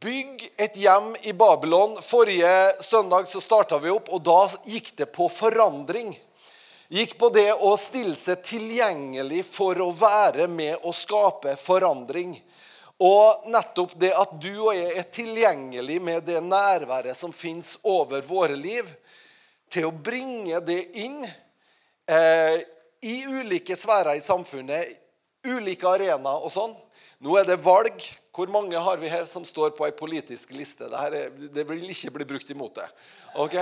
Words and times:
Bygg 0.00 0.52
et 0.56 0.76
hjem 0.80 1.16
i 1.22 1.32
Babylon. 1.32 1.98
Forrige 2.02 2.82
søndag 2.82 3.28
så 3.28 3.40
starta 3.40 3.76
vi 3.78 3.90
opp, 3.92 4.06
og 4.08 4.22
da 4.24 4.46
gikk 4.64 4.94
det 4.96 5.10
på 5.12 5.26
forandring. 5.28 6.14
Gikk 6.88 7.18
på 7.20 7.28
det 7.34 7.50
å 7.52 7.74
stille 7.76 8.16
seg 8.16 8.40
tilgjengelig 8.40 9.42
for 9.44 9.76
å 9.84 9.90
være 9.92 10.46
med 10.48 10.86
og 10.88 10.96
skape 10.96 11.52
forandring. 11.60 12.32
Og 13.04 13.44
nettopp 13.52 13.92
det 14.00 14.14
at 14.16 14.32
du 14.40 14.48
og 14.54 14.72
jeg 14.78 14.96
er 15.02 15.12
tilgjengelig 15.12 15.98
med 16.08 16.24
det 16.24 16.40
nærværet 16.48 17.20
som 17.20 17.36
fins 17.36 17.74
over 17.84 18.24
våre 18.24 18.56
liv, 18.56 18.88
til 19.68 19.90
å 19.90 19.92
bringe 19.92 20.62
det 20.64 20.80
inn 21.04 21.20
eh, 21.28 22.56
i 23.04 23.18
ulike 23.28 23.76
sfærer 23.76 24.16
i 24.16 24.24
samfunnet, 24.24 24.96
ulike 25.44 25.92
arenaer 25.92 26.40
og 26.40 26.56
sånn. 26.56 26.72
Nå 27.20 27.36
er 27.36 27.52
det 27.52 27.60
valg. 27.60 28.00
Hvor 28.34 28.46
mange 28.46 28.78
har 28.78 28.96
vi 28.96 29.08
her 29.10 29.24
som 29.26 29.44
står 29.44 29.70
på 29.74 29.86
ei 29.88 29.94
politisk 29.96 30.52
liste? 30.54 30.86
Dette 30.90 31.24
er, 31.24 31.48
det 31.50 31.64
vil 31.66 31.82
ikke 31.90 32.12
bli 32.14 32.28
brukt 32.34 32.52
imot 32.54 32.78
det. 32.78 32.86
Ok? 33.42 33.56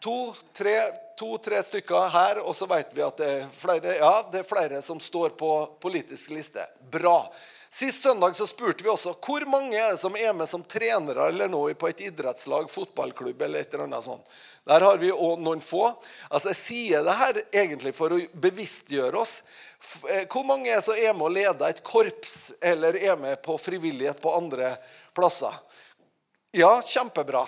To-tre 0.00 0.74
to, 1.18 1.36
stykker 1.66 2.08
her, 2.14 2.40
og 2.40 2.56
så 2.56 2.68
vet 2.70 2.94
vi 2.94 3.02
at 3.04 3.20
det 3.20 3.28
er, 3.28 3.46
flere, 3.52 3.96
ja, 3.98 4.12
det 4.32 4.40
er 4.44 4.48
flere 4.48 4.82
som 4.82 5.00
står 5.02 5.34
på 5.36 5.52
politisk 5.82 6.32
liste. 6.36 6.64
Bra. 6.90 7.20
Sist 7.70 8.02
søndag 8.02 8.36
så 8.36 8.46
spurte 8.48 8.84
vi 8.84 8.88
også 8.88 9.12
hvor 9.20 9.44
mange 9.50 9.76
er 9.76 9.90
det 9.92 10.00
som 10.00 10.14
er 10.16 10.32
med 10.32 10.48
som 10.48 10.62
trenere 10.64 11.26
eller 11.28 11.50
nå 11.52 11.60
på 11.76 11.90
et 11.90 12.00
idrettslag, 12.06 12.70
fotballklubb 12.72 13.42
eller 13.44 13.60
et 13.60 13.74
eller 13.74 13.84
annet 13.84 14.06
sånt. 14.06 14.24
Der 14.68 14.84
har 14.84 14.96
vi 15.00 15.10
òg 15.12 15.40
noen 15.40 15.60
få. 15.64 15.90
Altså 16.30 16.54
Jeg 16.54 16.60
sier 16.62 17.04
det 17.04 17.16
her 17.18 17.42
egentlig 17.52 17.92
for 17.96 18.14
å 18.16 18.20
bevisstgjøre 18.40 19.20
oss. 19.20 19.42
Eh, 20.10 20.26
hvor 20.26 20.44
mange 20.44 20.70
er 20.72 20.80
som 20.84 20.98
er 20.98 21.14
med 21.14 21.28
å 21.28 21.32
lede 21.32 21.70
et 21.70 21.82
korps 21.86 22.52
eller 22.60 22.96
er 22.98 23.16
med 23.16 23.40
på 23.44 23.58
frivillighet 23.60 24.20
på 24.22 24.34
andre 24.34 24.74
plasser? 25.16 25.54
Ja, 26.56 26.80
kjempebra. 26.82 27.46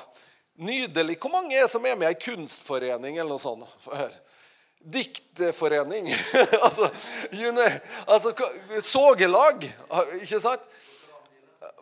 Nydelig. 0.61 1.17
Hvor 1.21 1.33
mange 1.33 1.57
er 1.57 1.69
som 1.73 1.87
er 1.87 1.97
med 1.97 2.11
i 2.11 2.13
ei 2.13 2.21
kunstforening 2.21 3.17
eller 3.17 3.33
noe 3.33 3.43
sånt? 3.43 3.89
Hør. 3.89 4.13
Diktforening. 4.81 6.09
altså, 6.65 6.91
altså, 8.07 8.35
Sågelag, 8.85 9.67
ikke 10.21 10.41
sant? 10.41 10.69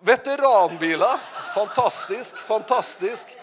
Veteranbiler. 0.07 1.19
Fantastisk. 1.55 2.39
Fantastisk. 2.47 3.35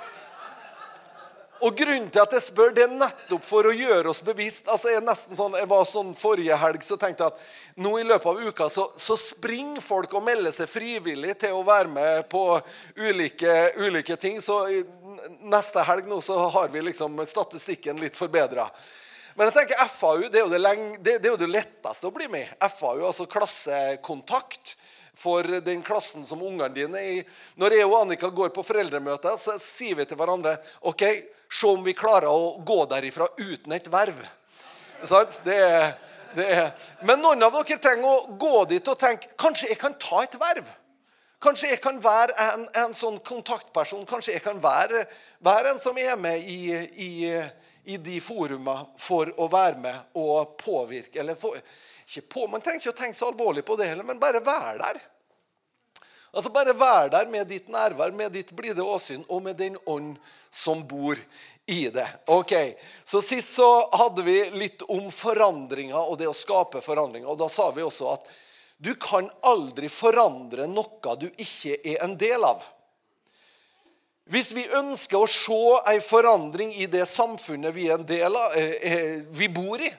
Og 1.64 1.78
grunnen 1.78 2.09
til 2.11 2.20
at 2.20 2.34
jeg 2.36 2.44
spør, 2.44 2.73
det 2.75 2.84
er 2.84 2.95
nettopp 3.00 3.45
for 3.48 3.67
å 3.70 3.73
gjøre 3.75 4.11
oss 4.11 4.20
bevisst. 4.25 4.67
altså 4.67 4.92
Jeg 4.92 5.03
sånn, 5.16 5.56
jeg 5.56 5.70
var 5.72 5.86
sånn 5.88 6.12
Forrige 6.17 6.58
helg 6.59 6.84
så 6.84 6.97
tenkte 7.00 7.23
jeg 7.23 7.31
at 7.31 7.80
nå 7.86 7.94
i 8.00 8.08
løpet 8.08 8.28
av 8.28 8.42
uka 8.44 8.67
så, 8.72 8.89
så 9.00 9.16
springer 9.20 9.84
folk 9.84 10.14
og 10.16 10.25
melder 10.28 10.52
seg 10.56 10.70
frivillig 10.72 11.38
til 11.39 11.56
å 11.56 11.64
være 11.67 11.92
med 11.92 12.28
på 12.31 12.44
ulike, 13.00 13.56
ulike 13.80 14.20
ting. 14.20 14.42
Så 14.44 14.59
neste 15.47 15.84
helg 15.88 16.12
nå 16.12 16.20
så 16.23 16.38
har 16.58 16.72
vi 16.73 16.84
liksom 16.89 17.23
statistikken 17.28 18.00
litt 18.03 18.17
forbedra. 18.19 18.67
Men 19.36 19.50
jeg 19.50 19.58
tenker 19.58 19.88
FAU 19.92 20.28
det 20.30 20.40
er, 20.40 20.50
det, 20.52 20.62
lenge, 20.64 20.97
det, 21.00 21.17
det 21.19 21.30
er 21.30 21.34
jo 21.34 21.44
det 21.44 21.52
letteste 21.52 22.08
å 22.08 22.16
bli 22.16 22.28
med 22.31 22.52
FAU, 22.72 23.03
altså 23.03 23.28
klassekontakt 23.31 24.78
for 25.16 25.47
den 25.64 25.81
klassen 25.84 26.25
som 26.28 26.44
ungene 26.44 26.72
dine 26.75 27.00
er 27.00 27.12
i. 27.19 27.23
Når 27.59 27.78
jeg 27.78 27.88
og 27.88 27.97
Annika 28.02 28.30
går 28.31 28.52
på 28.56 28.64
foreldremøter, 28.67 29.36
så 29.40 29.56
sier 29.62 29.95
vi 30.00 30.08
til 30.08 30.19
hverandre 30.19 30.58
ok, 30.88 31.03
se 31.56 31.67
om 31.67 31.84
vi 31.84 31.95
klarer 31.98 32.30
å 32.31 32.56
gå 32.66 32.80
derifra 32.92 33.28
uten 33.38 33.75
et 33.75 33.88
verv. 33.92 34.17
Det 35.45 35.56
er, 35.56 35.92
det 36.36 36.47
er. 36.52 36.72
Men 37.08 37.22
noen 37.23 37.44
av 37.47 37.56
dere 37.56 37.80
trenger 37.81 38.08
å 38.09 38.38
gå 38.39 38.66
dit 38.72 38.88
og 38.92 39.00
tenke 39.00 39.31
kanskje 39.39 39.72
jeg 39.72 39.80
kan 39.81 39.95
ta 40.02 40.23
et 40.23 40.39
verv. 40.39 40.67
Kanskje 41.44 41.75
jeg 41.75 41.81
kan 41.84 42.00
være 42.02 42.34
en, 42.42 42.66
en 42.86 42.95
sånn 42.97 43.20
kontaktperson. 43.23 44.08
Kanskje 44.09 44.38
jeg 44.38 44.44
kan 44.44 44.59
være, 44.64 45.03
være 45.45 45.75
en 45.75 45.84
som 45.84 45.97
er 46.02 46.16
med 46.20 46.47
i, 46.50 46.73
i 47.06 47.12
i 47.86 47.97
de 47.97 48.19
foruma 48.22 48.80
for 48.97 49.30
å 49.38 49.47
være 49.52 49.78
med 49.81 50.17
og 50.17 50.56
påvirke. 50.58 51.19
eller 51.19 51.35
for, 51.35 51.58
ikke 52.08 52.28
på, 52.34 52.47
Man 52.47 52.62
trenger 52.62 52.81
ikke 52.81 52.96
å 52.96 53.02
tenke 53.02 53.18
så 53.18 53.29
alvorlig 53.29 53.66
på 53.66 53.75
det 53.78 53.91
heller, 53.91 54.03
men 54.03 54.19
bare 54.19 54.41
være 54.41 54.78
der. 54.81 55.02
Altså 56.34 56.50
Bare 56.50 56.74
være 56.74 57.09
der 57.09 57.29
med 57.31 57.47
ditt 57.47 57.69
nærvær, 57.69 58.12
med 58.12 58.31
ditt 58.31 58.52
blide 58.52 58.84
åsyn 58.84 59.24
og 59.29 59.44
med 59.44 59.56
den 59.56 59.78
ånd 59.85 60.18
som 60.52 60.81
bor 60.88 61.19
i 61.66 61.90
det. 61.90 62.08
Ok, 62.26 62.53
så 63.03 63.22
Sist 63.22 63.53
så 63.53 63.90
hadde 63.92 64.24
vi 64.24 64.38
litt 64.59 64.81
om 64.81 65.09
forandringer 65.12 65.98
og 65.98 66.18
det 66.20 66.28
å 66.30 66.36
skape 66.38 66.81
forandringer. 66.86 67.30
og 67.30 67.40
Da 67.42 67.50
sa 67.50 67.72
vi 67.74 67.86
også 67.86 68.12
at 68.14 68.30
du 68.78 68.94
kan 69.00 69.30
aldri 69.42 69.90
forandre 69.90 70.68
noe 70.68 71.16
du 71.20 71.30
ikke 71.31 71.80
er 71.80 72.03
en 72.03 72.18
del 72.20 72.44
av. 72.44 72.64
Hvis 74.26 74.52
vi 74.58 74.66
ønsker 74.74 75.22
å 75.22 75.30
se 75.30 75.62
en 75.94 76.02
forandring 76.02 76.74
i 76.74 76.88
det 76.90 77.06
samfunnet 77.06 77.74
vi, 77.76 77.90
av, 77.94 78.09
eh, 78.09 78.74
eh, 78.82 79.22
vi 79.30 79.50
bor 79.53 79.82
i, 79.82 79.92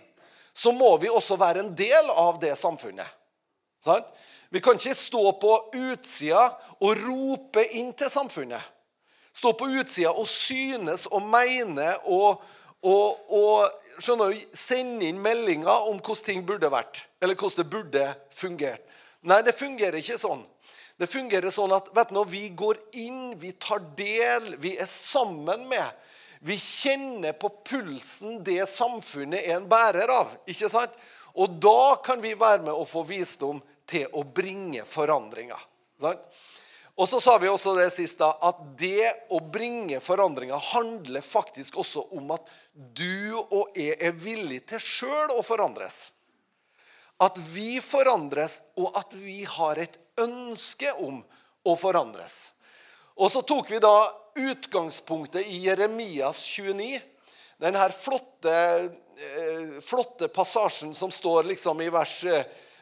så 0.52 0.72
må 0.72 0.96
vi 0.98 1.08
også 1.08 1.36
være 1.38 1.62
en 1.62 1.74
del 1.78 2.10
av 2.10 2.40
det 2.42 2.56
samfunnet. 2.58 3.06
Sant? 3.84 4.06
Vi 4.50 4.60
kan 4.60 4.78
ikke 4.78 4.94
stå 4.98 5.32
på 5.40 5.52
utsida 5.74 6.48
og 6.80 7.02
rope 7.02 7.62
inn 7.78 7.92
til 7.94 8.10
samfunnet. 8.10 8.62
Stå 9.36 9.52
på 9.56 9.68
utsida 9.76 10.14
og 10.16 10.28
synes 10.30 11.04
og 11.12 11.24
mene 11.28 11.90
og, 12.08 12.42
og, 12.80 13.32
og 13.36 14.00
skjønner 14.00 14.36
sende 14.56 15.08
inn 15.10 15.20
meldinger 15.22 15.90
om 15.90 16.00
hvordan 16.00 16.24
ting 16.24 16.44
burde 16.48 16.70
vært, 16.72 17.02
eller 17.20 17.36
hvordan 17.36 17.60
det 17.60 17.72
burde 17.72 18.06
fungert. 18.32 18.82
Nei, 19.26 19.42
det 19.42 19.56
fungerer 19.58 19.98
ikke 20.00 20.20
sånn. 20.20 20.44
Det 20.96 21.08
fungerer 21.10 21.52
sånn 21.52 21.74
at 21.76 21.90
vet 21.96 22.12
du, 22.14 22.22
vi 22.30 22.46
går 22.56 22.78
inn, 22.96 23.34
vi 23.40 23.52
tar 23.60 23.82
del, 23.98 24.54
vi 24.62 24.76
er 24.80 24.88
sammen 24.88 25.66
med. 25.68 26.04
Vi 26.46 26.56
kjenner 26.60 27.34
på 27.36 27.50
pulsen 27.66 28.40
det 28.44 28.62
samfunnet 28.70 29.42
er 29.42 29.58
en 29.58 29.68
bærer 29.68 30.12
av. 30.12 30.32
ikke 30.48 30.70
sant? 30.72 30.94
Og 31.36 31.58
da 31.60 31.96
kan 32.04 32.22
vi 32.22 32.32
være 32.38 32.64
med 32.64 32.72
og 32.72 32.88
få 32.88 33.02
visdom 33.08 33.60
til 33.88 34.08
å 34.16 34.22
bringe 34.24 34.86
forandringer. 34.88 35.60
Sant? 36.00 36.24
Og 36.96 37.08
så 37.08 37.20
sa 37.20 37.36
vi 37.38 37.48
også 37.48 37.74
det 37.76 37.90
sist 37.92 38.22
at 38.24 38.60
det 38.80 39.10
å 39.28 39.40
bringe 39.52 40.00
forandringer 40.00 40.60
handler 40.72 41.24
faktisk 41.24 41.76
også 41.82 42.06
om 42.16 42.30
at 42.32 42.48
du 42.72 43.36
og 43.36 43.76
jeg 43.76 43.98
er 44.00 44.16
villig 44.16 44.62
til 44.70 44.80
sjøl 44.80 45.34
å 45.36 45.42
forandres. 45.44 46.06
At 47.20 47.36
vi 47.52 47.76
forandres, 47.84 48.58
og 48.80 48.96
at 48.96 49.12
vi 49.16 49.42
har 49.48 49.80
et 49.80 49.96
ønske 50.20 50.92
om 51.04 51.20
å 51.68 51.76
forandres. 51.76 52.56
Og 53.16 53.30
så 53.32 53.40
tok 53.44 53.70
vi 53.72 53.80
da 53.80 53.94
utgangspunktet 54.36 55.48
i 55.48 55.62
Jeremias 55.68 56.42
29. 56.48 57.00
Den 57.60 57.76
her 57.76 57.92
flotte, 57.92 58.56
eh, 59.16 59.80
flotte 59.84 60.28
passasjen 60.28 60.94
som 60.94 61.12
står 61.12 61.48
liksom 61.52 61.80
i 61.80 61.88
vers, 61.92 62.24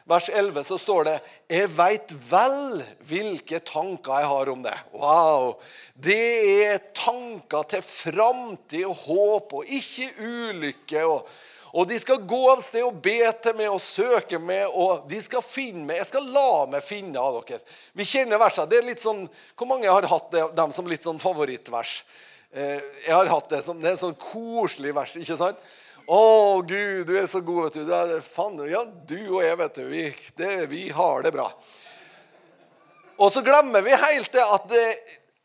vers 0.05 0.29
11, 0.29 0.63
så 0.63 0.77
står 0.77 1.07
det 1.07 1.15
Jeg 1.49 1.71
veit 1.75 2.13
vel 2.29 2.83
hvilke 3.07 3.59
tanker 3.65 4.21
jeg 4.21 4.29
har 4.31 4.51
om 4.53 4.61
det. 4.65 4.75
Wow! 4.93 5.55
Det 5.95 6.21
er 6.67 6.85
tanker 6.97 7.67
til 7.71 7.83
framtid 7.85 8.85
og 8.85 9.03
håp 9.05 9.59
og 9.61 9.75
ikke 9.79 10.11
ulykke. 10.21 11.03
og 11.05 11.27
og 11.75 11.89
de 11.89 11.97
skal 11.99 12.21
gå 12.23 12.37
av 12.53 12.61
sted 12.63 12.85
og 12.85 13.01
be 13.03 13.17
til 13.43 13.55
meg 13.59 13.67
og 13.67 13.81
søke 13.83 14.37
meg, 14.39 14.63
og 14.71 15.09
de 15.11 15.17
skal 15.19 15.43
finne 15.43 15.83
meg. 15.83 15.97
Jeg 15.99 16.07
skal 16.13 16.29
la 16.31 16.63
meg 16.71 16.85
finne 16.85 17.19
av 17.19 17.41
dere. 17.49 17.59
Vi 17.91 18.07
kjenner 18.07 18.39
versene. 18.39 18.69
Det 18.71 18.77
er 18.79 18.87
litt 18.87 19.03
sånn, 19.03 19.25
Hvor 19.57 19.67
mange 19.67 19.91
har 19.91 20.07
hatt 20.07 20.29
det, 20.31 20.45
dem 20.55 20.71
som 20.71 20.87
litt 20.87 21.03
sånn 21.03 21.19
favorittvers? 21.19 22.05
Eh, 22.55 22.79
jeg 23.03 23.11
har 23.11 23.27
hatt 23.27 23.49
Det 23.49 23.61
som, 23.63 23.81
det 23.81 23.89
er 23.89 23.97
en 23.97 24.05
sånn 24.05 24.15
koselig 24.15 24.95
vers. 24.95 25.17
ikke 25.19 25.35
sant? 25.35 25.59
Å, 26.05 26.61
Gud, 26.61 27.07
du 27.07 27.15
er 27.17 27.25
så 27.27 27.41
god, 27.41 27.63
vet 27.65 27.79
du. 27.79 27.85
Det 27.87 27.97
er, 27.97 28.21
fan, 28.21 28.59
ja, 28.69 28.83
du 28.85 29.17
og 29.23 29.41
jeg, 29.41 29.57
vet 29.57 29.77
du. 29.79 29.83
Vi, 29.89 30.03
det, 30.37 30.53
vi 30.69 30.83
har 30.93 31.25
det 31.25 31.31
bra. 31.33 31.47
Og 33.17 33.31
så 33.33 33.41
glemmer 33.41 33.81
vi 33.81 33.95
helt 33.97 34.31
det 34.35 34.43
at 34.43 34.67
det, 34.69 34.83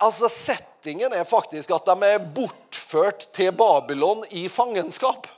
altså 0.03 0.29
settingen 0.33 1.15
er 1.17 1.29
faktisk 1.29 1.73
at 1.73 1.87
de 1.89 2.09
er 2.11 2.25
bortført 2.37 3.29
til 3.37 3.55
Babylon 3.57 4.25
i 4.37 4.49
fangenskap. 4.53 5.29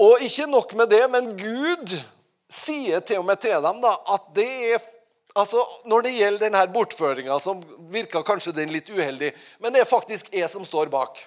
Og 0.00 0.22
ikke 0.24 0.46
nok 0.48 0.72
med 0.78 0.92
det, 0.92 1.02
men 1.12 1.32
Gud 1.36 1.92
sier 2.52 3.02
til 3.04 3.20
og 3.20 3.26
med 3.28 3.40
til 3.42 3.56
dem 3.64 3.82
da, 3.84 3.92
at 4.16 4.30
det 4.36 4.52
er 4.74 4.92
altså 5.36 5.60
Når 5.84 6.06
det 6.06 6.10
gjelder 6.16 6.46
denne 6.46 6.60
bortføringa, 6.72 7.34
som 7.44 7.58
virka 7.92 8.22
kanskje 8.24 8.54
den 8.56 8.70
litt 8.72 8.86
uheldig, 8.88 9.34
men 9.60 9.74
det 9.74 9.82
er 9.82 9.90
faktisk 9.90 10.30
jeg 10.32 10.48
som 10.48 10.64
står 10.64 10.88
bak. 10.88 11.18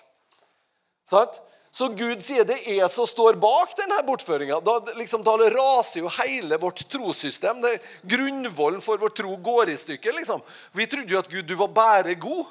Sant? 1.06 1.38
Så 1.72 1.88
Gud 1.94 2.22
sier 2.26 2.48
det 2.50 2.64
er 2.68 2.88
som 2.92 3.08
står 3.08 3.38
bak 3.40 3.76
denne 3.78 4.00
bortføringa. 4.08 4.58
Da, 4.66 4.78
liksom, 4.98 5.22
da 5.24 5.36
raser 5.38 6.02
jo 6.02 6.12
hele 6.18 6.58
vårt 6.62 6.82
trossystem. 6.90 7.62
Grunnvollen 8.10 8.82
for 8.82 9.02
vår 9.02 9.14
tro 9.16 9.36
går 9.38 9.74
i 9.74 9.78
stykker. 9.78 10.16
Liksom. 10.18 10.42
Vi 10.74 10.88
trodde 10.90 11.14
jo 11.14 11.22
at 11.22 11.30
Gud, 11.30 11.46
du 11.46 11.56
var 11.60 11.70
bare 11.76 12.18
god. 12.20 12.50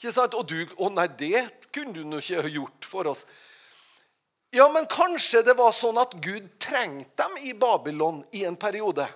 Ikke 0.00 0.14
sant? 0.14 0.34
Og 0.34 0.48
du 0.50 0.58
Å 0.82 0.90
nei, 0.90 1.06
det 1.18 1.46
kunne 1.72 1.94
du 1.94 2.18
ikke 2.18 2.42
gjort 2.50 2.88
for 2.88 3.12
oss. 3.12 3.24
Ja, 4.52 4.66
men 4.68 4.84
kanskje 4.90 5.40
det 5.46 5.54
var 5.56 5.72
sånn 5.72 5.96
at 6.02 6.12
Gud 6.20 6.50
trengte 6.60 7.22
dem 7.22 7.38
i 7.48 7.54
Babylon 7.56 8.20
i 8.36 8.42
en 8.44 8.58
periode. 8.60 9.06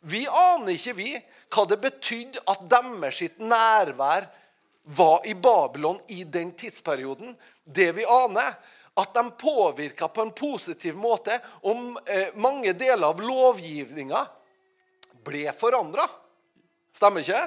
Vi 0.00 0.22
aner 0.26 0.72
ikke, 0.72 0.94
vi. 0.96 1.10
hva 1.52 1.66
det 1.68 1.76
betydde 1.82 2.40
at 2.48 2.62
deres 2.70 3.20
nærvær 3.36 4.24
var 4.82 5.26
i 5.26 5.34
Babylon 5.34 6.00
i 6.08 6.24
den 6.24 6.52
tidsperioden. 6.52 7.36
Det 7.64 7.92
vi 7.92 8.06
aner, 8.06 8.54
at 8.94 9.14
de 9.14 9.30
påvirka 9.30 10.08
på 10.08 10.22
en 10.22 10.32
positiv 10.36 10.96
måte, 10.96 11.40
om 11.60 11.98
eh, 12.06 12.28
mange 12.34 12.72
deler 12.72 13.06
av 13.08 13.22
lovgivninga 13.22 14.26
ble 15.24 15.46
forandra. 15.56 16.04
Stemmer 16.92 17.24
ikke? 17.24 17.46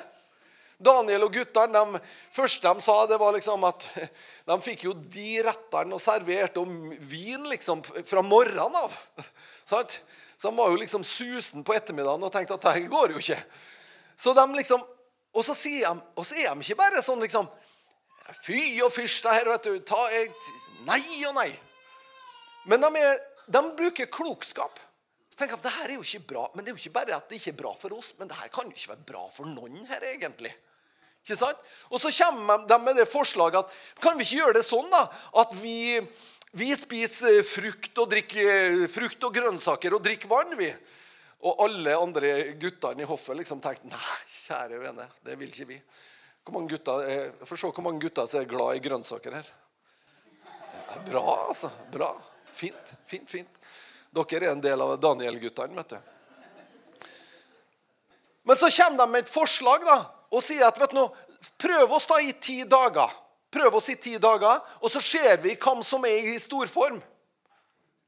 Daniel 0.81 1.23
og 1.27 1.35
guttene 1.35 1.83
de 1.85 1.99
første 2.35 2.67
de 2.67 2.83
sa, 2.83 2.95
det 3.07 3.19
var 3.21 3.35
liksom 3.35 3.63
at 3.67 3.85
de 4.49 4.57
fikk 4.63 4.87
jo 4.89 4.95
de 4.95 5.37
rettene 5.45 5.95
og 5.95 6.03
serverte 6.03 6.63
og 6.63 6.97
vin 6.99 7.45
liksom 7.51 7.83
fra 7.85 8.23
morgenen 8.25 8.81
av. 8.81 8.97
Sant? 9.71 9.99
Så 10.35 10.49
de 10.49 10.57
var 10.57 10.73
jo 10.73 10.81
liksom 10.81 11.05
susen 11.07 11.63
på 11.63 11.75
ettermiddagen 11.77 12.25
og 12.27 12.33
tenkte 12.33 12.57
at 12.57 12.67
det 12.67 12.89
går 12.91 13.15
jo 13.15 13.21
ikke. 13.21 13.39
Så 14.19 14.33
de 14.35 14.43
liksom, 14.55 14.83
Og 15.35 15.43
så, 15.43 15.55
de, 15.59 15.83
og 16.15 16.25
så 16.25 16.37
er 16.39 16.49
de 16.53 16.63
ikke 16.63 16.79
bare 16.79 17.03
sånn 17.03 17.23
liksom 17.23 17.51
Fy 18.41 18.79
og 18.81 18.89
fyrsta 18.89 19.35
her, 19.35 19.45
vet 19.51 19.67
du. 19.67 19.75
Ta, 19.85 19.99
nei 20.87 21.01
og 21.27 21.35
nei. 21.37 21.51
Men 22.65 22.81
de, 22.81 22.89
er, 22.97 23.19
de 23.53 23.61
bruker 23.77 24.09
klokskap. 24.09 24.79
Så 25.29 25.37
tenker 25.37 25.53
jeg 25.53 25.59
at 25.59 25.67
det 25.67 25.73
her 25.75 25.91
er 25.91 25.99
jo 25.99 26.05
ikke 26.07 26.31
bra, 26.31 26.45
Men 26.55 26.65
det 26.65 26.71
er 26.71 26.73
jo 26.73 26.81
ikke 26.81 26.95
bare 26.95 27.17
at 27.19 27.29
det 27.29 27.37
ikke 27.37 27.51
er 27.53 27.59
bra 27.59 27.73
for 27.77 27.93
oss, 27.93 28.13
men 28.17 28.31
det 28.31 28.37
her 28.39 28.49
kan 28.55 28.65
jo 28.65 28.73
ikke 28.73 28.93
være 28.95 29.07
bra 29.11 29.25
for 29.35 29.51
noen 29.51 29.85
her, 29.89 30.07
egentlig. 30.09 30.53
Ikke 31.25 31.37
sant? 31.37 31.61
Og 31.89 32.01
så 32.01 32.09
kommer 32.13 32.65
de 32.69 32.77
med 32.81 32.97
det 33.01 33.07
forslaget 33.09 33.61
at 33.61 34.01
kan 34.01 34.17
vi 34.17 34.25
ikke 34.25 34.39
gjøre 34.39 34.57
det 34.57 34.65
sånn 34.65 34.89
da, 34.93 35.03
at 35.41 35.53
vi, 35.57 35.99
vi 36.57 36.69
spiser 36.77 37.41
frukt 37.45 38.01
og 38.01 38.11
drikker 38.13 38.85
frukt 38.93 39.25
og 39.25 39.37
grønnsaker 39.37 39.97
og 39.97 40.05
drikker 40.05 40.31
vann, 40.31 40.53
vi. 40.57 40.71
Og 41.45 41.61
alle 41.61 41.93
andre 41.97 42.31
guttene 42.57 43.03
i 43.03 43.07
hoffet 43.07 43.37
liksom 43.37 43.61
tenkte 43.61 43.91
nei, 43.91 44.19
kjære 44.47 44.79
vene, 44.81 45.05
det 45.25 45.35
vil 45.37 45.51
ikke 45.51 45.69
vi. 45.69 45.77
Hvor 46.45 46.57
mange 46.57 46.73
gutter, 46.73 47.05
Få 47.45 47.57
se 47.57 47.69
hvor 47.69 47.85
mange 47.85 48.01
gutter 48.01 48.27
som 48.29 48.41
er 48.41 48.49
glad 48.49 48.77
i 48.77 48.81
grønnsaker 48.85 49.37
her. 49.37 49.51
Bra, 51.05 51.23
altså. 51.47 51.69
Bra. 51.91 52.11
Fint, 52.53 52.93
fint, 53.05 53.29
fint. 53.29 53.61
Dere 54.15 54.45
er 54.45 54.53
en 54.53 54.63
del 54.63 54.81
av 54.81 54.95
Daniel-guttene, 55.01 55.75
vet 55.75 55.95
du. 55.95 56.11
Men 58.45 58.57
så 58.61 58.69
kommer 58.69 59.01
de 59.01 59.11
med 59.11 59.25
et 59.25 59.31
forslag 59.31 59.85
da, 59.85 59.97
og 60.31 60.43
sier 60.45 60.67
at 60.67 60.77
vet 60.79 60.93
du, 60.93 61.01
prøv 61.61 61.95
oss 61.97 62.05
da 62.09 62.21
i 62.21 62.33
ti 62.41 62.61
dager. 62.69 63.11
Prøv 63.51 63.77
oss 63.79 63.89
i 63.89 63.97
ti 64.01 64.17
dager, 64.21 64.61
og 64.81 64.91
så 64.91 65.01
ser 65.01 65.41
vi 65.43 65.55
hvem 65.57 65.81
som 65.85 66.05
er 66.07 66.29
i 66.33 66.39
storform. 66.41 67.01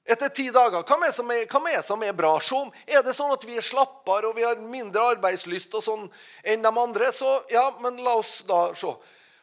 Etter 0.07 0.31
ti 0.31 0.45
dager. 0.56 0.86
Hva 0.88 0.98
er 1.04 1.12
som 1.12 1.31
er, 1.36 1.44
hva 1.51 1.59
er, 1.68 1.81
som 1.83 2.04
er 2.04 2.15
bra? 2.15 2.38
Som, 2.39 2.69
er 2.88 3.04
det 3.04 3.12
sånn 3.18 3.33
at 3.36 3.44
vi 3.44 3.57
er 3.59 3.65
slappere 3.65 4.30
og 4.30 4.38
vi 4.38 4.45
har 4.48 4.62
mindre 4.62 5.04
arbeidslyst 5.18 5.75
og 5.75 5.83
sånn 5.83 6.06
enn 6.48 6.63
de 6.63 6.71
andre, 6.71 7.12
så 7.12 7.27
ja, 7.51 7.65
men 7.83 8.00
la 8.06 8.15
oss 8.21 8.39
da 8.48 8.69
se. 8.77 8.94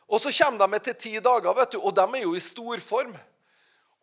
Og 0.09 0.21
så 0.21 0.33
kommer 0.33 0.65
de 0.65 0.79
etter 0.81 0.97
ti 0.97 1.13
dager, 1.21 1.53
vet 1.57 1.77
du, 1.77 1.79
og 1.83 1.93
de 1.97 2.05
er 2.09 2.25
jo 2.25 2.33
i 2.37 2.41
storform. 2.41 3.13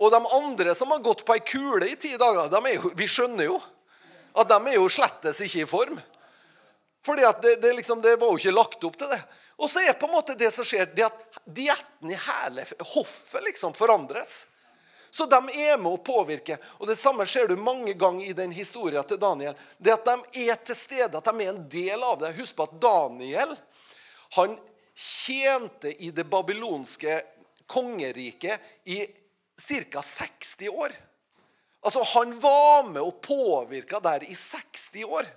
Og 0.01 0.13
de 0.13 0.21
andre 0.37 0.73
som 0.77 0.93
har 0.93 1.01
gått 1.01 1.25
på 1.25 1.33
ei 1.33 1.43
kule 1.45 1.89
i 1.89 1.97
ti 1.97 2.13
dager, 2.17 2.53
jo, 2.73 2.93
vi 2.97 3.09
skjønner 3.09 3.49
jo 3.49 3.57
at 4.31 4.47
de 4.47 4.57
er 4.61 4.77
jo 4.77 4.87
slettes 4.89 5.41
ikke 5.43 5.65
i 5.65 5.69
form. 5.69 5.97
Fordi 7.05 7.25
at 7.25 7.41
det, 7.41 7.57
det, 7.61 7.73
liksom, 7.77 8.01
det, 8.01 8.15
var 8.21 8.31
jo 8.31 8.37
ikke 8.37 8.53
lagt 8.53 8.85
opp 8.85 8.97
til 9.01 9.09
det. 9.09 9.19
Og 9.61 9.69
så 9.69 9.81
er 9.81 9.97
på 9.97 10.07
en 10.07 10.13
måte 10.13 10.37
det 10.37 10.49
som 10.53 10.65
skjer, 10.65 10.89
det 10.93 11.05
at 11.05 11.41
dietten 11.45 12.13
i 12.13 12.17
hele 12.17 12.65
hoffet 12.93 13.45
liksom 13.49 13.73
forandres. 13.77 14.50
Så 15.11 15.25
de 15.25 15.39
er 15.49 15.77
med 15.77 15.91
å 15.91 15.99
påvirke. 15.99 16.57
Og 16.79 16.87
Det 16.87 16.95
samme 16.95 17.25
ser 17.27 17.47
du 17.47 17.55
mange 17.59 17.93
ganger 17.93 18.25
i 18.25 18.33
den 18.33 18.51
historien 18.51 19.03
til 19.03 19.19
Daniel. 19.19 19.55
Det 19.77 19.93
At 19.93 20.07
de 20.07 20.47
er 20.47 20.55
til 20.55 20.75
stede, 20.75 21.17
at 21.17 21.27
de 21.27 21.43
er 21.43 21.51
en 21.51 21.67
del 21.69 22.03
av 22.03 22.19
det. 22.21 22.35
Husk 22.39 22.55
på 22.55 22.63
at 22.63 22.79
Daniel 22.81 23.55
han 24.37 24.55
tjente 24.95 25.91
i 25.91 26.11
det 26.15 26.23
babylonske 26.23 27.21
kongeriket 27.67 28.59
i 28.87 29.05
ca. 29.59 30.01
60 30.01 30.69
år. 30.69 30.91
Altså, 31.81 32.03
Han 32.03 32.39
var 32.39 32.83
med 32.87 33.01
og 33.01 33.21
påvirka 33.21 33.99
der 33.99 34.23
i 34.23 34.35
60 34.35 35.03
år. 35.03 35.27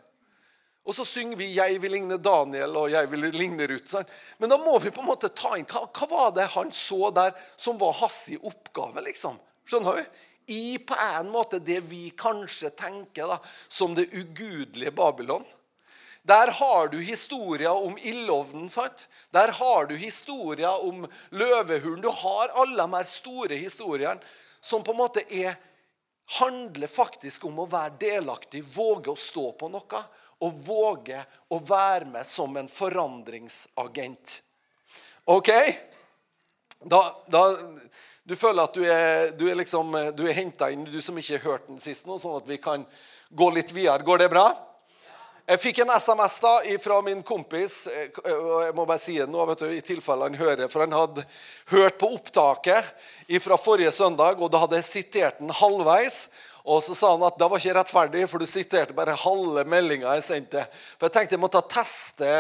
Og 0.85 0.94
så 0.94 1.05
synger 1.05 1.37
vi 1.37 1.55
'Jeg 1.55 1.81
vil 1.81 1.93
ligne 1.93 2.19
Daniel' 2.19 2.76
og 2.76 2.91
'Jeg 2.91 3.11
vil 3.11 3.21
ligne 3.32 3.67
Ruth'. 3.67 4.05
Men 4.38 4.50
da 4.50 4.56
må 4.56 4.79
vi 4.79 4.91
på 4.91 5.00
en 5.00 5.06
måte 5.06 5.29
ta 5.29 5.56
inn 5.56 5.65
hva, 5.65 5.88
hva 5.88 6.06
var 6.06 6.31
det 6.31 6.47
han 6.47 6.73
så 6.73 7.11
der 7.11 7.32
som 7.56 7.79
var 7.79 7.93
hans 7.93 8.31
oppgave. 8.43 9.00
liksom? 9.00 9.38
Skjønner 9.69 10.00
du? 10.00 10.20
I 10.52 10.78
på 10.78 10.96
en 11.00 11.31
måte 11.32 11.58
det 11.64 11.81
vi 11.88 12.11
kanskje 12.11 12.70
tenker 12.76 13.31
da, 13.32 13.38
som 13.69 13.94
det 13.96 14.11
ugudelige 14.12 14.93
Babylon. 14.93 15.44
Der 16.25 16.52
har 16.56 16.88
du 16.88 16.99
historier 17.00 17.72
om 17.72 17.99
ildovnen. 18.00 18.70
sant? 18.70 19.08
Der 19.31 19.49
har 19.52 19.87
du 19.87 19.96
historier 19.96 20.84
om 20.84 21.06
løvehulen. 21.31 22.00
Du 22.00 22.08
har 22.08 22.52
alle 22.55 22.82
de 22.82 22.96
her 22.96 23.05
store 23.05 23.55
historiene 23.55 24.20
som 24.61 24.84
på 24.84 24.93
en 24.93 25.00
måte 25.00 25.25
er, 25.28 25.56
handler 26.40 26.88
faktisk 26.88 27.44
om 27.44 27.58
å 27.61 27.69
være 27.69 27.99
delaktig, 28.00 28.62
våge 28.64 29.12
å 29.12 29.19
stå 29.20 29.50
på 29.61 29.69
noe 29.69 30.00
og 30.44 30.61
våge 30.64 31.19
å 31.52 31.58
være 31.61 32.08
med 32.08 32.25
som 32.26 32.56
en 32.56 32.69
forandringsagent. 32.69 34.38
OK? 35.28 35.50
Da, 36.84 37.02
da 37.28 37.43
du 38.25 38.37
føler 38.37 38.65
at 38.65 38.76
du 38.76 38.85
er, 38.88 39.32
du 39.37 39.44
er, 39.50 39.56
liksom, 39.59 39.91
er 39.94 40.37
henta 40.37 40.71
inn, 40.73 40.87
du 40.88 41.00
som 41.05 41.19
ikke 41.21 41.37
har 41.37 41.44
hørt 41.44 41.67
den 41.69 41.81
sist 41.82 42.06
nå, 42.09 42.17
sånn 42.21 42.38
at 42.38 42.47
vi 42.49 42.56
kan 42.56 42.87
gå 43.29 43.50
litt 43.53 43.75
videre. 43.76 44.05
Går 44.06 44.23
det 44.23 44.31
bra? 44.32 44.47
Jeg 45.44 45.61
fikk 45.61 45.82
en 45.82 45.93
SMS 45.93 46.38
da 46.41 46.55
fra 46.81 47.03
min 47.05 47.21
kompis. 47.21 47.82
og 48.25 48.62
Jeg 48.65 48.73
må 48.79 48.87
bare 48.88 49.03
si 49.03 49.19
det 49.19 49.29
nå, 49.29 49.44
du, 49.61 49.67
i 49.69 49.82
tilfelle 49.85 50.31
han 50.31 50.38
hører. 50.41 50.71
For 50.73 50.87
han 50.87 50.97
hadde 50.97 51.26
hørt 51.75 51.99
på 52.00 52.15
opptaket 52.17 52.94
fra 53.44 53.59
forrige 53.61 53.93
søndag, 53.93 54.41
og 54.41 54.49
da 54.53 54.62
hadde 54.62 54.81
jeg 54.81 54.88
sitert 54.88 55.43
den 55.43 55.53
halvveis. 55.53 56.31
Og 56.65 56.81
så 56.81 56.97
sa 56.97 57.11
han 57.12 57.26
at 57.29 57.37
det 57.37 57.50
var 57.53 57.61
ikke 57.61 57.76
rettferdig, 57.76 58.25
for 58.32 58.41
du 58.41 58.49
siterte 58.49 58.97
bare 58.97 59.19
halve 59.21 59.67
meldinga 59.69 60.17
jeg 60.17 60.25
sendte. 60.31 60.65
For 60.97 61.11
jeg 61.11 61.19
tenkte 61.19 61.37
jeg 61.37 61.44
måtte 61.44 61.61
teste 61.69 62.31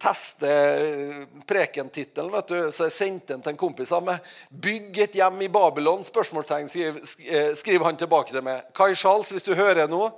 teste 0.00 0.50
eh, 0.50 1.16
prekentittelen, 1.46 2.32
vet 2.32 2.48
du, 2.48 2.58
så 2.72 2.88
jeg 2.88 2.94
sendte 2.94 3.34
den 3.34 3.44
til 3.44 3.52
en 3.52 3.60
kompis 3.60 3.92
av 3.92 4.04
meg. 4.06 4.24
'Bygg 4.48 5.00
et 5.04 5.16
hjem 5.20 5.42
i 5.44 5.50
Babylon?' 5.52 6.06
spørsmålstegn 6.06 6.70
skriver, 6.70 7.80
eh, 7.80 7.84
han 7.84 8.00
tilbake 8.00 8.32
til 8.32 8.44
meg. 8.44 8.70
Kai 8.74 8.94
Charles, 8.94 9.32
hvis 9.34 9.46
du 9.46 9.52
hører 9.54 9.90
noe 9.92 10.10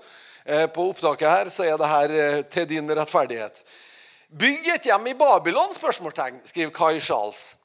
eh, 0.47 0.69
på 0.71 0.87
opptaket 0.93 1.29
her, 1.29 1.51
så 1.51 1.67
er 1.67 1.81
det 1.81 1.91
her 1.95 2.43
til 2.43 2.69
din 2.71 2.91
rettferdighet. 2.91 3.63
'Bygg 4.31 4.71
et 4.77 4.89
hjem 4.89 5.11
i 5.11 5.19
Babylon?' 5.19 5.75
spørsmålstegn, 5.75 6.41
skriver 6.47 6.73
Kai 6.73 7.01
Charles. 7.01 7.57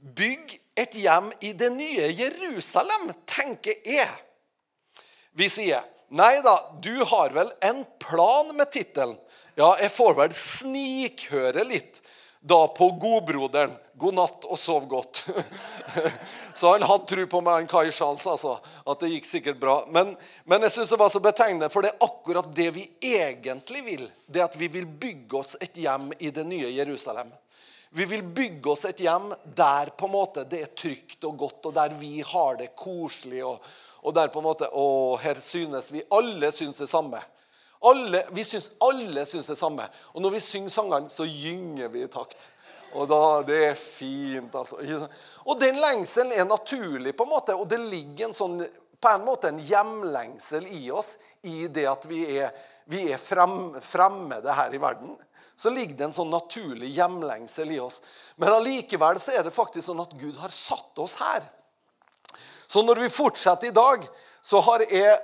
'Bygg 0.00 0.58
et 0.76 0.96
hjem 0.96 1.32
i 1.40 1.52
det 1.52 1.72
nye 1.72 2.08
Jerusalem', 2.16 3.12
tenker 3.26 3.76
jeg. 3.84 4.08
Vi 5.36 5.48
sier, 5.48 5.84
'Nei 6.10 6.40
da, 6.42 6.56
du 6.82 7.04
har 7.04 7.30
vel 7.36 7.52
en 7.62 7.84
plan 8.00 8.56
med 8.56 8.72
tittelen'. 8.72 9.18
Ja, 9.60 9.74
jeg 9.76 9.92
får 9.92 10.14
vel 10.16 10.32
snikhøre 10.32 11.66
litt 11.68 11.98
da 12.40 12.62
på 12.72 12.86
godbroderen. 12.96 13.74
God 14.00 14.14
natt 14.16 14.44
og 14.48 14.56
sov 14.56 14.86
godt. 14.88 15.26
så 16.56 16.70
han 16.72 16.84
hadde 16.88 17.08
tro 17.10 17.26
på 17.28 17.40
meg, 17.44 17.58
en 17.60 17.68
Kai 17.68 17.90
Charles, 17.92 18.24
altså, 18.24 18.54
at 18.88 19.02
det 19.02 19.10
gikk 19.12 19.26
sikkert 19.28 19.58
bra. 19.60 19.74
Men, 19.92 20.14
men 20.48 20.64
jeg 20.64 20.72
synes 20.72 20.94
det 20.94 20.98
var 21.02 21.12
så 21.12 21.20
betegnende, 21.20 21.68
for 21.68 21.84
det 21.84 21.90
er 21.92 22.06
akkurat 22.06 22.48
det 22.56 22.70
vi 22.72 22.86
egentlig 23.04 23.82
vil. 23.84 24.06
Det 24.24 24.40
at 24.46 24.56
vi 24.56 24.70
vil 24.72 24.86
bygge 24.88 25.42
oss 25.42 25.58
et 25.60 25.76
hjem 25.82 26.08
i 26.16 26.32
det 26.32 26.46
nye 26.48 26.70
Jerusalem. 26.78 27.28
Vi 27.92 28.06
vil 28.08 28.22
bygge 28.24 28.72
oss 28.72 28.86
et 28.88 29.02
hjem 29.04 29.28
der 29.44 29.92
på 29.98 30.08
en 30.08 30.14
måte 30.14 30.46
det 30.48 30.62
er 30.64 30.72
trygt 30.72 31.26
og 31.28 31.36
godt, 31.42 31.68
og 31.68 31.76
der 31.76 31.92
vi 32.00 32.22
har 32.24 32.56
det 32.62 32.70
koselig. 32.80 33.44
Og, 33.44 33.60
og 34.00 34.16
der 34.16 34.32
på 34.32 34.40
en 34.40 34.48
måte, 34.48 34.70
og 34.72 35.20
her 35.20 35.36
synes 35.44 35.92
vi 35.92 36.06
alle 36.16 36.48
synes 36.56 36.80
det 36.80 36.88
samme. 36.88 37.20
Alle, 37.80 38.26
vi 38.36 38.44
syns 38.44 38.70
alle 38.84 39.24
syns 39.26 39.46
det 39.48 39.56
samme. 39.56 39.86
Og 40.12 40.22
når 40.22 40.34
vi 40.36 40.42
synger 40.44 40.72
sangene, 40.74 41.12
så 41.12 41.24
gynger 41.24 41.88
vi 41.88 42.04
i 42.04 42.10
takt. 42.12 42.48
Og 42.92 43.08
da, 43.08 43.42
Det 43.46 43.60
er 43.70 43.78
fint, 43.78 44.54
altså. 44.54 44.80
Og 45.46 45.60
den 45.60 45.78
lengselen 45.80 46.32
er 46.32 46.44
naturlig, 46.44 47.16
på 47.16 47.24
en 47.24 47.32
måte, 47.32 47.56
og 47.56 47.68
det 47.70 47.78
ligger 47.80 48.28
en 48.28 48.36
sånn, 48.36 48.58
på 49.00 49.08
en 49.08 49.24
måte 49.24 49.48
en 49.48 49.62
hjemlengsel 49.64 50.66
i 50.66 50.90
oss 50.92 51.16
i 51.48 51.68
det 51.72 51.86
at 51.88 52.04
vi 52.10 52.24
er, 52.36 52.50
vi 52.90 53.06
er 53.12 53.22
frem, 53.22 53.72
fremmede 53.80 54.52
her 54.52 54.74
i 54.74 54.82
verden. 54.82 55.14
Så 55.56 55.70
ligger 55.72 55.96
det 55.96 56.04
en 56.08 56.16
sånn 56.16 56.32
naturlig 56.32 56.90
hjemlengsel 56.96 57.72
i 57.72 57.80
oss. 57.80 58.00
Men 58.36 58.52
allikevel 58.58 59.20
så 59.20 59.38
er 59.38 59.46
det 59.46 59.54
faktisk 59.54 59.86
sånn 59.86 60.02
at 60.04 60.12
Gud 60.20 60.36
har 60.40 60.52
satt 60.52 61.00
oss 61.00 61.16
her. 61.20 61.44
Så 62.66 62.82
når 62.84 63.02
vi 63.04 63.12
fortsetter 63.12 63.68
i 63.70 63.76
dag, 63.76 64.04
så 64.42 64.60
har 64.64 64.84
jeg, 64.88 65.16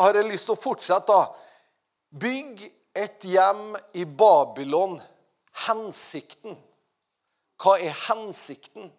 har 0.00 0.18
jeg 0.18 0.28
lyst 0.28 0.48
til 0.48 0.56
å 0.56 0.60
fortsette 0.60 1.12
da, 1.12 1.45
Bygg 2.10 2.62
et 2.96 3.24
hjem 3.24 3.76
i 3.92 4.04
Babylon. 4.04 5.00
Hensikten. 5.66 6.56
Hva 7.56 7.78
er 7.80 7.96
hensikten? 8.06 8.90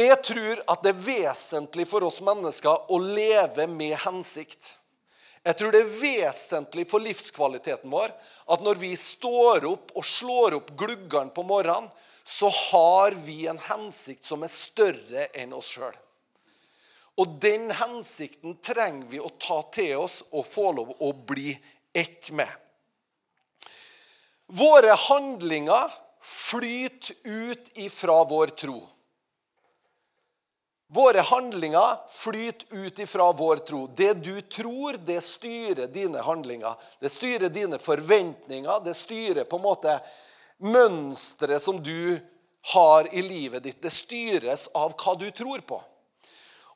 Jeg 0.00 0.16
tror 0.24 0.60
at 0.70 0.84
det 0.84 0.94
er 0.94 1.02
vesentlig 1.04 1.84
for 1.90 2.06
oss 2.06 2.22
mennesker 2.24 2.92
å 2.92 2.98
leve 3.02 3.66
med 3.68 3.98
hensikt. 4.06 4.72
Jeg 5.44 5.56
tror 5.56 5.72
det 5.72 5.82
er 5.82 5.94
vesentlig 6.00 6.86
for 6.88 7.04
livskvaliteten 7.04 7.92
vår 7.92 8.12
at 8.52 8.64
når 8.64 8.80
vi 8.80 8.92
står 8.98 9.66
opp 9.68 9.92
og 9.96 10.04
slår 10.06 10.56
opp 10.58 10.72
gluggene 10.78 11.32
på 11.34 11.44
morgenen, 11.48 11.88
så 12.24 12.50
har 12.52 13.16
vi 13.24 13.46
en 13.50 13.58
hensikt 13.70 14.24
som 14.24 14.44
er 14.44 14.52
større 14.52 15.26
enn 15.36 15.54
oss 15.56 15.72
sjøl. 15.74 15.96
Og 17.20 17.36
den 17.42 17.68
hensikten 17.76 18.56
trenger 18.64 19.08
vi 19.10 19.20
å 19.20 19.32
ta 19.40 19.60
til 19.74 20.06
oss 20.06 20.22
og 20.30 20.46
få 20.48 20.70
lov 20.72 20.94
å 21.04 21.12
bli 21.12 21.52
ett 21.92 22.30
med. 22.32 22.48
Våre 24.46 24.94
handlinger 24.96 25.92
flyter 26.20 27.14
ut 27.24 27.70
ifra 27.78 28.24
vår 28.24 28.54
tro. 28.62 28.80
Våre 30.92 31.20
handlinger 31.20 32.00
flyter 32.10 32.66
ut 32.86 32.98
ifra 32.98 33.32
vår 33.32 33.56
tro. 33.56 33.84
Det 33.96 34.14
du 34.14 34.40
tror, 34.40 34.96
det 35.06 35.20
styrer 35.20 35.86
dine 35.86 36.18
handlinger. 36.18 36.74
Det 36.98 37.12
styrer 37.14 37.48
dine 37.48 37.78
forventninger. 37.78 38.80
Det 38.84 38.96
styrer 38.98 39.44
på 39.44 39.60
en 39.60 39.68
måte 39.68 40.00
mønsteret 40.58 41.62
som 41.62 41.78
du 41.82 42.18
har 42.72 43.14
i 43.14 43.22
livet 43.22 43.62
ditt. 43.62 43.78
Det 43.82 43.92
styres 43.94 44.66
av 44.74 44.96
hva 44.98 45.14
du 45.20 45.30
tror 45.30 45.62
på. 45.62 45.78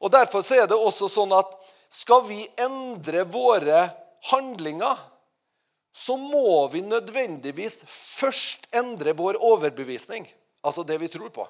Og 0.05 0.13
Derfor 0.13 0.45
er 0.53 0.69
det 0.69 0.77
også 0.77 1.09
sånn 1.09 1.33
at 1.33 1.53
skal 1.95 2.25
vi 2.29 2.43
endre 2.61 3.25
våre 3.31 3.87
handlinger, 4.29 4.99
så 5.95 6.17
må 6.19 6.67
vi 6.73 6.83
nødvendigvis 6.83 7.85
først 7.89 8.67
endre 8.75 9.15
vår 9.17 9.39
overbevisning. 9.39 10.27
Altså 10.65 10.83
det 10.85 10.99
vi 11.01 11.09
tror 11.13 11.31
på. 11.33 11.45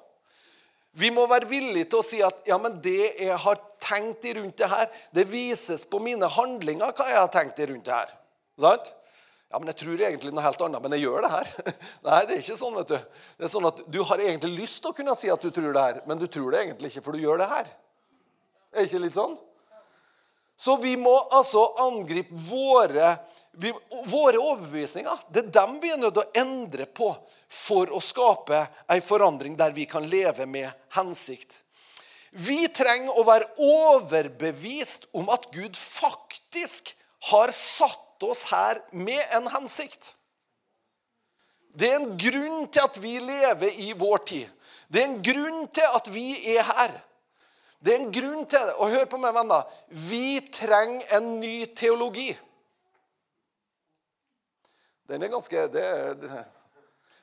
Vi 0.95 1.11
må 1.11 1.25
være 1.27 1.49
villige 1.51 1.89
til 1.91 1.99
å 1.99 2.07
si 2.07 2.21
at 2.23 2.45
ja, 2.47 2.59
men 2.61 2.77
det 2.85 3.17
jeg 3.19 3.39
har 3.43 3.63
tenkt 3.83 4.27
i 4.29 4.35
rundt 4.37 4.61
det 4.61 4.69
her, 4.71 4.91
det 5.17 5.25
vises 5.27 5.83
på 5.91 5.99
mine 6.03 6.29
handlinger 6.31 6.93
hva 6.95 7.09
jeg 7.11 7.19
har 7.19 7.33
tenkt 7.33 7.59
i 7.59 7.67
rundt 7.73 7.89
det 7.89 7.97
her. 7.97 8.13
Sant? 8.61 8.93
Ja, 9.51 9.59
men 9.59 9.71
jeg 9.71 9.81
tror 9.81 10.01
egentlig 10.03 10.31
noe 10.35 10.45
helt 10.45 10.63
annet, 10.67 10.83
men 10.83 10.95
jeg 10.95 11.07
gjør 11.07 11.25
det 11.25 11.33
her. 11.33 11.51
Nei, 12.07 12.21
det 12.29 12.37
er 12.37 12.45
ikke 12.45 12.59
sånn. 12.59 12.79
vet 12.79 12.93
Du 12.93 12.95
Det 12.99 13.49
er 13.49 13.53
sånn 13.53 13.69
at 13.71 13.83
du 13.87 14.01
har 14.07 14.23
egentlig 14.23 14.61
lyst 14.61 14.81
til 14.83 14.93
å 14.93 14.97
kunne 14.99 15.17
si 15.19 15.31
at 15.31 15.43
du 15.43 15.51
tror 15.55 15.75
det 15.75 15.85
her, 15.89 16.01
men 16.11 16.21
du 16.21 16.29
tror 16.29 16.55
det 16.55 16.63
egentlig 16.63 16.93
ikke, 16.93 17.05
for 17.07 17.17
du 17.17 17.25
gjør 17.25 17.43
det 17.43 17.51
her. 17.51 17.71
Er 18.75 18.89
ikke 18.89 19.03
litt 19.05 19.17
sånn? 19.17 19.37
Så 20.57 20.77
vi 20.83 20.95
må 20.99 21.15
altså 21.35 21.65
angripe 21.83 22.35
våre 22.49 23.15
vi, 23.59 23.71
våre 24.11 24.39
overbevisninger 24.41 25.27
det 25.31 25.45
er 25.45 25.53
dem 25.55 25.77
vi 25.83 25.93
er 25.95 26.01
nødt 26.01 26.17
til 26.17 26.25
å 26.25 26.41
endre 26.43 26.87
på 26.91 27.11
for 27.55 27.91
å 27.95 28.01
skape 28.03 28.65
en 28.91 29.05
forandring 29.05 29.55
der 29.59 29.75
vi 29.77 29.87
kan 29.87 30.07
leve 30.11 30.47
med 30.51 30.71
hensikt. 30.97 31.61
Vi 32.35 32.67
trenger 32.75 33.15
å 33.15 33.23
være 33.27 33.47
overbevist 33.63 35.07
om 35.15 35.31
at 35.31 35.47
Gud 35.55 35.77
faktisk 35.79 36.91
har 37.31 37.55
satt 37.55 38.27
oss 38.27 38.43
her 38.51 38.81
med 38.91 39.23
en 39.37 39.47
hensikt. 39.55 40.11
Det 41.75 41.93
er 41.93 42.01
en 42.01 42.17
grunn 42.19 42.67
til 42.75 42.83
at 42.83 42.99
vi 43.03 43.17
lever 43.23 43.79
i 43.87 43.93
vår 43.99 44.27
tid. 44.27 44.51
Det 44.91 45.03
er 45.03 45.09
en 45.13 45.23
grunn 45.27 45.65
til 45.75 45.97
at 45.99 46.11
vi 46.15 46.27
er 46.57 46.67
her. 46.67 46.93
Det 47.85 47.93
er 47.93 48.01
en 48.01 48.13
grunn 48.13 48.47
til 48.49 48.65
det. 48.65 48.75
Og 48.81 48.93
hør 48.95 49.07
på 49.11 49.21
meg, 49.21 49.35
venner. 49.37 49.69
Vi 50.09 50.41
trenger 50.53 51.17
en 51.19 51.35
ny 51.41 51.57
teologi. 51.77 52.31
Den 55.09 55.23
er 55.23 55.33
ganske 55.35 55.67
det, 55.69 55.89
det. 56.23 56.45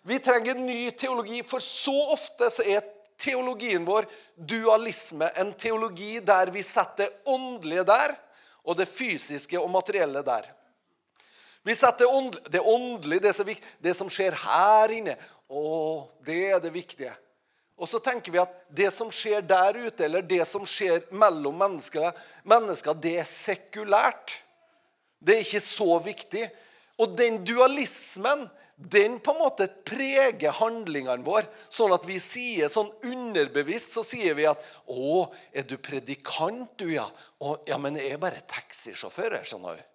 Vi 0.05 0.17
trenger 0.21 0.55
en 0.55 0.65
ny 0.65 0.89
teologi, 0.97 1.41
for 1.45 1.61
så 1.61 1.93
ofte 2.13 2.49
så 2.53 2.65
er 2.65 2.85
teologien 3.21 3.85
vår 3.85 4.05
dualisme. 4.35 5.29
En 5.41 5.53
teologi 5.57 6.19
der 6.25 6.53
vi 6.53 6.63
setter 6.65 7.09
det 7.09 7.29
åndelige 7.29 7.85
der 7.89 8.15
og 8.61 8.77
det 8.77 8.89
fysiske 8.89 9.59
og 9.59 9.69
materielle 9.73 10.21
der. 10.25 10.45
Vi 11.65 11.75
setter 11.77 12.09
det 12.49 12.61
åndelige, 12.61 13.21
det 13.21 13.33
som, 13.37 13.49
det 13.81 13.93
som 13.97 14.09
skjer 14.09 14.37
her 14.45 14.93
inne. 14.93 15.17
Å, 15.49 15.65
det 16.25 16.39
er 16.53 16.61
det 16.63 16.73
viktige. 16.73 17.13
Og 17.81 17.89
så 17.89 17.97
tenker 18.03 18.33
vi 18.33 18.41
at 18.41 18.53
det 18.69 18.91
som 18.93 19.09
skjer 19.09 19.41
der 19.41 19.79
ute, 19.79 20.05
eller 20.05 20.21
det 20.21 20.43
som 20.45 20.67
skjer 20.69 21.01
mellom 21.17 21.57
mennesker, 21.57 22.13
mennesker 22.45 22.97
det 23.01 23.15
er 23.23 23.27
sekulært. 23.27 24.35
Det 25.17 25.35
er 25.35 25.45
ikke 25.45 25.63
så 25.65 25.97
viktig. 26.05 26.45
Og 27.01 27.15
den 27.17 27.41
dualismen 27.45 28.45
den 28.81 29.19
på 29.21 29.33
en 29.33 29.41
måte 29.43 29.67
preger 29.85 30.55
handlingene 30.57 31.25
våre. 31.25 31.45
Sånn 31.69 31.93
at 31.93 32.05
vi 32.07 32.17
sier 32.21 32.71
sånn 32.73 32.89
underbevisst 33.05 33.93
så 33.93 34.03
sier 34.05 34.33
vi 34.37 34.47
at 34.49 34.61
'Å, 34.87 35.29
er 35.53 35.63
du 35.63 35.77
predikant, 35.77 36.69
du, 36.77 36.89
ja?' 36.89 37.09
Og, 37.39 37.61
'Ja, 37.67 37.77
men 37.77 37.95
jeg 37.95 38.13
er 38.13 38.17
bare 38.17 38.41
taxisjåfør, 38.47 39.37
skjønner 39.45 39.77
du.' 39.77 39.90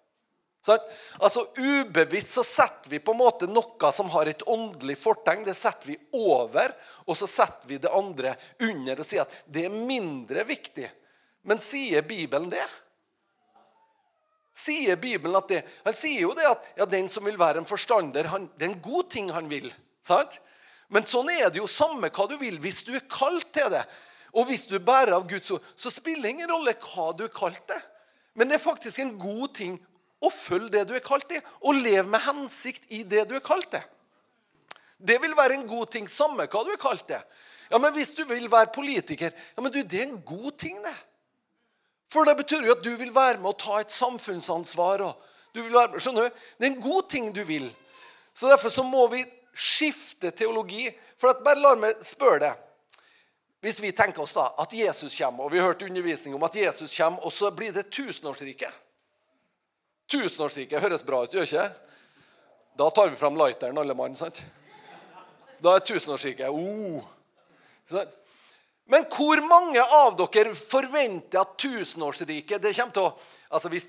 Sånn? 0.67 0.87
Altså 1.23 1.45
Ubevisst 1.57 2.35
så 2.35 2.43
setter 2.43 2.91
vi 2.91 2.99
på 2.99 3.13
en 3.15 3.21
måte 3.21 3.47
noe 3.47 3.91
som 3.95 4.09
har 4.13 4.27
et 4.27 4.43
åndelig 4.47 4.97
fortegn, 4.99 5.45
det 5.47 5.55
setter 5.57 5.93
vi 5.93 5.99
over. 6.19 6.73
Og 7.07 7.15
så 7.15 7.29
setter 7.31 7.69
vi 7.69 7.79
det 7.79 7.93
andre 7.95 8.35
under 8.67 8.99
og 8.99 9.07
sier 9.07 9.23
at 9.23 9.37
det 9.47 9.67
er 9.67 9.77
mindre 9.77 10.43
viktig. 10.47 10.89
Men 11.47 11.63
sier 11.63 12.03
Bibelen 12.03 12.51
det? 12.51 12.65
sier 14.57 14.97
Bibelen 14.97 15.37
at 15.37 15.51
det 15.51 15.61
Han 15.85 15.95
sier 15.95 16.23
jo 16.23 16.33
det 16.37 16.47
at 16.49 16.63
ja, 16.79 16.87
den 16.89 17.09
som 17.11 17.25
vil 17.27 17.37
være 17.39 17.61
en 17.61 17.69
forstander, 17.69 18.29
han, 18.31 18.49
det 18.57 18.65
er 18.65 18.73
en 18.73 18.81
god 18.83 19.09
ting 19.13 19.29
han 19.33 19.49
vil. 19.51 19.69
Sant? 20.05 20.39
Men 20.89 21.05
sånn 21.07 21.29
er 21.33 21.51
det 21.51 21.59
jo 21.61 21.67
samme 21.69 22.09
hva 22.13 22.27
du 22.29 22.37
vil 22.41 22.57
hvis 22.63 22.83
du 22.87 22.93
er 22.97 23.05
kalt 23.11 23.49
til 23.53 23.69
det. 23.73 23.83
Og 24.37 24.47
hvis 24.49 24.65
du 24.69 24.77
bærer 24.79 25.15
av 25.17 25.27
Guds 25.29 25.51
ord, 25.53 25.63
så 25.75 25.91
spiller 25.93 26.27
det 26.27 26.33
ingen 26.35 26.51
rolle 26.51 26.75
hva 26.81 27.11
du 27.17 27.25
er 27.27 27.33
kalt 27.33 27.61
til. 27.69 27.83
Men 28.37 28.49
det 28.49 28.57
er 28.57 28.63
faktisk 28.63 29.01
en 29.01 29.15
god 29.19 29.53
ting 29.57 29.77
å 30.23 30.31
følg 30.33 30.71
det 30.73 30.87
du 30.89 30.95
er 30.97 31.05
kalt 31.05 31.27
til, 31.29 31.41
og 31.61 31.77
lev 31.77 32.07
med 32.09 32.23
hensikt 32.25 32.87
i 32.93 33.03
det 33.05 33.27
du 33.29 33.35
er 33.37 33.45
kalt 33.45 33.69
til. 33.73 33.83
Det 34.97 35.19
vil 35.21 35.35
være 35.37 35.59
en 35.59 35.67
god 35.69 35.91
ting, 35.93 36.07
samme 36.09 36.47
hva 36.49 36.63
du 36.65 36.71
er 36.73 36.81
kalt 36.81 37.05
til. 37.09 37.21
Ja, 37.69 37.77
men 37.77 37.93
Hvis 37.93 38.15
du 38.15 38.23
vil 38.25 38.51
være 38.51 38.73
politiker, 38.73 39.31
ja, 39.31 39.61
men 39.61 39.71
du, 39.71 39.81
det 39.83 39.99
er 40.01 40.07
en 40.07 40.21
god 40.25 40.51
ting, 40.57 40.79
det. 40.83 40.95
For 42.09 42.23
det 42.25 42.37
betyr 42.39 42.63
jo 42.63 42.75
at 42.77 42.83
du 42.83 42.93
vil 42.95 43.11
være 43.13 43.41
med 43.41 43.51
å 43.51 43.59
ta 43.59 43.81
et 43.81 43.91
samfunnsansvar. 43.91 45.03
du 45.53 45.61
vil 45.61 45.73
være 45.73 45.91
med, 45.91 46.01
skjønner 46.01 46.29
du? 46.29 46.39
Det 46.57 46.65
er 46.65 46.71
en 46.71 46.81
god 46.81 47.09
ting 47.09 47.33
du 47.35 47.43
vil. 47.43 47.67
Så 48.33 48.47
Derfor 48.47 48.69
så 48.69 48.83
må 48.83 49.07
vi 49.11 49.25
skifte 49.53 50.31
teologi. 50.31 50.87
For 51.17 51.29
at 51.29 51.43
bare 51.43 51.59
la 51.59 51.75
meg 51.75 51.99
spørre 52.05 52.39
deg. 52.39 52.63
Hvis 53.59 53.81
vi 53.81 53.91
tenker 53.91 54.21
oss 54.21 54.35
da 54.37 54.51
at 54.61 54.73
Jesus 54.73 55.15
kommer, 55.17 55.43
og 55.43 55.51
vi 55.51 55.59
har 55.59 55.71
hørt 55.71 55.81
undervisning 55.81 56.35
om 56.37 56.43
at 56.45 56.55
Jesus 56.55 56.93
kommer, 56.95 57.25
og 57.25 57.33
så 57.33 57.49
blir 57.51 57.73
det 57.73 57.89
tusenårsriket. 57.91 58.71
Tusenårsriket 60.07 60.81
høres 60.81 61.03
bra 61.03 61.23
ut, 61.25 61.33
gjør 61.33 61.47
ikke 61.47 61.67
Da 62.79 62.89
tar 62.95 63.09
vi 63.11 63.19
fram 63.19 63.35
lighteren, 63.39 63.77
alle 63.77 63.95
mann. 63.97 64.15
sant? 64.15 64.43
Da 65.59 65.75
er 65.75 65.85
tusenårsriket 65.85 66.49
oh. 66.53 67.03
Men 68.87 69.07
hvor 69.11 69.41
mange 69.47 69.81
av 69.81 70.15
dere 70.19 70.53
forventer 70.55 71.41
at 71.41 71.57
tusenårsriket 71.59 72.61
det 72.63 72.75
kommer 72.77 72.95
til 72.95 73.07
å 73.09 73.13
altså 73.49 73.71
hvis, 73.71 73.87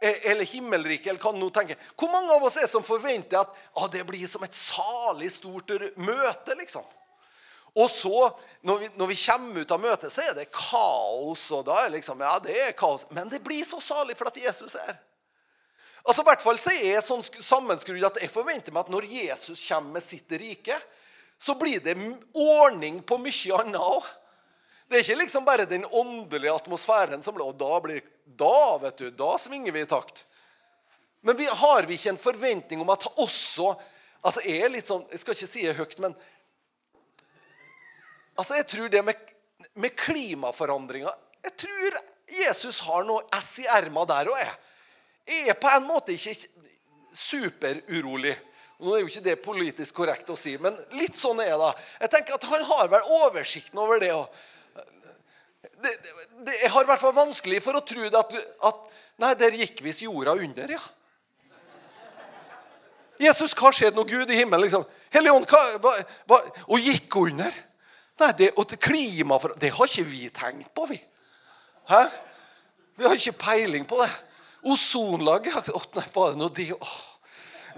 Eller 0.00 0.46
himmelriket, 0.46 1.08
eller 1.10 1.18
hva 1.18 1.32
du 1.34 1.40
nå 1.40 1.48
tenker. 1.50 1.78
Hvor 1.98 2.12
mange 2.12 2.30
av 2.30 2.44
oss 2.46 2.56
er 2.60 2.68
som 2.70 2.84
forventer 2.86 3.40
at 3.40 3.56
ah, 3.74 3.88
det 3.90 4.04
blir 4.06 4.28
som 4.30 4.44
et 4.46 4.54
salig 4.54 5.32
stort 5.34 5.72
møte? 5.96 6.54
liksom? 6.54 6.84
Og 7.74 7.90
så, 7.90 8.30
når 8.62 8.78
vi, 8.78 8.90
når 8.94 9.10
vi, 9.10 9.16
kommer 9.24 9.60
ut 9.60 9.74
av 9.74 9.82
møtet, 9.82 10.12
så 10.14 10.22
er 10.22 10.36
det 10.38 10.46
kaos. 10.54 11.50
og 11.50 11.66
da 11.66 11.80
er 11.84 11.92
liksom, 11.96 12.22
ja, 12.22 12.38
det 12.42 12.54
er 12.62 12.72
kaos. 12.78 13.08
Men 13.10 13.30
det 13.30 13.42
blir 13.42 13.66
så 13.66 13.80
salig 13.82 14.16
for 14.18 14.30
at 14.30 14.38
Jesus 14.38 14.74
er 14.78 14.86
her. 14.92 15.02
Altså, 16.08 16.22
I 16.22 16.28
hvert 16.30 16.40
fall 16.40 16.60
så 16.62 16.72
er 16.72 16.94
jeg 16.94 17.04
sånn 17.04 17.24
sammenskrudd 17.44 18.06
at 18.08 18.22
jeg 18.22 18.32
forventer 18.32 18.72
meg 18.72 18.86
at 18.86 18.92
når 18.92 19.06
Jesus 19.12 19.60
kommer 19.68 19.98
med 19.98 20.04
sitt 20.04 20.30
rike, 20.40 20.76
så 21.36 21.52
blir 21.60 21.82
det 21.84 21.94
ordning 22.32 23.02
på 23.04 23.18
mye 23.20 23.58
annet 23.60 23.76
òg. 23.76 24.06
Det 24.88 24.96
er 24.96 25.04
ikke 25.04 25.18
liksom 25.20 25.44
bare 25.44 25.66
den 25.68 25.84
åndelige 25.84 26.54
atmosfæren 26.54 27.20
som 27.22 27.36
og 27.44 27.58
da 27.60 27.74
blir 27.84 28.00
Da 28.38 28.78
vet 28.80 28.96
du, 28.96 29.10
da 29.10 29.36
svinger 29.40 29.72
vi 29.72 29.80
i 29.84 29.88
takt. 29.88 30.24
Men 31.20 31.36
vi, 31.36 31.46
har 31.46 31.86
vi 31.88 31.96
ikke 31.96 32.10
en 32.12 32.20
forventning 32.20 32.80
om 32.80 32.90
at 32.92 33.06
også 33.16 33.74
altså 34.22 34.42
Jeg 34.44 34.64
er 34.64 34.72
litt 34.72 34.88
sånn, 34.88 35.04
jeg 35.12 35.20
skal 35.20 35.36
ikke 35.36 35.48
si 35.48 35.64
det 35.64 35.76
høyt, 35.78 35.98
men 36.02 36.14
altså 38.36 38.58
jeg 38.58 38.66
tror 38.68 38.88
det 38.92 39.02
med, 39.04 39.20
med 39.74 39.94
klimaforandringer 39.96 41.12
Jeg 41.44 41.54
tror 41.64 42.00
Jesus 42.28 42.80
har 42.84 43.06
noe 43.08 43.24
ess 43.36 43.54
i 43.62 43.68
erma 43.72 44.04
der 44.08 44.28
òg. 44.32 44.40
Jeg 44.40 44.56
er 45.28 45.58
på 45.60 45.70
en 45.72 45.86
måte 45.86 46.14
ikke 46.14 46.34
superurolig. 47.14 48.34
Nå 48.78 48.94
er 48.94 49.02
jo 49.02 49.10
ikke 49.10 49.24
det 49.24 49.38
politisk 49.42 49.96
korrekt 49.98 50.28
å 50.30 50.36
si, 50.38 50.54
men 50.62 50.76
litt 50.94 51.16
sånn 51.18 51.40
er 51.42 51.56
det. 51.58 51.72
Jeg 52.04 52.12
tenker 52.14 52.36
at 52.36 52.46
Han 52.46 52.62
har 52.68 52.92
vel 52.92 53.08
oversikten 53.24 53.80
over 53.82 53.98
det. 54.02 54.12
Det, 55.82 55.94
det, 56.46 56.54
har 56.70 56.86
i 56.86 56.90
hvert 56.90 57.02
fall 57.02 57.16
vanskelig 57.16 57.58
for 57.64 57.78
å 57.78 57.82
tro 57.86 58.06
det 58.06 58.18
at, 58.18 58.38
at 58.70 58.86
Nei, 59.18 59.32
der 59.34 59.56
gikk 59.58 59.80
visst 59.82 60.04
jorda 60.04 60.36
under, 60.38 60.70
ja. 60.70 60.82
Jesus, 63.18 63.50
hva 63.58 63.72
skjedde 63.74 63.98
når 63.98 64.06
Gud 64.12 64.30
i 64.30 64.36
himmelen 64.38 64.68
liksom, 64.68 64.84
Helion, 65.10 65.42
hva, 65.48 65.62
hva, 65.82 65.94
hva, 66.30 66.38
Og 66.68 66.84
gikk 66.86 67.16
under? 67.18 67.54
Nei, 68.22 68.28
det, 68.38 68.52
og 68.54 68.70
klima 68.78 69.40
Det 69.58 69.72
har 69.74 69.90
ikke 69.90 70.06
vi 70.06 70.28
tenkt 70.34 70.70
på, 70.74 70.86
vi. 70.90 71.00
Hæ? 71.90 72.04
Vi 72.98 73.06
har 73.06 73.18
ikke 73.18 73.38
peiling 73.40 73.86
på 73.88 73.98
det. 74.02 74.10
Ozonlag 74.68 75.48
Å, 75.48 75.82
nei, 75.96 76.04
var 76.14 76.34
det 76.34 76.40
nå 76.40 76.48
de 76.56 76.72
Åh. 76.76 76.96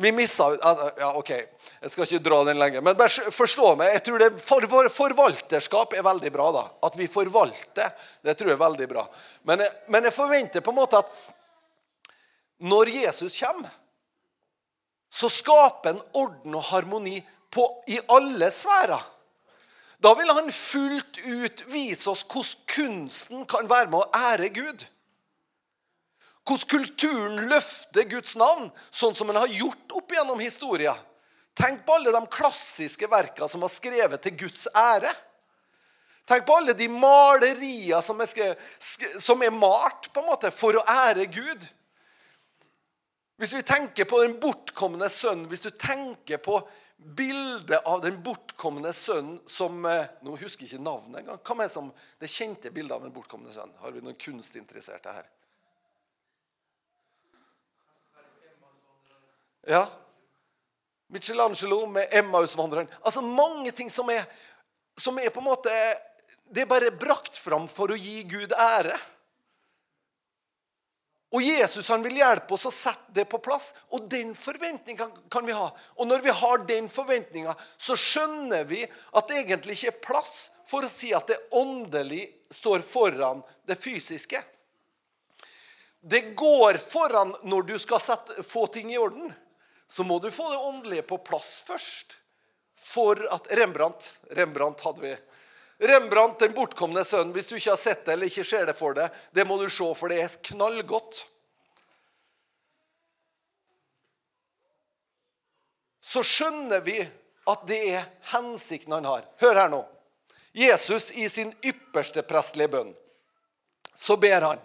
Vi 0.01 0.13
missa 0.17 0.49
altså, 0.53 0.91
Ja, 0.99 1.15
OK. 1.19 1.33
Jeg 1.81 1.93
skal 1.95 2.05
ikke 2.05 2.25
dra 2.25 2.39
den 2.45 2.59
lenger. 2.61 2.83
Men 2.85 2.97
bare 2.99 3.33
forstå 3.33 3.71
meg. 3.81 3.95
jeg 3.95 4.03
tror 4.05 4.21
det 4.21 4.31
for, 4.45 4.67
Forvalterskap 4.93 5.95
er 5.97 6.05
veldig 6.05 6.33
bra. 6.35 6.51
da. 6.53 6.65
At 6.85 6.97
vi 6.97 7.09
forvalter, 7.09 7.89
det 8.21 8.35
tror 8.37 8.53
jeg 8.53 8.59
er 8.59 8.65
veldig 8.65 8.89
bra. 8.91 9.05
Men 9.49 9.65
jeg, 9.65 9.73
men 9.89 10.05
jeg 10.05 10.17
forventer 10.17 10.65
på 10.65 10.75
en 10.75 10.81
måte 10.81 11.01
at 11.01 11.15
når 12.61 12.93
Jesus 12.93 13.39
kommer, 13.41 13.73
så 15.11 15.31
skaper 15.33 15.95
han 15.95 16.03
orden 16.13 16.55
og 16.55 16.69
harmoni 16.69 17.17
på, 17.51 17.65
i 17.89 17.97
alle 18.13 18.51
sfærer. 18.53 19.01
Da 20.01 20.13
vil 20.17 20.31
han 20.33 20.53
fullt 20.53 21.19
ut 21.25 21.65
vise 21.73 22.09
oss 22.13 22.23
hvordan 22.29 22.69
kunsten 22.73 23.49
kan 23.49 23.69
være 23.69 23.91
med 23.93 24.01
å 24.01 24.21
ære 24.31 24.53
Gud. 24.57 24.85
Hvordan 26.51 26.67
kulturen 26.67 27.37
løfter 27.47 28.09
Guds 28.11 28.35
navn, 28.35 28.73
sånn 28.91 29.15
som 29.15 29.29
den 29.31 29.39
har 29.39 29.53
gjort 29.55 29.93
opp 29.95 30.11
gjennom 30.11 30.41
historien. 30.43 30.99
Tenk 31.55 31.85
på 31.87 31.95
alle 31.95 32.11
de 32.15 32.23
klassiske 32.33 33.07
verkene 33.11 33.47
som 33.51 33.63
var 33.63 33.71
skrevet 33.71 34.23
til 34.25 34.35
Guds 34.41 34.67
ære. 34.75 35.13
Tenk 36.27 36.47
på 36.47 36.57
alle 36.59 36.75
de 36.75 36.89
malerier 36.91 38.03
som 38.03 38.19
er, 38.23 38.57
som 38.81 39.43
er 39.47 39.55
malt 39.55 40.11
på 40.11 40.23
en 40.23 40.29
måte 40.31 40.51
for 40.55 40.75
å 40.75 40.85
ære 40.91 41.29
Gud. 41.31 41.65
Hvis 43.41 43.55
vi 43.55 43.63
tenker 43.67 44.11
på 44.11 44.19
den 44.25 44.35
bortkomne 44.43 45.07
sønnen, 45.09 45.47
hvis 45.51 45.63
du 45.65 45.71
tenker 45.71 46.43
på 46.43 46.59
bildet 46.99 47.79
av 47.89 48.03
den 48.03 48.19
bortkomne 48.23 48.91
sønnen 48.93 49.39
som 49.49 49.87
eh, 49.89 50.11
Nå 50.27 50.35
husker 50.37 50.67
jeg 50.67 50.75
ikke 50.75 50.85
navnet 50.85 51.23
engang. 51.23 51.41
Hva 51.47 51.65
er 51.65 51.71
som 51.73 51.89
det 52.21 52.29
kjente 52.29 52.75
bildet 52.75 52.99
av 52.99 53.07
den 53.07 53.15
bortkomne 53.15 53.55
sønnen? 53.55 53.79
Har 53.81 53.95
vi 53.95 54.03
noen 54.05 54.19
kunstinteresserte 54.21 55.15
her? 55.15 55.31
Ja. 59.67 59.89
Michelangelo 61.11 61.87
med 61.87 62.09
Emmausvandreren. 62.11 62.89
Altså 63.01 63.21
mange 63.21 63.73
ting 63.73 63.91
som 63.91 64.11
er, 64.11 64.25
som 64.99 65.19
er 65.19 65.31
på 65.31 65.41
en 65.41 65.51
måte 65.51 65.73
Det 66.51 66.65
er 66.65 66.71
bare 66.71 66.91
brakt 66.91 67.39
fram 67.39 67.69
for 67.71 67.93
å 67.93 67.99
gi 67.99 68.25
Gud 68.27 68.53
ære. 68.59 68.97
Og 71.31 71.45
Jesus 71.47 71.87
han 71.93 72.03
vil 72.03 72.17
hjelpe 72.19 72.57
oss 72.57 72.67
å 72.67 72.73
sette 72.75 73.15
det 73.15 73.25
på 73.31 73.39
plass. 73.39 73.69
Og 73.95 74.09
den 74.11 74.33
forventninga 74.35 75.07
kan 75.31 75.47
vi 75.47 75.55
ha. 75.55 75.69
Og 75.95 76.09
når 76.11 76.25
vi 76.25 76.35
har 76.35 76.65
den 76.67 76.89
forventninga, 76.91 77.55
så 77.79 77.95
skjønner 77.95 78.67
vi 78.67 78.83
at 78.83 79.29
det 79.31 79.45
egentlig 79.45 79.79
ikke 79.79 79.93
er 79.93 80.01
plass 80.09 80.35
for 80.67 80.83
å 80.83 80.91
si 80.91 81.13
at 81.15 81.31
det 81.31 81.39
åndelig 81.55 82.25
står 82.51 82.83
foran 82.83 83.45
det 83.67 83.79
fysiske. 83.79 84.43
Det 86.01 86.33
går 86.35 86.81
foran 86.83 87.31
når 87.47 87.71
du 87.71 87.77
skal 87.79 88.03
sette, 88.03 88.43
få 88.43 88.67
ting 88.75 88.91
i 88.91 88.99
orden 88.99 89.31
så 89.91 90.05
må 90.07 90.19
du 90.23 90.31
få 90.31 90.47
det 90.51 90.59
åndelige 90.59 91.03
på 91.03 91.19
plass 91.19 91.61
først. 91.67 92.15
For 92.81 93.19
at 93.35 93.51
Rembrandt 93.59 94.07
Rembrandt 94.31 94.81
hadde 94.87 95.03
vi. 95.03 95.17
Rembrandt, 95.81 96.39
den 96.39 96.55
bortkomne 96.55 97.03
sønnen. 97.05 97.33
Hvis 97.35 97.51
du 97.51 97.57
ikke 97.57 97.73
har 97.73 97.81
sett 97.81 98.05
det 98.07 98.15
eller 98.15 98.31
ikke 98.31 98.45
ser 98.47 98.69
det 98.69 98.77
for 98.79 98.95
deg, 98.97 99.11
det 99.35 99.47
må 99.49 99.57
du 99.59 99.67
se, 99.67 99.89
for 99.97 100.13
det 100.13 100.21
er 100.23 100.37
knallgodt. 100.51 101.23
Så 106.11 106.23
skjønner 106.27 106.85
vi 106.87 107.01
at 107.51 107.67
det 107.67 107.81
er 107.97 108.07
hensikten 108.33 108.95
han 108.95 109.09
har. 109.09 109.27
Hør 109.43 109.59
her 109.63 109.73
nå. 109.73 109.83
Jesus 110.53 111.11
i 111.19 111.29
sin 111.31 111.53
ypperste 111.65 112.23
prestelige 112.27 112.73
bønn, 112.73 112.91
så 113.95 114.17
ber 114.19 114.43
han. 114.43 114.63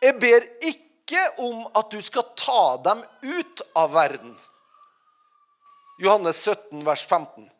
Jeg 0.00 0.16
ber 0.20 0.46
ikke 0.60 0.89
ikke 1.10 1.42
om 1.42 1.64
at 1.74 1.90
du 1.90 1.98
skal 2.02 2.22
ta 2.38 2.76
dem 2.84 3.02
ut 3.22 3.62
av 3.74 3.90
verden. 3.92 4.36
Johannes 5.98 6.38
17, 6.46 6.84
vers 6.86 7.02
15. 7.06 7.50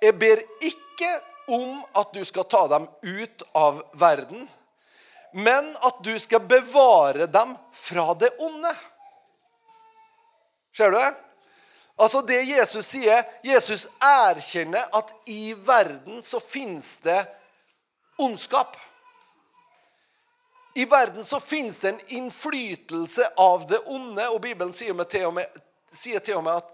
Jeg 0.00 0.14
ber 0.18 0.42
ikke 0.62 1.10
om 1.50 1.80
at 1.98 2.12
du 2.14 2.22
skal 2.24 2.46
ta 2.46 2.62
dem 2.70 2.86
ut 3.02 3.42
av 3.58 3.82
verden, 3.98 4.46
men 5.34 5.72
at 5.82 5.98
du 6.04 6.14
skal 6.22 6.46
bevare 6.46 7.26
dem 7.26 7.56
fra 7.74 8.14
det 8.14 8.30
onde. 8.38 8.70
Ser 10.76 10.94
du 10.94 10.98
det? 10.98 11.14
Altså 11.98 12.22
det 12.22 12.44
Jesus 12.46 12.86
sier 12.86 13.24
Jesus 13.42 13.88
erkjenner 13.98 14.86
at 14.94 15.10
i 15.26 15.50
verden 15.66 16.22
så 16.22 16.38
finnes 16.40 17.00
det 17.02 17.18
ondskap. 18.22 18.76
I 20.78 20.84
verden 20.84 21.24
så 21.24 21.40
fins 21.40 21.80
det 21.80 21.88
en 21.88 22.00
innflytelse 22.06 23.24
av 23.36 23.64
det 23.66 23.80
onde, 23.90 24.28
og 24.30 24.44
Bibelen 24.44 24.70
sier, 24.70 24.94
til 25.10 25.24
og 25.26 25.32
med, 25.34 25.56
til 25.90 26.36
og 26.36 26.44
med 26.46 26.60
at 26.60 26.68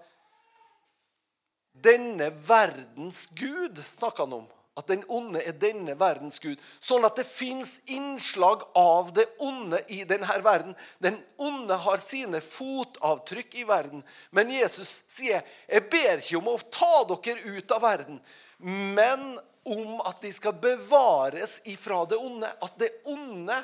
denne 1.86 2.26
verdens 2.44 3.22
gud 3.32 3.80
snakker 3.80 4.26
han 4.26 4.34
om. 4.42 4.50
At 4.76 4.90
den 4.90 5.06
onde 5.08 5.40
er 5.40 5.56
denne 5.56 5.94
verdens 5.96 6.36
gud. 6.42 6.60
Sånn 6.84 7.06
at 7.08 7.16
det 7.16 7.24
fins 7.24 7.78
innslag 7.94 8.66
av 8.76 9.14
det 9.16 9.24
onde 9.40 9.80
i 9.88 10.02
denne 10.04 10.36
verden. 10.44 10.76
Den 11.00 11.16
onde 11.40 11.78
har 11.86 12.02
sine 12.04 12.42
fotavtrykk 12.44 13.56
i 13.62 13.64
verden. 13.70 14.02
Men 14.30 14.52
Jesus 14.52 14.92
sier, 15.14 15.40
'Jeg 15.64 15.88
ber 15.88 16.18
ikke 16.18 16.42
om 16.42 16.52
å 16.52 16.58
ta 16.68 17.06
dere 17.08 17.56
ut 17.56 17.72
av 17.72 17.80
verden', 17.80 18.20
men 18.58 19.40
om 19.64 20.00
at 20.04 20.20
de 20.20 20.32
skal 20.32 20.52
bevares 20.52 21.62
ifra 21.64 22.04
det 22.04 22.20
onde. 22.20 22.52
At 22.60 22.76
det 22.78 22.90
onde 23.06 23.62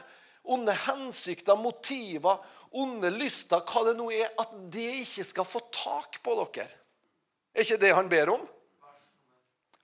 onde 0.51 0.75
hensikter, 0.87 1.57
motiver, 1.57 2.41
onde 2.71 3.11
lyster, 3.15 3.63
hva 3.67 3.85
det 3.87 3.97
nå 3.99 4.11
er, 4.15 4.31
at 4.39 4.53
det 4.73 4.89
ikke 5.05 5.27
skal 5.27 5.47
få 5.49 5.63
tak 5.75 6.21
på 6.25 6.37
dere. 6.41 6.69
Er 7.55 7.67
ikke 7.67 7.81
det 7.83 7.95
han 7.95 8.11
ber 8.11 8.35
om? 8.35 8.45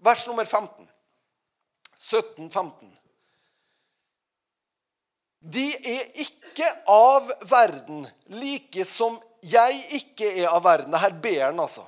Vers 0.03 0.27
nummer 0.27 0.45
15. 0.45 0.89
17, 1.97 2.51
15. 2.51 2.93
De 5.47 5.67
er 5.71 6.09
ikke 6.23 6.69
av 6.91 7.29
verden, 7.47 8.07
like 8.35 8.85
som 8.89 9.19
jeg 9.47 9.79
ikke 10.01 10.31
er 10.43 10.51
av 10.51 10.65
verden. 10.65 10.95
Her 10.99 11.15
ber 11.23 11.43
han, 11.49 11.61
altså. 11.63 11.85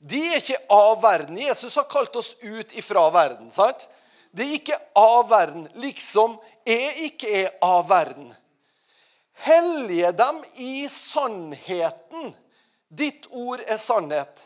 De 0.00 0.20
er 0.30 0.40
ikke 0.40 0.58
av 0.72 1.02
verden. 1.02 1.38
Jesus 1.38 1.76
har 1.76 1.88
kalt 1.90 2.16
oss 2.16 2.34
ut 2.42 2.74
ifra 2.78 3.04
verden. 3.14 3.50
sant? 3.52 3.88
De 4.32 4.46
er 4.46 4.56
ikke 4.58 4.78
av 4.98 5.28
verden, 5.30 5.66
liksom 5.82 6.38
jeg 6.68 7.10
ikke 7.10 7.32
er 7.44 7.50
av 7.64 7.88
verden. 7.88 8.30
Hellige 9.40 10.12
dem 10.12 10.42
i 10.60 10.88
sannheten. 10.92 12.34
Ditt 12.88 13.28
ord 13.30 13.62
er 13.66 13.78
sannhet. 13.80 14.42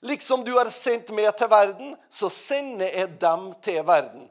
Liksom 0.00 0.44
du 0.44 0.52
har 0.56 0.70
sendt 0.72 1.10
meg 1.12 1.32
til 1.36 1.50
verden, 1.50 1.96
så 2.08 2.30
sender 2.32 2.88
jeg 2.88 3.18
dem 3.20 3.50
til 3.64 3.82
verden. 3.86 4.28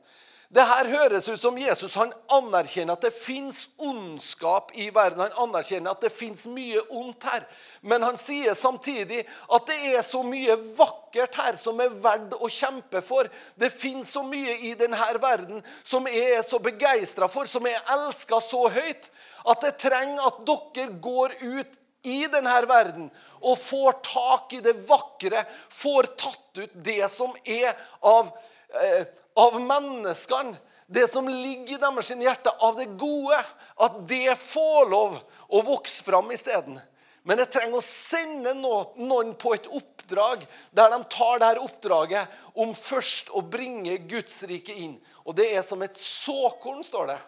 Det 0.50 0.66
her 0.66 0.88
høres 0.90 1.28
ut 1.30 1.42
som 1.42 1.58
Jesus 1.62 1.94
han 2.00 2.10
anerkjenner 2.34 2.96
at 2.98 3.04
det 3.06 3.14
fins 3.14 3.68
ondskap 3.86 4.72
i 4.74 4.88
verden. 4.94 5.22
Han 5.22 5.50
anerkjenner 5.50 5.94
at 5.94 6.02
det 6.02 6.14
fins 6.14 6.48
mye 6.50 6.82
ondt 6.90 7.28
her. 7.30 7.46
Men 7.82 8.04
han 8.04 8.18
sier 8.20 8.58
samtidig 8.58 9.22
at 9.56 9.68
det 9.70 9.78
er 9.94 10.04
så 10.04 10.22
mye 10.28 10.58
vakkert 10.78 11.38
her 11.40 11.60
som 11.60 11.80
er 11.80 11.94
verdt 12.04 12.36
å 12.40 12.50
kjempe 12.52 13.02
for. 13.06 13.30
Det 13.56 13.72
fins 13.72 14.12
så 14.16 14.24
mye 14.28 14.58
i 14.68 14.74
denne 14.80 15.00
verden 15.22 15.64
som 15.84 16.08
jeg 16.12 16.40
er 16.40 16.44
så 16.46 16.60
begeistra 16.64 17.30
for, 17.32 17.48
som 17.48 17.68
jeg 17.68 17.80
elsker 17.96 18.44
så 18.44 18.66
høyt, 18.74 19.12
at 19.50 19.64
jeg 19.64 19.80
trenger 19.86 20.26
at 20.28 20.42
dere 20.48 20.90
går 21.00 21.38
ut 21.46 21.78
i 22.08 22.20
denne 22.32 22.60
verden 22.68 23.08
og 23.40 23.60
får 23.60 23.98
tak 24.08 24.54
i 24.56 24.64
det 24.64 24.76
vakre, 24.88 25.46
får 25.72 26.12
tatt 26.20 26.62
ut 26.64 26.76
det 26.84 27.06
som 27.12 27.32
er 27.48 27.72
av 28.04 28.28
eh, 28.76 29.08
av 29.40 29.62
menneskene, 29.62 30.58
det 30.88 31.08
som 31.08 31.28
ligger 31.30 31.76
i 31.76 31.82
deres 31.82 32.10
hjerte, 32.12 32.52
av 32.60 32.80
det 32.80 32.90
gode, 33.00 33.38
at 33.80 34.00
det 34.10 34.36
får 34.40 34.90
lov 34.90 35.20
å 35.50 35.62
vokse 35.66 36.04
fram 36.04 36.32
isteden. 36.34 36.80
Men 37.28 37.42
jeg 37.44 37.52
trenger 37.52 37.80
å 37.80 37.86
sende 37.86 38.54
noen 38.56 39.34
på 39.40 39.54
et 39.56 39.68
oppdrag 39.68 40.46
der 40.76 40.94
de 40.94 41.00
tar 41.12 41.42
dette 41.42 41.64
oppdraget 41.64 42.38
om 42.64 42.72
først 42.76 43.32
å 43.36 43.44
bringe 43.44 43.98
Guds 44.10 44.42
rike 44.50 44.74
inn. 44.74 44.96
Og 45.28 45.36
det 45.38 45.50
er 45.54 45.66
som 45.66 45.82
et 45.86 45.98
såkorn, 46.00 46.84
står 46.84 47.12
det. 47.12 47.20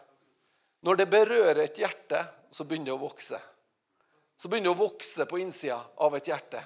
Når 0.82 1.02
det 1.02 1.10
berører 1.12 1.64
et 1.66 1.82
hjerte, 1.82 2.24
så 2.52 2.66
begynner 2.66 2.94
det 2.94 2.98
å 2.98 3.04
vokse. 3.04 3.40
Så 4.38 4.50
begynner 4.50 4.72
det 4.72 4.78
å 4.78 4.84
vokse 4.88 5.28
på 5.30 5.42
innsida 5.44 5.78
av 6.02 6.16
et 6.18 6.32
hjerte. 6.32 6.64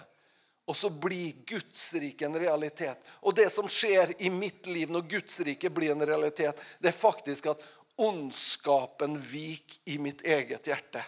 Og 0.66 0.78
så 0.78 0.90
blir 0.90 1.44
Guds 1.46 1.92
rike 2.00 2.26
en 2.26 2.40
realitet. 2.40 3.02
Og 3.22 3.36
det 3.38 3.50
som 3.54 3.68
skjer 3.70 4.16
i 4.24 4.32
mitt 4.34 4.66
liv 4.72 4.94
når 4.94 5.10
Guds 5.12 5.42
rike 5.46 5.70
blir 5.70 5.94
en 5.94 6.06
realitet, 6.08 6.58
det 6.80 6.90
er 6.94 6.98
faktisk 6.98 7.52
at 7.52 7.66
ondskapen 8.02 9.20
viker 9.20 9.92
i 9.94 10.00
mitt 10.02 10.24
eget 10.26 10.72
hjerte. 10.72 11.04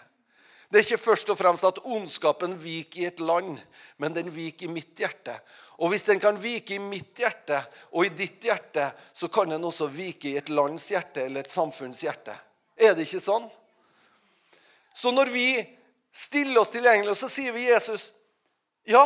Det 0.68 0.80
er 0.80 0.84
ikke 0.84 1.00
først 1.00 1.30
og 1.32 1.38
fremst 1.40 1.64
at 1.64 1.80
ondskapen 1.88 2.58
viker 2.60 3.02
i 3.02 3.08
et 3.08 3.22
land, 3.24 3.56
men 3.98 4.16
den 4.16 4.28
viker 4.36 4.68
i 4.68 4.72
mitt 4.72 5.00
hjerte. 5.00 5.38
Og 5.80 5.94
hvis 5.94 6.04
den 6.10 6.20
kan 6.20 6.40
vike 6.42 6.76
i 6.76 6.82
mitt 6.82 7.20
hjerte 7.22 7.62
og 7.94 8.08
i 8.08 8.12
ditt 8.12 8.44
hjerte, 8.44 8.90
så 9.14 9.30
kan 9.32 9.54
den 9.54 9.64
også 9.64 9.88
vike 9.94 10.34
i 10.34 10.38
et 10.42 10.50
lands 10.50 10.90
hjerte 10.92 11.24
eller 11.24 11.46
et 11.46 11.54
samfunns 11.54 12.02
hjerte. 12.04 12.36
Er 12.76 12.98
det 12.98 13.08
ikke 13.08 13.24
sånn? 13.24 13.48
Så 14.98 15.14
når 15.14 15.32
vi 15.32 15.48
stiller 16.12 16.64
oss 16.64 16.74
tilgjengelig, 16.74 17.16
så 17.16 17.30
sier 17.32 17.56
vi 17.56 17.70
Jesus 17.70 18.12
Ja, 18.88 19.04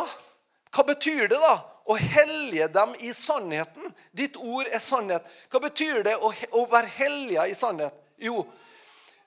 hva 0.72 0.84
betyr 0.88 1.28
det 1.28 1.38
da? 1.42 1.56
Å 1.90 1.94
hellige 1.98 2.68
dem 2.70 2.92
i 3.02 3.10
sannheten. 3.12 3.90
Ditt 4.14 4.36
ord 4.38 4.68
er 4.70 4.80
sannhet. 4.80 5.24
Hva 5.50 5.60
betyr 5.64 6.04
det 6.06 6.14
å, 6.22 6.30
å 6.30 6.62
være 6.70 6.90
hellige 6.94 7.48
i 7.50 7.56
sannhet? 7.58 7.96
Jo, 8.22 8.44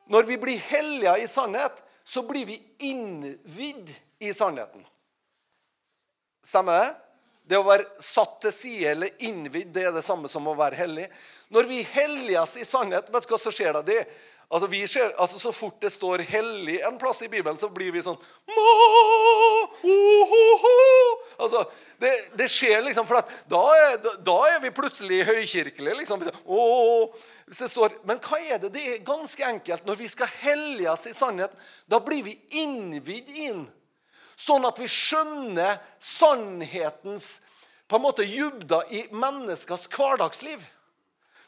når 0.08 0.30
vi 0.30 0.38
blir 0.40 0.62
hellige 0.72 1.18
i 1.20 1.28
sannhet, 1.30 1.82
så 2.08 2.24
blir 2.28 2.46
vi 2.46 2.62
innvidd 2.78 3.90
i 4.20 4.34
sannheten. 4.34 4.86
Stemmer 6.46 6.80
det? 6.80 6.94
Det 7.46 7.58
å 7.58 7.66
være 7.66 7.86
satt 8.02 8.40
til 8.42 8.54
side 8.54 8.92
eller 8.92 9.26
innvidd, 9.26 9.70
det 9.74 9.88
er 9.88 9.94
det 9.94 10.06
samme 10.06 10.30
som 10.30 10.48
å 10.50 10.56
være 10.58 10.78
hellig. 10.80 11.06
Når 11.54 11.68
vi 11.70 11.82
helliges 11.86 12.56
i 12.58 12.66
sannhet, 12.66 13.10
vet 13.14 13.26
du 13.26 13.34
hva 13.34 13.40
som 13.42 13.54
skjer 13.54 13.76
da? 13.78 13.84
Det, 13.86 14.00
altså 14.50 14.70
ser, 14.88 15.14
altså 15.22 15.40
Så 15.40 15.52
fort 15.52 15.82
det 15.82 15.92
står 15.94 16.26
'hellig' 16.26 16.82
en 16.88 16.98
plass 16.98 17.22
i 17.22 17.30
Bibelen, 17.30 17.58
så 17.60 17.70
blir 17.70 17.92
vi 17.92 18.02
sånn 18.02 18.18
Må, 18.50 18.62
oh, 18.62 19.78
oh, 19.84 20.34
oh. 20.34 21.26
Altså, 21.38 21.66
det, 21.98 22.12
det, 22.34 22.48
skjer 22.52 22.82
liksom, 22.82 23.08
for 23.08 23.22
da 23.50 23.62
er, 23.76 23.96
da, 24.26 24.36
er, 24.50 24.60
vi 24.64 24.72
plutselig 24.76 25.24
høykirkelige. 25.28 25.96
Liksom. 26.02 26.24
Står, 27.56 27.96
men 28.08 28.20
hva 28.24 28.40
er 28.42 28.60
det? 28.60 28.72
Det 28.74 28.84
er 28.94 29.06
ganske 29.06 29.46
enkelt. 29.48 29.86
Når 29.88 30.00
vi 30.00 30.10
skal 30.12 30.32
helliges 30.42 31.08
i 31.08 31.14
sannhet, 31.16 31.54
da 31.86 32.00
blir 32.04 32.24
vi 32.26 32.36
innvidd 32.62 33.30
inn. 33.30 33.66
Sånn 34.36 34.66
at 34.68 34.80
vi 34.82 34.88
skjønner 34.92 35.78
sannhetens 36.02 37.40
på 37.88 37.98
en 37.98 38.04
måte 38.04 38.26
dybda 38.28 38.82
i 38.92 39.06
menneskers 39.16 39.86
hverdagsliv. 39.94 40.60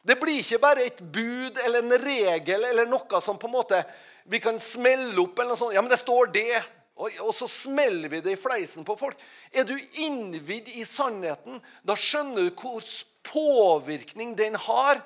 Det 0.07 0.15
blir 0.21 0.39
ikke 0.39 0.61
bare 0.63 0.85
et 0.87 0.99
bud 1.01 1.57
eller 1.65 1.83
en 1.83 1.97
regel 1.99 2.63
eller 2.69 2.87
noe 2.87 3.21
som 3.23 3.39
på 3.39 3.49
en 3.49 3.57
måte 3.57 3.81
vi 4.27 4.39
kan 4.43 4.59
smelle 4.59 5.17
opp. 5.19 5.39
eller 5.39 5.55
noe 5.55 5.59
sånt. 5.59 5.75
Ja, 5.75 5.81
men 5.81 5.91
det 5.91 5.99
står 5.99 6.31
det. 6.31 6.63
Og, 6.97 7.29
så 7.35 7.45
smeller 7.51 8.09
vi 8.09 8.21
det 8.25 8.33
i 8.33 8.39
fleisen 8.39 8.85
på 8.85 8.95
folk. 8.97 9.19
Er 9.53 9.67
du 9.67 9.75
innvidd 10.01 10.71
i 10.73 10.85
sannheten, 10.87 11.59
da 11.85 11.93
skjønner 11.93 12.47
du 12.47 12.55
hvor 12.57 12.81
påvirkning 13.27 14.33
den 14.37 14.57
har 14.57 15.01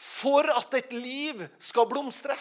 for 0.00 0.48
at 0.52 0.74
et 0.76 0.92
liv 0.92 1.40
skal 1.62 1.88
blomstre. 1.88 2.36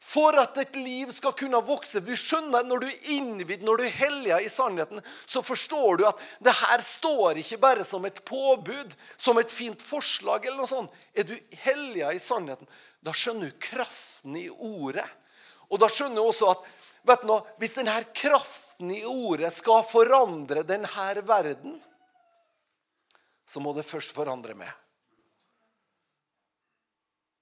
For 0.00 0.32
at 0.40 0.56
et 0.56 0.76
liv 0.80 1.10
skal 1.12 1.34
kunne 1.36 1.60
vokse. 1.64 2.00
Vi 2.00 2.16
skjønner 2.16 2.64
Når 2.64 2.80
du 2.80 2.86
er 2.88 3.10
innvidd, 3.14 3.62
når 3.62 3.76
du 3.80 3.84
er 3.84 3.98
hellig 3.98 4.32
i 4.46 4.48
sannheten, 4.48 5.02
så 5.28 5.42
forstår 5.44 6.00
du 6.00 6.06
at 6.08 6.22
det 6.40 6.54
her 6.56 6.80
står 6.84 7.40
ikke 7.42 7.60
bare 7.60 7.84
som 7.84 8.06
et 8.08 8.22
påbud, 8.24 8.96
som 9.20 9.38
et 9.38 9.52
fint 9.52 9.82
forslag. 9.82 10.46
eller 10.46 10.62
noe 10.62 10.70
sånt. 10.70 10.94
Er 11.14 11.28
du 11.28 11.36
hellig 11.66 12.06
i 12.14 12.18
sannheten, 12.18 12.66
da 13.04 13.12
skjønner 13.12 13.52
du 13.52 13.60
kraften 13.60 14.36
i 14.40 14.48
ordet. 14.48 15.06
Og 15.68 15.78
da 15.78 15.88
skjønner 15.92 16.16
du 16.16 16.24
også 16.24 16.50
at 16.54 16.66
vet 17.04 17.22
du, 17.28 17.36
Hvis 17.60 17.76
denne 17.76 18.00
kraften 18.14 18.90
i 18.90 19.04
ordet 19.04 19.52
skal 19.52 19.84
forandre 19.84 20.64
denne 20.64 20.88
verden, 21.28 21.80
så 23.46 23.60
må 23.60 23.72
det 23.76 23.84
først 23.84 24.14
forandre 24.14 24.54
meg. 24.54 24.70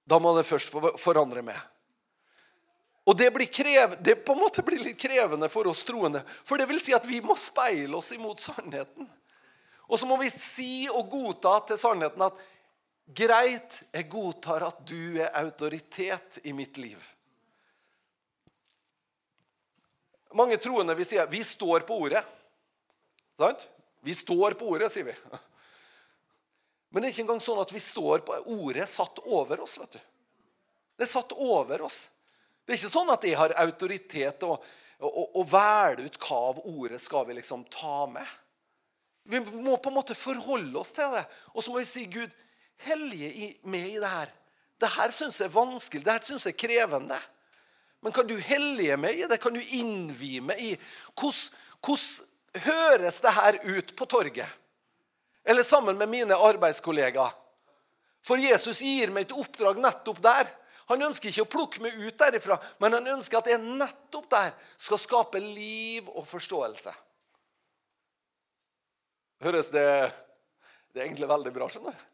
Da 0.09 0.19
må 0.19 0.33
det 0.37 0.47
først 0.49 0.73
forandre 0.73 1.43
meg. 1.45 1.59
Og 3.09 3.17
det, 3.17 3.31
blir 3.33 3.49
krev, 3.49 3.95
det 4.05 4.19
på 4.21 4.35
en 4.35 4.43
måte 4.43 4.63
blir 4.65 4.83
litt 4.85 4.99
krevende 5.01 5.49
for 5.49 5.67
oss 5.71 5.81
troende. 5.89 6.21
For 6.45 6.61
det 6.61 6.67
vil 6.69 6.81
si 6.83 6.93
at 6.93 7.07
vi 7.09 7.23
må 7.25 7.39
speile 7.41 7.97
oss 7.97 8.13
imot 8.13 8.43
sannheten. 8.45 9.09
Og 9.89 9.97
så 9.97 10.05
må 10.05 10.19
vi 10.21 10.29
si 10.29 10.85
og 10.93 11.09
godta 11.09 11.55
til 11.71 11.81
sannheten 11.81 12.27
at 12.27 12.43
greit, 13.17 13.79
jeg 13.95 14.11
godtar 14.13 14.67
at 14.67 14.83
du 14.85 15.17
er 15.23 15.33
autoritet 15.41 16.37
i 16.45 16.53
mitt 16.53 16.77
liv. 16.77 17.01
Mange 20.37 20.61
troende 20.61 20.93
vil 20.99 21.09
si 21.09 21.17
at 21.17 21.33
vi 21.33 21.41
står 21.41 21.89
på 21.89 21.97
ordet. 22.05 22.21
Sant? 23.41 23.65
Vi 24.05 24.13
står 24.13 24.59
på 24.61 24.69
ordet, 24.69 24.93
sier 24.93 25.09
vi. 25.09 25.17
Men 26.93 27.01
det 27.01 27.09
er 27.09 27.17
ikke 27.17 27.25
engang 27.25 27.41
sånn 27.41 27.65
at 27.65 27.73
vi 27.73 27.81
står 27.81 28.21
på 28.29 28.37
ordet 28.61 28.85
satt 28.93 29.25
over 29.25 29.65
oss. 29.65 29.81
vet 29.81 29.97
du. 29.97 30.01
Det 31.01 31.09
er 31.09 31.15
satt 31.17 31.33
over 31.33 31.89
oss. 31.89 32.05
Det 32.69 32.75
er 32.75 32.83
ikke 32.83 32.93
sånn 32.93 33.09
at 33.15 33.23
jeg 33.25 33.37
har 33.41 33.55
autoritet 33.63 34.43
og, 34.45 34.59
og, 35.01 35.23
og 35.41 35.47
velge 35.49 36.05
ut 36.05 36.19
hva 36.21 36.41
av 36.51 36.59
ordet 36.69 36.99
skal 37.01 37.25
vi 37.25 37.39
liksom 37.39 37.63
ta 37.73 38.03
med. 38.13 38.35
Vi 39.25 39.41
må 39.41 39.79
på 39.81 39.89
en 39.89 39.97
måte 39.97 40.17
forholde 40.17 40.77
oss 40.77 40.93
til 40.93 41.09
det. 41.17 41.23
Og 41.57 41.65
så 41.65 41.73
må 41.73 41.81
vi 41.81 41.89
si 41.89 42.05
Gud, 42.13 42.29
hellige 42.85 43.55
meg 43.73 43.95
i 43.95 44.03
det 44.05 44.13
her. 44.13 44.37
Det 44.85 44.93
her 44.99 45.17
syns 45.17 45.41
jeg 45.41 45.49
er 45.49 45.57
vanskelig. 45.57 46.05
Det 46.05 46.13
her 46.13 46.29
syns 46.29 46.45
jeg 46.45 46.59
er 46.59 46.61
krevende. 46.61 47.19
Men 48.05 48.13
kan 48.21 48.29
du 48.29 48.37
hellige 48.37 49.01
meg 49.01 49.17
i 49.17 49.25
det? 49.33 49.41
Kan 49.41 49.57
du 49.57 49.65
innvie 49.65 50.45
meg 50.45 50.61
i 50.61 50.71
hvordan, 51.17 52.05
høres 52.69 53.25
det 53.25 53.33
her 53.41 53.63
ut 53.65 53.97
på 53.97 54.13
torget? 54.13 54.61
Eller 55.49 55.65
sammen 55.65 55.97
med 55.97 56.13
mine 56.13 56.37
arbeidskollegaer? 56.37 57.33
For 58.29 58.37
Jesus 58.45 58.85
gir 58.85 59.09
meg 59.09 59.25
et 59.25 59.37
oppdrag 59.41 59.81
nettopp 59.81 60.21
der. 60.21 60.49
Han 60.89 61.05
ønsker 61.11 61.29
ikke 61.29 61.45
å 61.45 61.51
plukke 61.53 61.83
meg 61.85 61.97
ut 62.01 62.17
derifra, 62.21 62.57
men 62.81 62.97
han 62.97 63.11
ønsker 63.17 63.41
at 63.41 63.51
jeg 63.53 63.61
nettopp 63.61 64.29
der 64.33 64.53
skal 64.81 65.01
skape 65.01 65.43
liv 65.43 66.09
og 66.15 66.25
forståelse. 66.29 66.95
Høres 69.45 69.71
det 69.71 69.89
Det 70.89 71.03
er 71.03 71.11
egentlig 71.11 71.29
veldig 71.31 71.51
bra, 71.55 71.67
skjønner 71.71 71.95
du. 71.95 72.07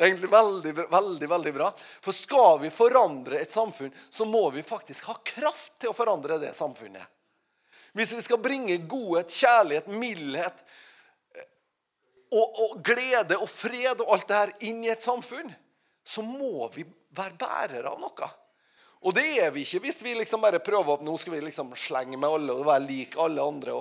Det 0.00 0.04
er 0.06 0.12
egentlig 0.14 0.30
veldig, 0.32 0.70
veldig, 0.88 1.28
veldig 1.28 1.52
bra. 1.52 1.66
For 1.76 2.16
skal 2.16 2.60
vi 2.62 2.70
forandre 2.72 3.36
et 3.36 3.50
samfunn, 3.52 3.90
så 4.08 4.24
må 4.24 4.46
vi 4.54 4.62
faktisk 4.64 5.10
ha 5.10 5.16
kraft 5.26 5.74
til 5.82 5.90
å 5.90 5.96
forandre 5.96 6.38
det 6.40 6.54
samfunnet. 6.56 7.04
Hvis 7.92 8.14
vi 8.14 8.22
skal 8.24 8.40
bringe 8.40 8.78
godhet, 8.88 9.34
kjærlighet, 9.34 9.90
mildhet 9.92 10.62
eh, 11.34 11.48
og, 12.30 12.46
og 12.46 12.78
glede 12.86 13.36
og 13.42 13.50
fred 13.50 14.00
og 14.00 14.14
alt 14.14 14.28
det 14.30 14.38
her 14.38 14.54
inn 14.70 14.80
i 14.86 14.92
et 14.94 15.04
samfunn, 15.04 15.50
så 16.04 16.22
må 16.24 16.68
vi 16.74 16.84
være 17.16 17.38
bærere 17.38 17.92
av 17.92 18.00
noe. 18.00 18.30
Og 19.00 19.14
det 19.16 19.26
er 19.40 19.52
vi 19.54 19.64
ikke 19.64 19.80
hvis 19.86 20.02
vi 20.04 20.14
liksom 20.18 20.42
bare 20.44 20.60
prøver 20.62 20.98
at 20.98 21.06
nå 21.06 21.14
skal 21.18 21.38
vi 21.38 21.44
liksom 21.46 21.72
slenge 21.78 22.18
med 22.20 22.28
alle 22.28 22.56
og 22.56 22.68
være 22.68 22.86
lik 22.86 23.16
alle 23.20 23.44
andre. 23.44 23.78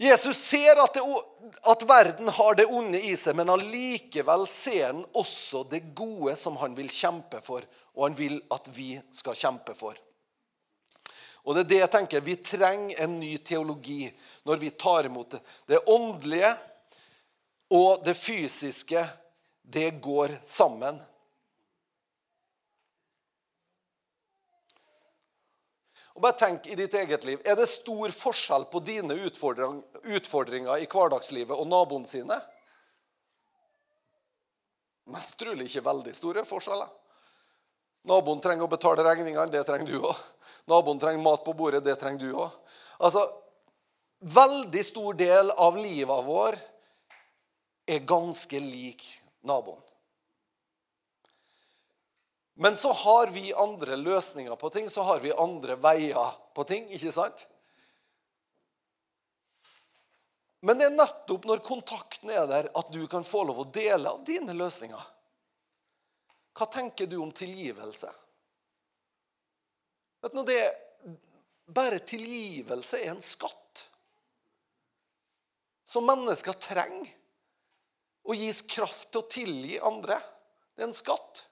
Jesus 0.00 0.36
ser 0.36 0.80
at, 0.80 0.94
det, 0.96 1.02
at, 1.68 1.82
verden 1.88 2.28
har 2.32 2.54
det 2.56 2.64
onde 2.72 3.00
i 3.04 3.12
seg, 3.20 3.36
men 3.36 3.52
allikevel 3.52 4.46
ser 4.48 4.86
han 4.86 5.02
også 5.12 5.66
det 5.68 5.82
gode 5.96 6.32
som 6.40 6.56
han 6.56 6.72
vil 6.76 6.88
kjempe 6.88 7.42
for, 7.44 7.66
og 7.92 8.06
han 8.06 8.16
vil 8.16 8.38
at 8.56 8.70
vi 8.72 8.94
skal 9.12 9.36
kjempe 9.36 9.74
for. 9.76 9.98
Og 11.44 11.56
det 11.56 11.64
er 11.64 11.68
det 11.68 11.80
jeg 11.82 11.92
tenker, 11.92 12.24
Vi 12.24 12.36
trenger 12.36 13.04
en 13.04 13.18
ny 13.20 13.34
teologi 13.44 14.08
når 14.48 14.56
vi 14.56 14.70
tar 14.70 15.04
imot 15.08 15.36
det. 15.36 15.40
Det 15.68 15.84
åndelige 15.88 16.54
og 17.76 18.04
det 18.04 18.16
fysiske, 18.16 19.04
det 19.62 19.90
går 20.02 20.34
sammen. 20.42 20.98
Og 26.20 26.24
bare 26.24 26.36
tenk 26.36 26.66
i 26.68 26.76
ditt 26.76 26.94
eget 26.94 27.24
liv. 27.24 27.40
Er 27.48 27.56
det 27.56 27.68
stor 27.70 28.12
forskjell 28.12 28.66
på 28.72 28.82
dine 28.84 29.14
utfordringer 29.16 30.82
i 30.82 30.88
hverdagslivet 30.90 31.56
og 31.56 31.68
naboen 31.70 32.04
sine? 32.08 32.36
Mest 35.10 35.38
trolig 35.40 35.70
ikke 35.70 35.86
veldig 35.86 36.12
store 36.14 36.44
forskjeller. 36.44 36.90
Naboen 38.10 38.40
trenger 38.40 38.64
å 38.64 38.72
betale 38.72 39.04
regningene, 39.04 39.50
det 39.52 39.64
trenger 39.68 39.88
du 39.88 40.04
òg. 40.10 40.20
Naboen 40.70 41.00
trenger 41.00 41.24
mat 41.24 41.44
på 41.44 41.54
bordet, 41.56 41.82
det 41.84 41.96
trenger 42.00 42.20
du 42.20 42.36
òg. 42.44 42.52
Altså, 43.00 43.24
veldig 44.20 44.84
stor 44.84 45.16
del 45.16 45.52
av 45.56 45.76
livet 45.80 46.26
vår 46.28 46.60
er 47.90 48.06
ganske 48.08 48.60
lik 48.60 49.08
naboen. 49.46 49.82
Men 52.60 52.76
så 52.76 52.92
har 52.92 53.30
vi 53.32 53.54
andre 53.54 53.96
løsninger 53.96 54.56
på 54.56 54.70
ting, 54.70 54.90
så 54.90 55.02
har 55.02 55.20
vi 55.20 55.32
andre 55.32 55.78
veier 55.80 56.34
på 56.54 56.64
ting. 56.68 56.90
ikke 56.92 57.12
sant? 57.12 57.46
Men 60.60 60.76
det 60.76 60.90
er 60.90 60.96
nettopp 60.98 61.46
når 61.48 61.62
kontakten 61.64 62.32
er 62.34 62.44
der, 62.50 62.68
at 62.76 62.92
du 62.92 63.00
kan 63.08 63.24
få 63.24 63.46
lov 63.48 63.62
å 63.62 63.70
dele 63.72 64.12
av 64.12 64.26
dine 64.28 64.52
løsninger. 64.52 65.06
Hva 66.52 66.68
tenker 66.68 67.08
du 67.08 67.16
om 67.22 67.32
tilgivelse? 67.32 68.12
Vet 70.20 70.36
du, 70.36 70.44
det, 70.44 70.60
Bare 71.70 72.00
tilgivelse 72.02 72.98
er 72.98 73.12
en 73.12 73.22
skatt 73.22 73.84
som 75.86 76.02
mennesker 76.06 76.56
trenger. 76.58 77.12
Å 78.22 78.36
gis 78.36 78.62
kraft 78.68 79.08
til 79.12 79.22
å 79.22 79.30
tilgi 79.30 79.78
andre. 79.82 80.18
Det 80.74 80.84
er 80.84 80.90
en 80.90 80.96
skatt. 80.96 81.44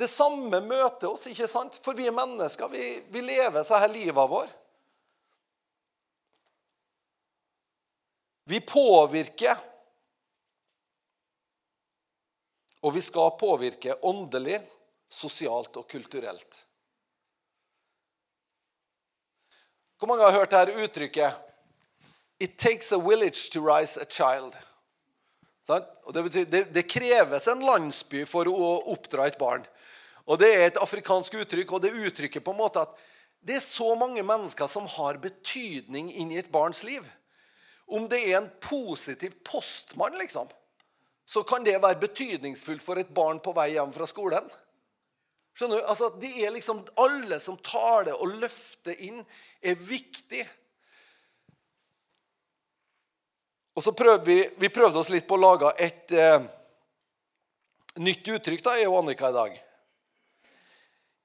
Det 0.00 0.08
samme 0.08 0.62
møter 0.64 1.10
oss, 1.10 1.26
ikke 1.28 1.48
sant? 1.50 1.76
For 1.84 1.98
vi 1.98 2.06
er 2.08 2.14
mennesker. 2.16 2.70
Vi, 2.72 2.84
vi 3.12 3.22
lever 3.24 3.66
så 3.66 3.80
her 3.82 3.90
livet 3.92 4.30
vår. 4.32 4.48
Vi 8.50 8.62
påvirker. 8.64 9.58
Og 12.80 12.94
vi 12.96 13.02
skal 13.04 13.34
påvirke 13.36 13.98
åndelig, 14.08 14.56
sosialt 15.10 15.76
og 15.76 15.84
kulturelt. 15.90 16.62
Hvor 20.00 20.08
mange 20.08 20.24
har 20.24 20.38
hørt 20.38 20.54
dette 20.54 20.80
uttrykket 20.80 21.49
It 22.40 22.56
takes 22.56 22.92
a 22.92 22.98
village 22.98 23.50
to 23.50 23.60
rise 23.60 24.00
a 24.00 24.04
child. 24.08 24.56
Det, 25.66 26.22
betyr, 26.22 26.44
det, 26.44 26.64
det, 26.74 26.82
kreves 26.82 27.46
en 27.48 27.60
landsby 27.62 28.24
for 28.26 28.48
å 28.48 28.70
oppdra 28.90 29.28
et 29.28 29.38
barn. 29.38 29.66
Og 30.26 30.40
Det 30.40 30.48
er 30.48 30.64
et 30.66 30.80
afrikansk 30.80 31.36
uttrykk, 31.42 31.72
og 31.76 31.82
det 31.84 31.92
uttrykker 31.92 32.42
på 32.42 32.54
en 32.54 32.62
måte 32.62 32.82
at 32.82 32.96
det 33.40 33.56
er 33.56 33.64
så 33.64 33.94
mange 33.96 34.22
mennesker 34.26 34.68
som 34.68 34.88
har 34.96 35.20
betydning 35.20 36.10
inn 36.12 36.32
i 36.32 36.40
et 36.40 36.50
barns 36.52 36.82
liv. 36.84 37.04
Om 37.90 38.08
det 38.08 38.20
er 38.28 38.38
en 38.38 38.50
positiv 38.62 39.34
postmann, 39.46 40.18
liksom, 40.20 40.48
så 41.26 41.42
kan 41.46 41.64
det 41.64 41.78
være 41.82 42.02
betydningsfullt 42.02 42.82
for 42.82 43.00
et 43.00 43.12
barn 43.14 43.40
på 43.42 43.54
vei 43.56 43.72
hjem 43.76 43.92
fra 43.94 44.08
skolen. 44.10 44.48
Skjønner 45.56 45.80
du? 45.80 45.88
Altså, 45.92 46.10
det 46.22 46.30
er 46.40 46.54
liksom 46.54 46.84
Alle 47.00 47.40
som 47.42 47.58
taler 47.64 48.16
og 48.16 48.36
løfter 48.40 48.96
inn, 49.06 49.20
er 49.60 49.76
viktig. 49.76 50.44
Og 53.80 53.84
så 53.84 53.94
prøvde 53.96 54.26
vi, 54.26 54.42
vi 54.60 54.68
prøvde 54.68 55.00
oss 55.00 55.08
litt 55.08 55.24
på 55.24 55.38
å 55.38 55.40
lage 55.40 55.70
et 55.80 56.12
eh, 56.12 56.42
nytt 58.04 58.26
uttrykk 58.28 58.60
da, 58.66 58.74
jeg 58.76 58.90
og 58.90 58.98
Annika 58.98 59.30
i 59.30 59.32
dag. 59.32 59.54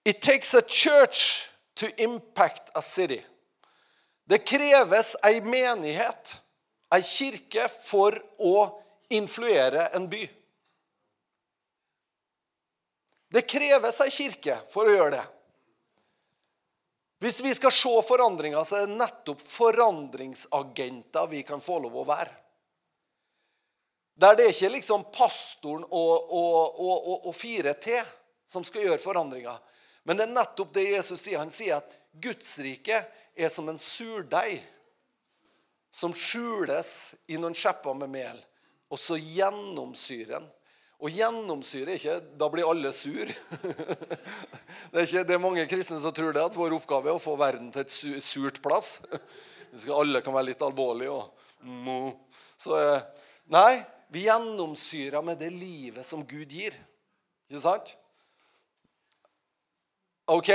It 0.08 0.22
takes 0.24 0.54
a 0.56 0.62
church 0.64 1.50
to 1.76 1.90
impact 2.00 2.72
a 2.72 2.82
city. 2.82 3.18
Det 4.24 4.40
kreves 4.48 5.18
ei 5.28 5.42
menighet, 5.44 6.32
ei 6.96 7.04
kirke, 7.04 7.68
for 7.68 8.16
å 8.40 8.64
influere 9.12 9.90
en 10.00 10.08
by. 10.08 10.24
Det 13.36 13.44
kreves 13.52 14.00
ei 14.08 14.16
kirke 14.16 14.62
for 14.72 14.88
å 14.88 14.96
gjøre 14.96 15.18
det. 15.18 15.26
Hvis 17.20 17.44
vi 17.44 17.52
skal 17.60 17.76
se 17.76 17.94
forandringer, 18.08 18.64
så 18.64 18.80
er 18.80 18.88
det 18.88 18.96
nettopp 19.04 19.44
forandringsagenter 19.44 21.32
vi 21.36 21.44
kan 21.44 21.60
få 21.60 21.84
lov 21.84 22.00
å 22.00 22.08
være. 22.08 22.45
Der 24.16 24.36
det 24.36 24.46
er 24.46 24.54
ikke 24.54 24.72
liksom 24.78 25.04
pastoren 25.12 25.84
og, 25.90 26.32
og, 26.32 26.80
og, 26.80 27.28
og 27.28 27.36
fire 27.36 27.74
til 27.84 28.00
som 28.48 28.64
skal 28.64 28.86
gjøre 28.86 29.02
forandringer. 29.02 29.58
Men 30.06 30.18
det 30.18 30.28
er 30.28 30.36
nettopp 30.38 30.72
det 30.76 30.86
Jesus 30.88 31.20
sier. 31.20 31.42
Han 31.42 31.52
sier 31.52 31.82
at 31.82 31.96
Guds 32.24 32.54
rike 32.64 33.02
er 33.36 33.52
som 33.52 33.68
en 33.70 33.80
surdeig 33.82 34.62
som 35.96 36.14
skjules 36.16 36.92
i 37.32 37.40
noen 37.40 37.56
skjepper 37.56 37.96
med 37.96 38.12
mel, 38.12 38.40
og 38.92 39.00
så 39.00 39.18
gjennomsyrer 39.20 40.36
den. 40.36 40.48
Og 41.04 41.12
gjennomsyre 41.12 41.98
ikke 41.98 42.14
Da 42.40 42.48
blir 42.52 42.68
alle 42.70 42.92
sur. 42.96 43.28
det, 44.92 44.96
er 44.96 45.04
ikke, 45.04 45.26
det 45.28 45.36
er 45.36 45.44
mange 45.44 45.66
kristne 45.68 46.00
som 46.00 46.14
tror 46.16 46.32
det 46.36 46.44
at 46.46 46.56
vår 46.56 46.78
oppgave 46.78 47.12
er 47.12 47.20
å 47.20 47.22
få 47.22 47.36
verden 47.40 47.68
til 47.74 47.84
et 47.84 48.24
surt 48.24 48.62
plass. 48.64 49.02
Alle 49.92 50.22
kan 50.24 50.32
være 50.32 50.54
litt 50.54 50.62
alvorlige. 50.64 51.12
Og, 51.12 52.38
eh, 52.80 53.26
nei, 53.52 53.74
vi 54.08 54.26
gjennomsyrer 54.28 55.22
med 55.22 55.38
det 55.42 55.50
livet 55.50 56.06
som 56.06 56.26
Gud 56.26 56.52
gir. 56.52 56.76
Ikke 57.50 57.62
sant? 57.62 57.94
Ok? 60.32 60.50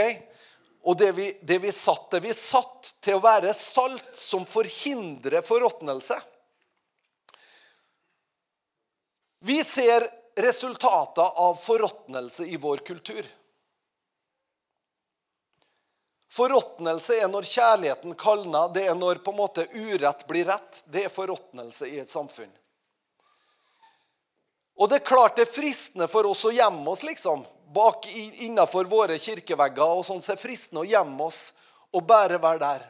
Og 0.82 0.96
det 0.98 1.10
vi, 1.12 1.26
det 1.42 1.58
vi 1.62 1.72
satt 1.72 2.14
Vi 2.22 2.32
satt 2.34 2.94
til 3.04 3.18
å 3.18 3.24
være 3.24 3.52
salt 3.54 4.16
som 4.16 4.46
forhindrer 4.48 5.44
forråtnelse. 5.44 6.16
Vi 9.40 9.60
ser 9.64 10.06
resultater 10.40 11.38
av 11.40 11.54
forråtnelse 11.54 12.46
i 12.46 12.56
vår 12.60 12.82
kultur. 12.84 13.26
Forråtnelse 16.30 17.16
er 17.18 17.28
når 17.28 17.48
kjærligheten 17.48 18.14
kalner, 18.14 18.68
det 18.74 18.84
er 18.86 18.94
når 18.94 19.18
på 19.24 19.32
en 19.32 19.40
måte 19.40 19.64
urett 19.74 20.26
blir 20.28 20.46
rett. 20.46 20.84
Det 20.92 21.08
er 21.08 21.12
forråtnelse 21.12 21.88
i 21.90 21.98
et 22.04 22.12
samfunn. 22.12 22.52
Og 24.78 24.88
det 24.88 25.00
er 25.00 25.08
klart 25.08 25.36
det 25.36 25.46
er 25.46 25.52
fristende 25.52 26.08
for 26.10 26.28
oss 26.30 26.44
å 26.48 26.54
gjemme 26.54 26.86
oss, 26.90 27.02
liksom 27.06 27.42
bak 27.74 28.06
innafor 28.42 28.88
våre 28.90 29.18
kirkevegger 29.20 29.98
og 30.00 30.06
sånn, 30.06 30.22
så 30.22 30.32
er 30.32 30.38
det 30.38 30.42
fristende 30.42 30.82
å 30.82 30.88
gjemme 30.90 31.26
oss 31.26 31.42
og 31.94 32.06
bare 32.06 32.38
være 32.42 32.62
der. 32.62 32.86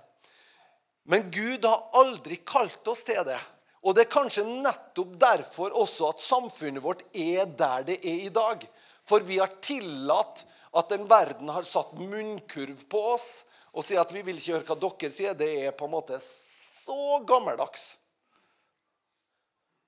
Men 1.11 1.31
Gud 1.33 1.64
har 1.66 1.88
aldri 2.01 2.38
kalt 2.47 2.87
oss 2.88 3.05
til 3.05 3.21
det. 3.27 3.38
Og 3.81 3.97
det 3.97 4.05
er 4.05 4.12
kanskje 4.12 4.45
nettopp 4.45 5.14
derfor 5.21 5.75
også 5.81 6.11
at 6.12 6.23
samfunnet 6.23 6.85
vårt 6.85 7.03
er 7.16 7.49
der 7.49 7.87
det 7.88 7.99
er 8.05 8.27
i 8.27 8.33
dag. 8.33 8.64
For 9.09 9.25
vi 9.25 9.40
har 9.40 9.57
tillatt 9.64 10.45
at 10.77 10.93
en 10.95 11.09
verden 11.11 11.49
har 11.51 11.66
satt 11.66 11.97
munnkurv 11.99 12.85
på 12.93 13.01
oss 13.14 13.31
og 13.73 13.85
sier 13.87 14.03
at 14.03 14.12
vi 14.12 14.23
vil 14.27 14.38
ikke 14.38 14.59
høre 14.59 14.69
hva 14.69 14.77
dere 14.85 15.14
sier. 15.14 15.35
Det 15.38 15.49
er 15.64 15.75
på 15.77 15.88
en 15.88 15.95
måte 15.97 16.21
så 16.23 17.21
gammeldags. 17.27 17.95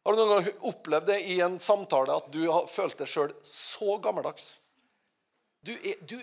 Har 0.02 0.14
du 0.14 0.18
noen 0.18 0.32
gang 0.32 0.66
opplevd 0.72 1.06
det 1.12 1.20
i 1.30 1.38
en 1.44 1.60
samtale 1.62 2.16
at 2.18 2.30
du 2.34 2.42
har 2.48 2.66
følt 2.70 2.98
deg 2.98 3.10
sjøl 3.10 3.34
så 3.46 3.98
gammeldags? 4.02 4.48
Du 5.62 5.70
er, 5.76 6.00
du, 6.02 6.16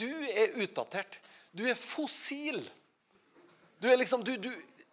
du 0.00 0.08
er, 0.32 0.54
utdatert. 0.64 1.18
Du 1.52 1.66
er 1.68 1.76
fossil. 1.76 2.62
Du 3.82 3.88
er 3.90 4.00
liksom 4.00 4.24
du, 4.24 4.32
du, 4.40 4.48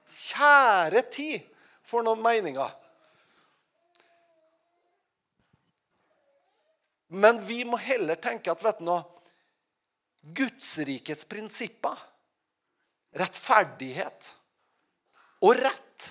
Kjære 0.05 1.01
tid 1.09 1.45
for 1.85 2.05
noen 2.05 2.21
meninger. 2.21 2.69
Men 7.15 7.39
vi 7.47 7.63
må 7.65 7.79
heller 7.81 8.19
tenke 8.21 8.51
at 8.51 8.61
vet 8.65 8.81
du 8.81 8.89
noe, 8.89 9.03
Gudsrikets 10.35 11.27
prinsipper, 11.29 11.99
rettferdighet 13.15 14.29
og 15.45 15.59
rett 15.59 16.07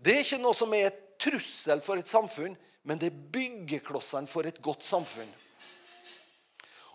Det 0.00 0.14
er 0.14 0.24
ikke 0.24 0.40
noe 0.40 0.56
som 0.56 0.72
er 0.74 0.88
et 0.88 1.00
trussel 1.20 1.82
for 1.84 2.00
et 2.00 2.08
samfunn, 2.08 2.54
men 2.88 3.00
det 3.00 3.10
er 3.10 3.24
byggeklossene 3.32 4.28
for 4.30 4.48
et 4.48 4.60
godt 4.64 4.86
samfunn. 4.86 5.28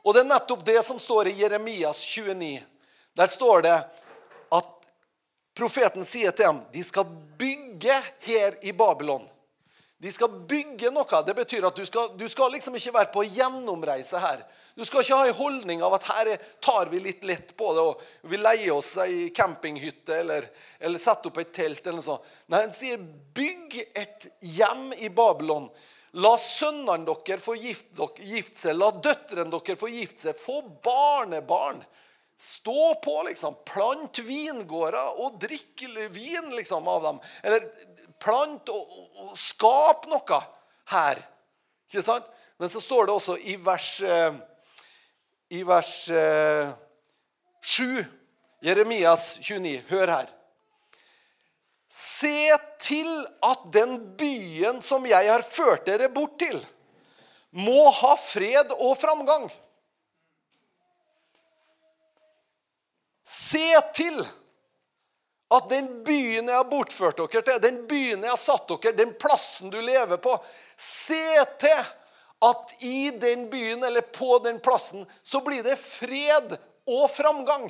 Og 0.06 0.13
det 0.13 0.24
er 0.24 0.30
nettopp 0.30 0.65
det 0.65 0.80
som 0.86 0.98
står 1.02 1.30
i 1.30 1.38
Jeremias 1.39 2.02
29. 2.06 2.58
Der 3.15 3.30
står 3.32 3.62
det 3.65 3.76
at 4.58 4.74
profeten 5.58 6.06
sier 6.06 6.34
til 6.34 6.50
dem 6.50 6.60
de 6.74 6.84
skal 6.86 7.08
bygge 7.39 7.96
her 8.26 8.58
i 8.65 8.74
Babylon. 8.74 9.26
De 10.02 10.12
skal 10.12 10.41
bygge 10.50 10.91
noe. 10.94 11.22
Det 11.26 11.34
betyr 11.38 11.65
at 11.65 11.78
du 11.78 11.86
skal, 11.88 12.12
du 12.18 12.26
skal 12.30 12.52
liksom 12.54 12.76
ikke 12.78 12.94
være 12.94 13.13
på 13.13 13.24
gjennomreise 13.38 14.20
her. 14.22 14.44
Du 14.75 14.83
skal 14.83 15.05
ikke 15.05 15.17
ha 15.17 15.27
en 15.29 15.38
holdning 15.38 15.83
av 15.88 15.93
at 15.95 16.07
her 16.11 16.29
tar 16.63 16.89
vi 16.91 16.99
litt 16.99 17.23
lett 17.23 17.53
på 17.55 17.71
det 17.75 17.83
og 17.88 18.01
vi 18.27 18.39
leier 18.41 18.73
oss 18.75 18.97
ei 18.99 19.29
campinghytte 19.35 20.17
eller, 20.19 20.47
eller 20.83 20.99
setter 20.99 21.31
opp 21.31 21.39
et 21.39 21.53
telt. 21.55 21.79
eller 21.85 22.01
noe 22.01 22.07
sånt. 22.09 22.31
Nei, 22.51 22.61
Han 22.65 22.75
sier 22.75 22.99
bygg 23.38 23.77
et 23.95 24.27
hjem 24.55 24.89
i 24.99 25.09
Babylon 25.09 25.69
La 26.23 26.38
sønnene 26.39 27.03
dere 27.03 27.41
få 27.43 27.57
gifte, 27.59 28.07
gifte 28.23 28.61
seg. 28.61 28.77
La 28.79 28.88
døtrene 29.03 29.51
dere 29.51 29.75
få 29.75 29.89
gifte 29.91 30.29
seg. 30.29 30.38
Få 30.39 30.61
barnebarn. 30.83 31.81
Stå 32.39 32.93
på, 33.03 33.15
liksom. 33.27 33.57
Plant 33.67 34.21
vingårder 34.23 35.19
og 35.23 35.35
drikk 35.43 35.83
vin 36.15 36.53
liksom, 36.55 36.88
av 36.88 37.03
dem. 37.03 37.19
Eller 37.43 37.67
plant 38.23 38.71
og, 38.71 38.95
og, 38.95 39.21
og 39.25 39.35
skap 39.39 40.07
noe 40.11 40.39
her. 40.93 41.19
Ikke 41.89 42.05
sant? 42.05 42.31
Men 42.59 42.71
så 42.71 42.79
står 42.79 43.09
det 43.09 43.15
også 43.17 43.35
i 43.51 43.57
vers, 43.59 43.89
eh, 43.99 44.38
i 45.49 45.63
vers 45.63 46.10
7, 47.62 47.99
eh, 47.99 48.05
Jeremias 48.62 49.39
29. 49.41 49.84
Hør 49.88 50.08
her. 50.08 50.29
Se 51.89 52.58
til 52.81 53.12
at 53.45 53.67
den 53.71 53.99
byen 54.17 54.81
som 54.84 55.05
jeg 55.08 55.29
har 55.31 55.45
ført 55.47 55.86
dere 55.88 56.10
bort 56.12 56.39
til, 56.41 56.58
må 57.55 57.89
ha 58.01 58.15
fred 58.19 58.73
og 58.81 58.97
framgang. 58.99 59.47
Se 63.25 63.69
til 63.95 64.19
at 65.55 65.69
den 65.69 65.88
byen 66.03 66.49
jeg 66.49 66.58
har 66.58 66.67
bortført 66.67 67.21
dere 67.21 67.45
til, 67.45 67.62
den 67.63 67.86
byen 67.88 68.25
jeg 68.25 68.34
har 68.34 68.41
satt 68.41 68.67
dere, 68.67 68.97
den 68.97 69.13
plassen 69.21 69.71
du 69.71 69.79
lever 69.79 70.19
på 70.19 70.36
Se 70.75 71.45
til 71.62 71.86
at 72.43 72.76
i 72.84 73.12
den 73.21 73.48
byen 73.50 73.84
eller 73.84 74.02
på 74.02 74.39
den 74.43 74.60
plassen 74.60 75.06
så 75.24 75.41
blir 75.45 75.63
det 75.63 75.78
fred 75.80 76.58
og 76.86 77.08
framgang. 77.12 77.69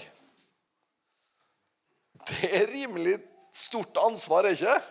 Det 2.26 2.50
er 2.50 2.68
rimelig 2.72 3.20
stort 3.54 3.98
ansvar, 4.02 4.50
ikke 4.50 4.82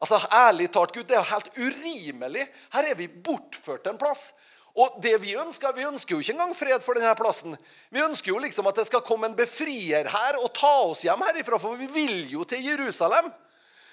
Altså, 0.00 0.16
Ærlig 0.32 0.70
talt, 0.72 0.94
Gud, 0.94 1.04
det 1.04 1.16
er 1.16 1.26
helt 1.28 1.50
urimelig. 1.60 2.46
Her 2.72 2.86
er 2.88 2.96
vi 2.96 3.08
bortført 3.08 3.86
en 3.90 3.98
plass. 4.00 4.30
Og 4.74 5.00
det 5.02 5.18
Vi 5.20 5.34
ønsker 5.36 5.74
vi 5.76 5.84
ønsker 5.84 6.14
jo 6.14 6.20
ikke 6.22 6.32
engang 6.32 6.54
fred 6.56 6.80
for 6.80 6.96
denne 6.96 7.12
plassen. 7.18 7.56
Vi 7.90 8.00
ønsker 8.00 8.32
jo 8.32 8.38
liksom 8.40 8.66
at 8.70 8.78
det 8.80 8.86
skal 8.88 9.04
komme 9.04 9.28
en 9.28 9.36
befrier 9.36 10.08
her 10.08 10.38
og 10.40 10.54
ta 10.56 10.72
oss 10.86 11.02
hjem 11.04 11.20
herifra, 11.26 11.58
for 11.58 11.76
vi 11.76 11.90
vil 11.90 12.30
jo 12.32 12.46
til 12.48 12.64
Jerusalem. 12.64 13.28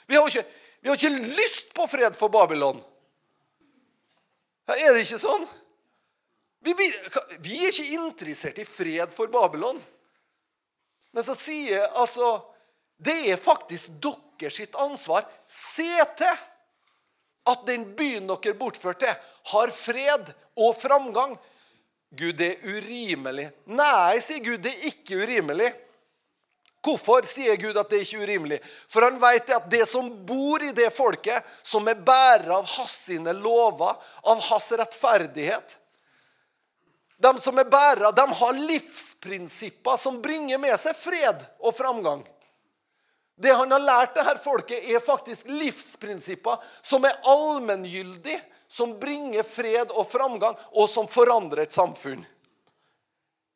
Vi 0.07 0.15
har 0.15 0.23
jo 0.23 0.31
ikke, 0.31 0.45
ikke 0.93 1.33
lyst 1.35 1.73
på 1.75 1.89
fred 1.91 2.15
for 2.15 2.31
Babylon. 2.31 2.79
Er 4.75 4.93
det 4.93 5.05
ikke 5.05 5.21
sånn? 5.21 5.45
Vi, 6.65 6.73
vi, 6.75 6.87
vi 7.45 7.59
er 7.63 7.71
ikke 7.71 7.95
interessert 7.95 8.59
i 8.59 8.67
fred 8.67 9.13
for 9.15 9.31
Babylon. 9.31 9.79
Men 11.15 11.23
så 11.23 11.35
sier 11.37 11.85
altså 11.97 12.35
Det 12.97 13.15
er 13.31 13.39
faktisk 13.39 13.99
deres 14.01 14.57
sitt 14.57 14.75
ansvar. 14.81 15.25
Se 15.47 15.87
til 16.17 16.45
at 17.47 17.63
den 17.69 17.85
byen 17.95 18.27
dere 18.27 18.57
bortførte, 18.57 19.13
har 19.51 19.71
fred 19.71 20.33
og 20.59 20.73
framgang. 20.75 21.37
Gud, 22.09 22.33
det 22.39 22.49
er 22.57 22.73
urimelig. 22.75 23.47
Nei, 23.71 24.17
sier 24.23 24.43
Gud, 24.43 24.59
det 24.65 24.73
er 24.73 24.89
ikke 24.89 25.21
urimelig. 25.21 25.69
Hvorfor 26.87 27.25
sier 27.27 27.57
Gud 27.59 27.75
at 27.75 27.89
det 27.91 27.99
er 27.99 28.05
ikke 28.05 28.23
urimelig? 28.23 28.59
For 28.87 29.03
han 29.03 29.17
vet 29.19 29.49
at 29.51 29.65
det 29.71 29.83
som 29.89 30.07
bor 30.27 30.63
i 30.63 30.71
det 30.75 30.87
folket, 30.95 31.43
som 31.63 31.87
er 31.91 31.99
bærer 31.99 32.53
av 32.55 32.63
hans 32.77 32.95
sine 33.09 33.33
lover, 33.35 33.97
av 34.23 34.39
hans 34.47 34.71
rettferdighet 34.79 35.77
De 37.17 37.31
som 37.41 37.57
er 37.57 37.65
bærere, 37.65 38.11
de 38.13 38.25
har 38.39 38.59
livsprinsipper 38.69 39.97
som 39.97 40.19
bringer 40.21 40.59
med 40.61 40.75
seg 40.77 40.93
fred 40.95 41.41
og 41.59 41.73
framgang. 41.73 42.21
Det 43.37 43.53
han 43.57 43.73
har 43.73 43.81
lært 43.81 44.13
det 44.13 44.25
her 44.25 44.37
folket, 44.41 44.85
er 44.85 45.01
faktisk 45.01 45.49
livsprinsipper 45.49 46.61
som 46.85 47.05
er 47.09 47.17
allmenngyldige, 47.25 48.37
som 48.69 48.93
bringer 48.99 49.45
fred 49.47 49.93
og 49.95 50.05
framgang, 50.11 50.55
og 50.77 50.89
som 50.89 51.09
forandrer 51.09 51.65
et 51.65 51.73
samfunn. 51.73 52.21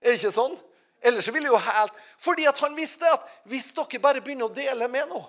Er 0.01 0.13
det 0.13 0.19
ikke 0.19 0.33
sånn? 0.33 0.57
Ellers 1.01 1.27
ville 1.33 1.49
jo 1.49 1.57
helt 1.57 1.97
Fordi 2.21 2.45
at 2.49 2.59
han 2.61 2.75
visste 2.77 3.09
at 3.09 3.23
hvis 3.49 3.71
dere 3.77 4.01
bare 4.03 4.21
begynner 4.21 4.49
å 4.49 4.55
dele 4.55 4.87
med 4.91 5.09
noe 5.09 5.25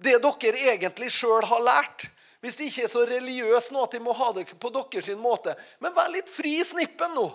Det 0.00 0.16
dere 0.24 0.64
egentlig 0.72 1.10
sjøl 1.12 1.44
har 1.44 1.62
lært 1.66 2.08
Hvis 2.40 2.56
det 2.56 2.70
ikke 2.70 2.86
er 2.86 2.92
så 2.94 3.04
religiøst 3.08 3.74
nå 3.74 3.84
at 3.84 3.96
de 3.96 4.02
må 4.04 4.16
ha 4.16 4.32
det 4.36 4.46
på 4.54 4.72
deres 4.74 5.12
måte 5.20 5.56
Men 5.84 5.96
vær 5.96 6.12
litt 6.12 6.30
fri 6.30 6.56
i 6.60 6.64
snippen 6.64 7.14
nå. 7.16 7.28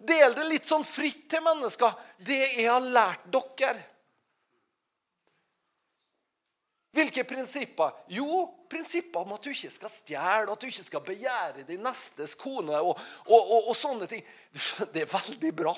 Del 0.00 0.32
det 0.32 0.46
litt 0.48 0.68
sånn 0.68 0.84
fritt 0.86 1.26
til 1.28 1.42
mennesker. 1.44 1.92
Det 2.24 2.38
jeg 2.40 2.64
har 2.64 2.80
lært 2.80 3.26
dere. 3.28 3.82
Hvilke 6.96 7.22
prinsipper? 7.28 7.92
Jo, 8.10 8.46
prinsipper 8.70 9.22
om 9.22 9.36
at 9.36 9.44
du 9.44 9.52
ikke 9.52 9.70
skal 9.70 9.92
stjele, 9.92 10.48
at 10.50 10.62
du 10.62 10.66
ikke 10.66 10.86
skal 10.88 11.04
begjære 11.06 11.66
din 11.68 11.84
nestes 11.84 12.34
kone 12.38 12.80
og, 12.80 12.96
og, 13.28 13.38
og, 13.38 13.68
og, 13.68 13.76
sånne 13.78 14.08
ting. 14.10 14.24
Det 14.94 15.04
er 15.04 15.12
veldig 15.12 15.52
bra. 15.60 15.74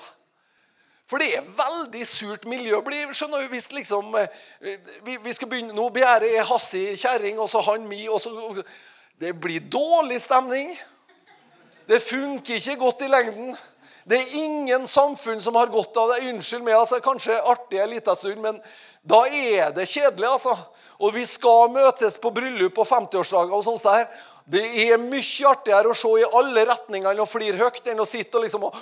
For 1.12 1.20
det 1.20 1.35
er 1.37 1.44
veldig 1.44 2.07
surt 2.09 2.46
miljø. 2.48 2.79
skjønner 3.12 3.42
du, 3.42 3.48
hvis 3.53 3.66
liksom, 3.77 4.14
eh, 4.16 4.92
vi, 5.05 5.18
vi 5.20 5.35
skal 5.37 5.48
begynne, 5.48 5.75
Nå 5.77 5.90
begjærer 5.92 6.25
jeg 6.38 6.46
Hassi 6.48 6.85
kjerring, 6.96 7.38
og 7.38 7.51
så 7.53 7.61
han 7.66 7.85
mi. 7.88 8.09
og 8.09 8.20
så, 8.20 8.31
Det 9.20 9.35
blir 9.37 9.61
dårlig 9.61 10.22
stemning. 10.22 10.72
Det 11.87 12.01
funker 12.03 12.55
ikke 12.55 12.77
godt 12.81 13.05
i 13.05 13.11
lengden. 13.12 13.57
Det 14.09 14.18
er 14.18 14.38
ingen 14.40 14.88
samfunn 14.88 15.40
som 15.40 15.55
har 15.55 15.66
godt 15.66 15.96
av 16.01 16.14
det. 16.14 16.31
Unnskyld 16.33 16.64
meg, 16.64 16.79
altså, 16.79 17.03
kanskje 17.05 17.37
artig 17.44 17.83
en 17.83 17.92
liten 17.92 18.16
stund, 18.16 18.40
men 18.40 18.62
da 19.05 19.27
er 19.29 19.77
det 19.77 19.88
kjedelig. 19.92 20.31
altså. 20.33 20.57
Og 20.98 21.12
vi 21.12 21.27
skal 21.29 21.68
møtes 21.77 22.16
på 22.16 22.33
bryllup 22.33 22.79
og 22.79 22.88
50-årsdager 22.88 23.53
og 23.53 23.64
sånt 23.68 23.85
der. 23.85 24.09
Det 24.48 24.64
er 24.88 24.96
mye 24.96 25.53
artigere 25.53 25.92
å 25.92 25.94
se 25.94 26.16
i 26.22 26.33
alle 26.40 26.64
retningene 26.72 27.20
og 27.20 27.29
flire 27.29 27.61
høyt 27.61 27.85
enn 27.92 28.01
å 28.01 28.09
sitte 28.09 28.40
og 28.40 28.46
liksom 28.46 28.64
og 28.70 28.81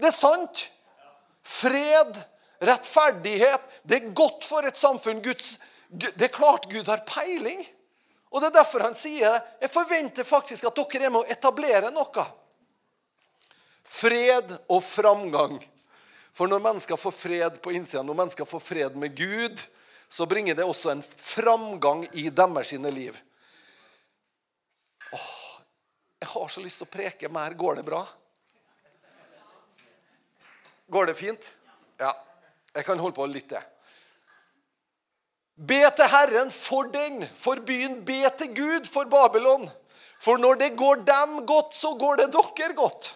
Det 0.00 0.08
er 0.10 0.16
sant. 0.16 0.64
Fred, 1.42 2.16
rettferdighet. 2.60 3.66
Det 3.82 3.98
er 3.98 4.14
godt 4.16 4.46
for 4.48 4.66
et 4.66 4.78
samfunn. 4.78 5.22
Guds, 5.24 5.58
det 5.90 6.28
er 6.28 6.34
klart 6.34 6.68
Gud 6.70 6.88
har 6.88 7.04
peiling. 7.08 7.62
Og 8.30 8.40
Det 8.40 8.50
er 8.50 8.60
derfor 8.60 8.84
han 8.86 8.94
sier 8.94 9.40
jeg 9.60 9.72
forventer 9.72 10.26
faktisk 10.26 10.68
at 10.68 10.78
dere 10.78 11.08
er 11.08 11.12
med 11.12 11.24
å 11.24 11.32
etablere 11.34 11.90
noe. 11.94 12.26
Fred 13.90 14.52
og 14.70 14.84
framgang. 14.86 15.58
For 16.30 16.46
når 16.46 16.62
mennesker 16.62 16.96
får 17.00 17.14
fred 17.16 17.58
på 17.62 17.72
innsida, 17.74 18.04
når 18.06 18.20
mennesker 18.22 18.46
får 18.46 18.62
fred 18.62 18.94
med 18.96 19.16
Gud, 19.18 19.58
så 20.08 20.26
bringer 20.30 20.54
det 20.54 20.66
også 20.66 20.92
en 20.92 21.02
framgang 21.02 22.04
i 22.18 22.28
deres 22.30 22.70
sine 22.70 22.90
liv. 22.94 23.18
Åh, 25.10 25.34
jeg 26.22 26.30
har 26.30 26.48
så 26.48 26.62
lyst 26.62 26.80
til 26.80 26.86
å 26.86 26.92
preke 26.94 27.30
mer. 27.34 27.54
Går 27.58 27.80
det 27.80 27.86
bra? 27.90 28.04
Går 30.90 31.06
det 31.06 31.14
fint? 31.14 31.52
Ja. 31.98 32.14
Jeg 32.74 32.86
kan 32.86 32.98
holde 32.98 33.14
på 33.14 33.26
litt 33.30 33.48
til. 33.50 33.62
Be 35.60 35.80
til 35.92 36.08
Herren 36.08 36.50
for 36.54 36.88
den, 36.90 37.22
for 37.36 37.60
byen. 37.66 38.00
Be 38.06 38.22
til 38.38 38.54
Gud 38.56 38.88
for 38.88 39.10
Babylon. 39.10 39.68
For 40.20 40.40
når 40.40 40.60
det 40.60 40.70
går 40.76 41.02
dem 41.08 41.40
godt, 41.46 41.74
så 41.76 41.94
går 42.00 42.22
det 42.22 42.28
dere 42.34 42.74
godt. 42.76 43.10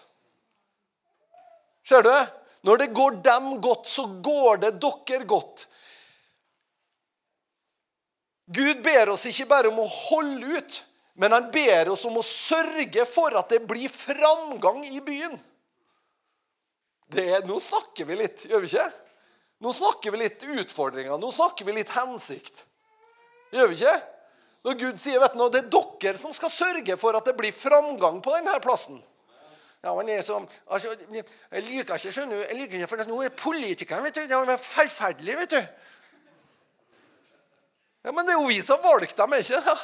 Ser 1.85 2.05
du? 2.05 2.13
Når 2.65 2.81
det 2.81 2.93
går 2.97 3.17
dem 3.25 3.49
godt, 3.61 3.89
så 3.89 4.05
går 4.25 4.61
det 4.63 4.71
dere 4.81 5.25
godt. 5.29 5.67
Gud 8.45 8.81
ber 8.85 9.09
oss 9.09 9.25
ikke 9.25 9.49
bare 9.49 9.71
om 9.71 9.81
å 9.81 9.89
holde 9.89 10.57
ut, 10.59 10.79
men 11.17 11.33
han 11.33 11.49
ber 11.53 11.89
oss 11.93 12.05
om 12.05 12.19
å 12.21 12.25
sørge 12.25 13.05
for 13.09 13.33
at 13.37 13.49
det 13.49 13.63
blir 13.65 13.89
framgang 13.89 14.83
i 14.85 15.01
byen. 15.01 15.37
Det, 17.11 17.25
nå 17.45 17.59
snakker 17.61 18.07
vi 18.09 18.17
litt, 18.17 18.45
gjør 18.49 18.63
vi 18.63 18.69
ikke? 18.71 18.87
Nå 19.63 19.71
snakker 19.73 20.13
vi 20.13 20.21
litt 20.23 20.43
utfordringer. 20.43 21.17
Nå 21.21 21.31
snakker 21.31 21.67
vi 21.67 21.77
litt 21.77 21.91
hensikt. 21.95 22.65
Gjør 23.53 23.69
vi 23.71 23.77
ikke? 23.79 23.95
Når 24.65 24.77
Gud 24.81 24.97
sier 24.99 25.21
vet 25.21 25.35
du, 25.37 25.43
det 25.53 25.61
er 25.61 25.69
dere 25.71 26.17
som 26.17 26.33
skal 26.33 26.51
sørge 26.51 26.97
for 26.97 27.17
at 27.17 27.27
det 27.27 27.35
blir 27.37 27.53
framgang 27.53 28.17
på 28.25 28.33
denne 28.33 28.57
plassen. 28.63 28.97
Ja, 29.85 29.91
men 29.93 30.07
jeg, 30.09 30.23
så, 30.25 30.39
altså, 30.73 30.95
jeg 31.13 31.63
liker 31.67 31.99
ikke 31.99 32.11
skjønner 32.15 32.39
jeg 32.41 32.57
liker 32.57 32.79
ikke, 32.79 32.87
for 32.89 33.03
nå 33.05 33.19
er 33.21 33.35
politikerne 33.37 34.07
vet 34.07 34.15
du, 34.17 34.23
det 34.31 34.55
er 34.55 34.61
forferdelig, 34.61 35.35
vet 35.43 35.51
du. 35.53 35.59
Ja, 38.05 38.13
Men 38.13 38.25
det 38.25 38.33
er 38.33 38.41
jo 38.41 38.49
vi 38.49 38.57
som 38.65 38.81
valgte 38.81 39.17
dem, 39.21 39.37
ikke 39.37 39.61
ja. 39.61 39.75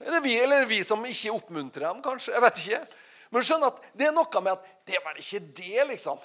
Er 0.00 0.16
det 0.16 0.20
vi 0.24 0.34
eller 0.40 0.62
er 0.62 0.66
det 0.66 0.72
vi 0.72 0.80
som 0.86 1.02
ikke 1.06 1.36
oppmuntrer 1.36 1.86
dem, 1.86 2.02
kanskje? 2.02 2.34
Jeg 2.34 2.42
vet 2.42 2.60
ikke. 2.64 2.82
Men 3.30 3.46
skjønn 3.46 3.66
at 3.68 3.82
det 3.94 4.08
er 4.08 4.14
noe 4.16 4.42
med 4.42 4.56
at 4.56 4.69
det 4.86 4.96
er 4.98 5.04
vel 5.04 5.20
ikke 5.22 5.40
det, 5.56 5.86
liksom. 5.94 6.20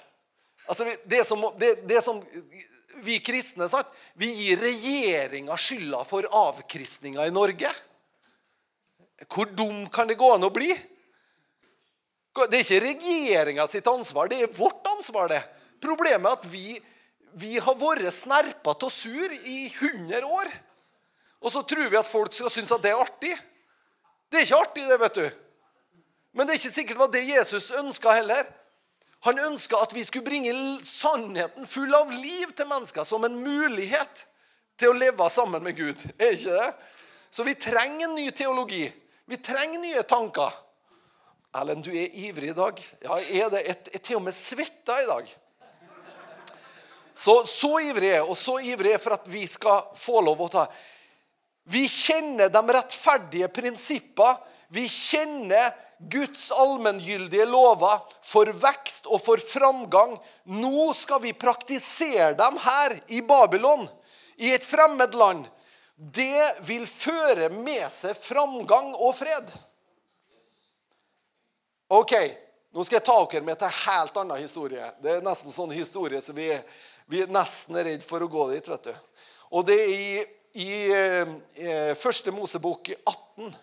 Altså, 0.66 0.86
det 1.04 1.22
som, 1.26 1.42
det, 1.60 1.72
det 1.86 2.02
som 2.04 2.20
vi 3.04 3.18
kristne 3.22 3.68
sagt, 3.70 3.92
vi 4.18 4.30
gir 4.32 4.60
regjeringa 4.62 5.56
skylda 5.60 6.02
for 6.08 6.26
avkristninga 6.32 7.26
i 7.26 7.34
Norge. 7.34 7.70
Hvor 9.32 9.48
dum 9.56 9.86
kan 9.92 10.08
det 10.08 10.18
gå 10.20 10.32
an 10.34 10.46
å 10.48 10.52
bli? 10.52 10.72
Det 12.36 12.58
er 12.58 12.64
ikke 12.64 12.82
regjeringa 12.84 13.64
sitt 13.70 13.86
ansvar, 13.88 14.28
det 14.28 14.42
er 14.44 14.52
vårt 14.52 14.84
ansvar. 14.90 15.30
det. 15.32 15.40
Problemet 15.80 16.28
er 16.28 16.36
at 16.36 16.48
vi, 16.50 16.76
vi 17.32 17.56
har 17.62 17.78
vært 17.80 18.12
snerpete 18.12 18.88
og 18.88 18.92
sur 18.92 19.32
i 19.32 19.70
100 19.70 20.24
år. 20.24 20.50
Og 21.40 21.52
så 21.52 21.62
tror 21.68 21.88
vi 21.88 22.00
at 22.00 22.08
folk 22.08 22.34
skal 22.34 22.52
synes 22.52 22.72
at 22.74 22.82
det 22.84 22.92
er 22.92 23.00
artig. 23.00 23.32
Det 24.28 24.40
er 24.40 24.48
ikke 24.48 24.60
artig, 24.64 24.86
det, 24.88 25.00
vet 25.00 25.20
du. 25.20 25.26
Men 26.36 26.44
det 26.44 26.54
er 26.54 26.60
ikke 26.60 26.74
sikkert 26.74 26.98
det 26.98 27.00
var 27.00 27.12
det 27.14 27.24
Jesus 27.24 27.70
ønska 27.80 28.12
heller. 28.18 28.44
Han 29.24 29.38
ønska 29.40 29.78
at 29.80 29.94
vi 29.96 30.04
skulle 30.04 30.26
bringe 30.26 30.52
sannheten 30.84 31.66
full 31.66 31.94
av 31.96 32.12
liv 32.12 32.52
til 32.56 32.68
mennesker 32.68 33.06
som 33.08 33.24
en 33.24 33.38
mulighet 33.40 34.26
til 34.76 34.92
å 34.92 34.98
leve 34.98 35.30
sammen 35.32 35.64
med 35.64 35.78
Gud. 35.78 36.04
Er 36.20 36.36
ikke 36.36 36.58
det? 36.58 36.68
Så 37.32 37.46
vi 37.46 37.56
trenger 37.56 38.06
en 38.06 38.14
ny 38.18 38.28
teologi. 38.36 38.84
Vi 39.26 39.38
trenger 39.40 39.80
nye 39.80 40.02
tanker. 40.06 40.52
Erlend, 41.56 41.86
du 41.88 41.96
er 41.96 42.12
ivrig 42.12 42.52
i 42.52 42.56
dag. 42.56 42.82
Ja, 43.00 43.16
jeg 43.24 43.46
er 43.46 43.50
det. 43.54 43.62
Jeg 43.64 43.76
er 43.96 44.04
til 44.04 44.18
og 44.18 44.26
med 44.26 44.36
svetta 44.36 44.98
i 45.00 45.08
dag. 45.08 45.32
Så, 47.16 47.38
så 47.48 47.78
ivrig 47.80 48.10
er 48.10 48.18
jeg, 48.18 48.26
og 48.28 48.36
så 48.36 48.58
ivrig 48.60 48.90
er 48.90 48.98
jeg 48.98 49.02
for 49.06 49.16
at 49.16 49.30
vi 49.32 49.46
skal 49.48 49.86
få 49.96 50.20
lov 50.20 50.42
å 50.44 50.50
ta 50.52 50.66
Vi 51.72 51.86
kjenner 51.88 52.52
de 52.52 52.62
rettferdige 52.76 53.48
prinsippene. 53.48 54.36
Vi 54.68 54.88
kjenner 54.88 55.74
Guds 55.98 56.50
allmenngyldige 56.50 57.46
lover 57.48 58.02
for 58.24 58.50
vekst 58.52 59.06
og 59.08 59.22
for 59.24 59.40
framgang. 59.40 60.16
Nå 60.44 60.90
skal 60.96 61.22
vi 61.22 61.32
praktisere 61.36 62.34
dem 62.36 62.58
her 62.60 62.96
i 63.06 63.22
Babylon, 63.24 63.86
i 64.36 64.52
et 64.52 64.64
fremmed 64.64 65.14
land. 65.16 65.46
Det 65.96 66.66
vil 66.68 66.84
føre 66.86 67.48
med 67.54 67.86
seg 67.92 68.18
framgang 68.20 68.92
og 68.98 69.14
fred. 69.16 69.48
Ok, 71.96 72.12
nå 72.74 72.84
skal 72.84 72.98
jeg 72.98 73.06
ta 73.06 73.16
dere 73.30 73.46
med 73.46 73.56
til 73.56 73.70
en 73.70 73.78
helt 73.86 74.16
annen 74.20 74.42
historie. 74.42 74.90
Det 75.00 75.14
er 75.14 75.24
nesten 75.24 75.54
sånn 75.54 75.72
historie 75.72 76.20
så 76.20 76.34
vi, 76.36 76.50
vi 77.08 77.22
er 77.24 77.32
nesten 77.32 77.78
redd 77.78 78.04
for 78.04 78.20
å 78.20 78.28
gå 78.28 78.50
dit. 78.50 78.68
vet 78.68 78.90
du. 78.90 79.22
Og 79.56 79.64
det 79.64 79.78
er 79.80 79.92
i, 79.94 80.10
i, 80.60 80.66
i 80.66 81.70
eh, 81.70 81.94
Første 81.96 82.34
Mosebok 82.34 82.90
18. 82.98 83.54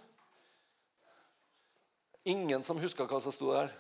Ingen 2.24 2.64
som 2.64 2.80
husker 2.80 3.08
hva 3.10 3.20
som 3.20 3.34
sto 3.36 3.52
der? 3.52 3.72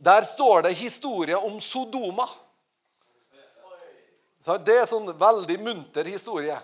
Der 0.00 0.24
står 0.24 0.62
det 0.62 0.72
historie 0.80 1.36
om 1.36 1.60
Sodoma. 1.60 2.28
Så 4.40 4.56
det 4.64 4.78
er 4.80 4.88
sånn 4.88 5.08
veldig 5.20 5.58
munter 5.60 6.08
historie. 6.08 6.56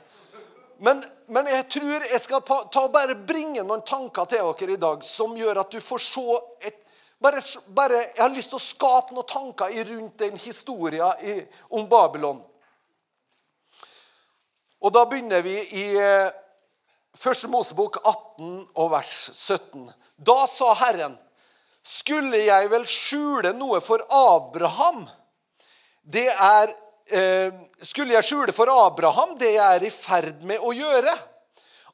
Men, 0.79 1.03
men, 1.33 1.49
jeg 1.49 1.69
tror 1.73 2.05
jeg 2.05 2.21
skal 2.21 2.43
ta, 2.45 2.83
bare 2.93 3.17
bringe 3.29 3.65
noen 3.65 3.85
tanker 3.85 4.29
til 4.29 4.53
dere 4.61 4.77
i 4.77 4.81
dag 4.81 5.05
som 5.05 5.37
gjør 5.37 5.63
at 5.63 5.73
du 5.73 5.81
får 5.81 6.03
se 6.05 6.25
et, 6.69 6.83
bare, 7.21 7.41
bare, 7.77 8.01
Jeg 8.01 8.23
har 8.23 8.33
lyst 8.33 8.53
til 8.53 8.61
å 8.61 8.65
skape 8.65 9.17
noen 9.17 9.29
tanker 9.29 9.73
rundt 9.89 10.19
den 10.21 10.37
historien 10.41 11.25
i, 11.25 11.39
om 11.73 11.89
Babylon. 11.89 12.43
Og 14.85 14.93
da 14.93 15.07
begynner 15.09 15.41
vi 15.45 15.57
i 15.81 15.87
eh, 15.97 16.29
Første 17.17 17.49
Mosebok 17.49 17.97
18 18.05 18.67
og 18.77 18.91
vers 18.93 19.13
17. 19.33 19.89
Da 20.17 20.47
sa 20.49 20.73
Herren, 20.75 21.17
skulle 21.85 22.41
jeg 22.41 22.71
vel 22.73 22.87
skjule 22.89 23.53
noe 23.57 23.83
for 23.85 24.03
Abraham? 24.09 25.05
Det 26.03 26.29
er 26.33 26.73
eh, 27.13 27.53
skulle 27.85 28.17
jeg 28.17 28.25
skjule 28.25 28.55
for 28.57 28.71
Abraham 28.73 29.37
det 29.39 29.53
jeg 29.55 29.81
er 29.81 29.85
i 29.85 29.93
ferd 29.93 30.41
med 30.49 30.65
å 30.65 30.73
gjøre? 30.73 31.13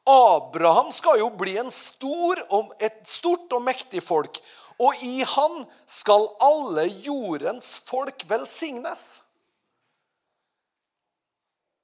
Abraham 0.09 0.91
skal 0.95 1.21
jo 1.21 1.29
bli 1.39 1.55
stor, 1.71 2.39
et 2.83 3.03
stort 3.07 3.53
og 3.55 3.63
mektig 3.63 4.03
folk, 4.03 4.41
og 4.83 5.03
i 5.07 5.23
han 5.27 5.63
skal 5.87 6.27
alle 6.43 6.89
jordens 7.05 7.77
folk 7.87 8.25
velsignes. 8.31 9.21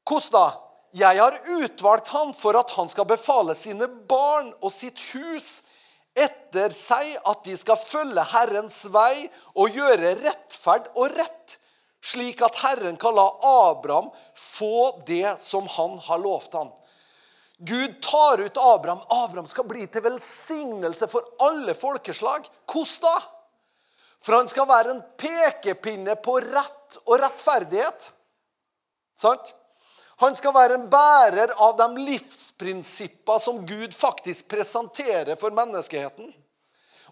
Hvordan 0.09 0.35
da? 0.35 0.47
Jeg 0.97 1.21
har 1.21 1.35
utvalgt 1.61 2.09
ham 2.09 2.31
for 2.35 2.57
at 2.57 2.71
han 2.79 2.89
skal 2.89 3.05
befale 3.07 3.55
sine 3.55 3.87
barn 4.09 4.49
og 4.65 4.73
sitt 4.73 4.99
hus 5.13 5.68
etter 6.25 6.75
seg 6.75 7.15
at 7.29 7.45
de 7.47 7.55
skal 7.59 7.79
følge 7.81 8.25
Herrens 8.33 8.83
vei 8.93 9.29
og 9.55 9.75
gjøre 9.77 10.17
rettferd 10.23 10.91
og 10.97 11.15
rett 11.15 11.59
slik 12.05 12.43
at 12.43 12.59
Herren 12.63 12.97
kan 12.97 13.17
la 13.17 13.27
Abraham 13.43 14.11
få 14.35 15.03
det 15.07 15.41
som 15.43 15.67
han 15.69 15.99
har 15.99 16.19
lovt 16.23 16.55
ham. 16.55 16.71
Gud 17.59 17.97
tar 18.03 18.39
ut 18.39 18.57
Abraham. 18.57 19.01
Abraham 19.09 19.49
skal 19.51 19.67
bli 19.67 19.87
til 19.91 20.05
velsignelse 20.05 21.09
for 21.11 21.27
alle 21.43 21.75
folkeslag. 21.75 22.47
Hvordan 22.71 23.03
da? 23.03 23.17
For 24.23 24.35
han 24.35 24.51
skal 24.51 24.67
være 24.67 24.95
en 24.95 25.03
pekepinne 25.19 26.17
på 26.23 26.39
rett 26.43 26.99
og 27.07 27.19
rettferdighet. 27.23 28.13
Sant? 29.19 29.53
Han 30.19 30.35
skal 30.37 30.55
være 30.55 30.75
en 30.75 30.89
bærer 30.91 31.53
av 31.63 31.77
de 31.79 31.87
livsprinsipper 32.03 33.39
som 33.39 33.61
Gud 33.67 33.95
faktisk 33.95 34.49
presenterer 34.51 35.39
for 35.39 35.55
menneskeheten. 35.55 36.33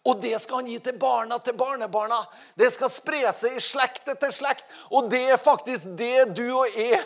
Og 0.07 0.21
det 0.23 0.37
skal 0.43 0.61
han 0.61 0.71
gi 0.71 0.79
til 0.83 0.99
barna 0.99 1.39
til 1.43 1.57
barnebarna. 1.59 2.19
Det 2.59 2.69
skal 2.75 2.91
spre 2.91 3.23
seg 3.35 3.57
i 3.59 3.63
slekt 3.63 4.11
etter 4.11 4.35
slekt. 4.35 4.67
Og 4.95 5.11
det 5.11 5.23
er 5.35 5.43
faktisk 5.43 5.97
det 5.99 6.29
du 6.39 6.45
og 6.51 6.79
jeg 6.79 7.01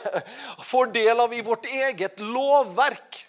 får 0.68 0.92
del 0.96 1.22
av 1.24 1.32
i 1.32 1.44
vårt 1.44 1.68
eget 1.68 2.20
lovverk. 2.20 3.22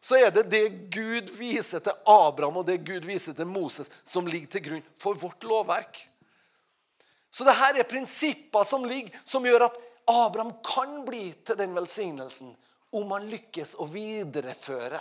Så 0.00 0.20
er 0.20 0.30
det 0.30 0.46
det 0.52 0.66
Gud 0.92 1.32
viser 1.36 1.80
til 1.84 1.96
Abraham 2.06 2.60
og 2.60 2.68
det 2.68 2.82
Gud 2.86 3.08
viser 3.08 3.34
til 3.36 3.48
Moses, 3.48 3.90
som 4.04 4.28
ligger 4.28 4.52
til 4.52 4.64
grunn 4.68 4.84
for 5.00 5.18
vårt 5.18 5.44
lovverk. 5.48 5.98
Så 7.32 7.44
det 7.44 7.56
her 7.56 7.80
er 7.80 7.88
prinsipper 7.88 8.64
som 8.64 8.84
ligger, 8.88 9.16
som 9.28 9.44
gjør 9.44 9.66
at 9.66 9.80
Abraham 10.06 10.52
kan 10.64 11.00
bli 11.06 11.32
til 11.44 11.58
den 11.58 11.74
velsignelsen 11.74 12.52
om 12.96 13.10
han 13.10 13.26
lykkes 13.30 13.74
å 13.82 13.88
videreføre 13.90 15.00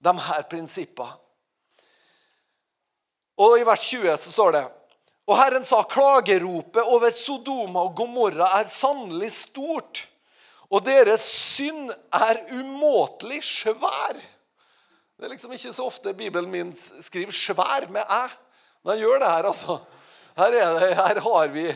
de 0.00 0.14
her 0.24 0.46
prinsippene. 0.48 1.18
Og 3.40 3.56
I 3.60 3.64
vers 3.64 3.82
20 3.88 4.16
så 4.20 4.32
står 4.34 4.52
det 4.56 4.62
Og 5.30 5.36
Herren 5.38 5.64
sa, 5.64 5.82
klageropet 5.88 6.88
over 6.90 7.12
Sodoma 7.14 7.84
og 7.86 7.94
Gomorra 7.96 8.50
er 8.58 8.68
sannelig 8.68 9.30
stort, 9.36 10.02
og 10.70 10.84
deres 10.86 11.22
synd 11.22 11.92
er 12.14 12.40
umåtelig 12.50 13.40
svær. 13.46 14.18
Det 15.20 15.28
er 15.28 15.32
liksom 15.34 15.52
ikke 15.54 15.72
så 15.76 15.86
ofte 15.86 16.16
Bibelen 16.16 16.50
min 16.50 16.72
skriver 16.74 17.32
'svær' 17.32 17.88
med 17.90 18.02
'æ'. 18.02 18.30
Men 18.82 18.92
den 18.92 19.02
gjør 19.04 19.18
det 19.18 19.30
her, 19.30 19.46
altså. 19.52 19.78
Her, 20.36 20.50
det, 20.50 20.96
her 20.96 21.20
har 21.20 21.48
vi 21.48 21.66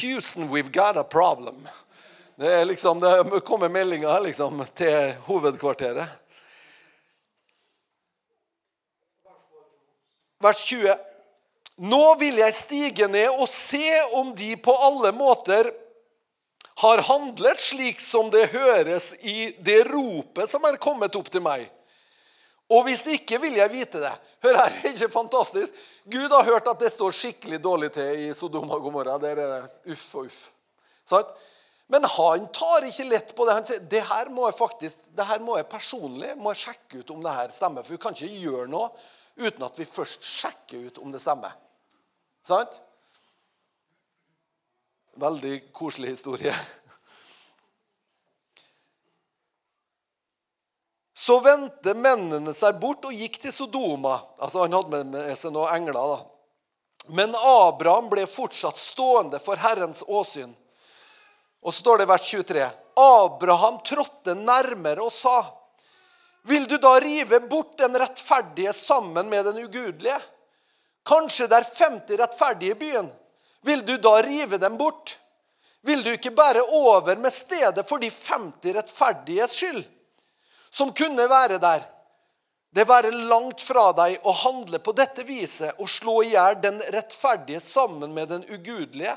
Houston, 0.00 0.48
we've 0.48 0.72
got 0.72 0.96
a 0.96 1.04
problem. 1.04 1.68
Det, 2.36 2.48
er 2.48 2.64
liksom, 2.64 3.00
det 3.00 3.40
kommer 3.44 3.68
meldinger 3.68 4.20
liksom, 4.20 4.64
til 4.74 5.12
hovedkvarteret. 5.28 6.22
vers 10.42 10.64
20. 10.64 10.94
Nå 11.76 12.14
vil 12.20 12.40
jeg 12.42 12.54
stige 12.54 13.08
ned 13.10 13.30
og 13.30 13.48
se 13.50 13.86
om 14.18 14.34
de 14.36 14.54
på 14.60 14.74
alle 14.86 15.12
måter 15.16 15.70
har 16.82 17.02
handlet 17.06 17.60
slik 17.60 18.00
som 18.00 18.30
det 18.32 18.48
høres 18.52 19.12
i 19.22 19.52
det 19.60 19.82
ropet 19.90 20.50
som 20.50 20.64
er 20.68 20.80
kommet 20.82 21.16
opp 21.18 21.30
til 21.32 21.44
meg. 21.44 21.64
Og 22.72 22.86
hvis 22.86 23.04
ikke, 23.14 23.40
vil 23.42 23.58
jeg 23.58 23.72
vite 23.72 24.00
det. 24.02 24.12
Hør 24.42 24.58
her, 24.58 24.72
er 24.72 24.90
ikke 24.92 25.12
fantastisk? 25.12 25.74
Gud 26.04 26.32
har 26.32 26.44
hørt 26.44 26.66
at 26.66 26.80
det 26.82 26.90
står 26.90 27.14
skikkelig 27.14 27.60
dårlig 27.62 27.92
til 27.94 28.24
i 28.24 28.34
Sodoma 28.34 28.74
og 28.74 28.88
Gomorra. 28.88 29.18
Der 29.22 29.38
er 29.38 29.52
det 29.52 29.94
uff 29.94 30.06
og 30.18 30.26
uff. 30.26 30.38
Sånn? 31.06 31.28
Men 31.92 32.06
han 32.08 32.46
tar 32.54 32.86
ikke 32.88 33.06
lett 33.06 33.34
på 33.36 33.46
det. 33.46 33.54
Han 33.58 33.66
sier 33.68 33.82
det 33.90 34.00
her 34.08 34.30
må 34.32 34.46
jeg 34.48 34.56
faktisk, 34.58 35.02
det 35.14 35.26
her 35.28 35.42
må 35.44 35.58
jeg 35.58 35.68
personlig 35.70 36.32
må 36.40 36.54
jeg 36.54 36.62
sjekke 36.62 37.02
ut 37.02 37.12
om 37.14 37.22
det 37.24 37.34
her 37.36 37.52
stemmer. 37.54 37.84
For 37.84 37.94
vi 37.94 38.02
kan 38.02 38.16
ikke 38.16 38.46
gjøre 38.46 38.70
noe 38.72 38.88
uten 39.38 39.66
at 39.66 39.78
vi 39.78 39.88
først 39.88 40.24
sjekker 40.26 40.88
ut 40.88 41.02
om 41.04 41.12
det 41.14 41.20
stemmer. 41.22 41.54
Sant? 42.48 42.80
Veldig 45.22 45.58
koselig 45.76 46.16
historie. 46.16 46.54
Så 51.22 51.38
vendte 51.38 51.94
mennene 51.94 52.50
seg 52.54 52.80
bort 52.82 53.04
og 53.06 53.14
gikk 53.14 53.36
til 53.44 53.52
Sodoma. 53.54 54.16
Altså 54.42 54.64
Han 54.64 54.74
hadde 54.74 55.04
med 55.06 55.36
seg 55.38 55.54
noen 55.54 55.70
engler. 55.76 55.94
da. 55.94 56.18
Men 57.14 57.36
Abraham 57.38 58.08
ble 58.10 58.24
fortsatt 58.26 58.78
stående 58.78 59.38
for 59.42 59.56
Herrens 59.56 60.02
åsyn. 60.02 60.50
Og 61.62 61.70
så 61.70 61.78
står 61.78 61.98
det 61.98 62.08
i 62.08 62.10
vers 62.10 62.26
23.: 62.26 62.66
Abraham 62.98 63.78
trådte 63.86 64.34
nærmere 64.34 65.06
og 65.06 65.12
sa:" 65.12 65.44
Vil 66.42 66.66
du 66.66 66.76
da 66.82 66.96
rive 67.00 67.40
bort 67.40 67.76
den 67.78 67.98
rettferdige 67.98 68.72
sammen 68.72 69.28
med 69.28 69.44
den 69.44 69.62
ugudelige? 69.62 70.18
Kanskje 71.06 71.46
det 71.46 71.56
er 71.56 71.70
50 71.74 72.18
rettferdige 72.18 72.74
i 72.74 72.80
byen. 72.82 73.10
Vil 73.62 73.86
du 73.86 73.96
da 73.96 74.18
rive 74.22 74.58
dem 74.58 74.76
bort? 74.76 75.18
Vil 75.86 76.02
du 76.02 76.10
ikke 76.10 76.34
bære 76.34 76.62
over 76.62 77.16
med 77.16 77.30
stedet 77.32 77.86
for 77.86 78.02
de 78.02 78.10
50 78.10 78.74
rettferdiges 78.74 79.54
skyld, 79.54 79.84
som 80.72 80.92
kunne 80.96 81.28
være 81.28 81.58
der? 81.62 81.84
Det 82.72 82.86
være 82.88 83.10
langt 83.28 83.60
fra 83.60 83.90
deg 83.92 84.22
å 84.24 84.32
handle 84.32 84.80
på 84.80 84.94
dette 84.96 85.26
viset 85.28 85.76
og 85.76 85.90
slå 85.92 86.22
i 86.24 86.30
hjel 86.32 86.56
den 86.62 86.80
rettferdige 86.94 87.60
sammen 87.60 88.14
med 88.16 88.32
den 88.32 88.46
ugudelige. 88.48 89.12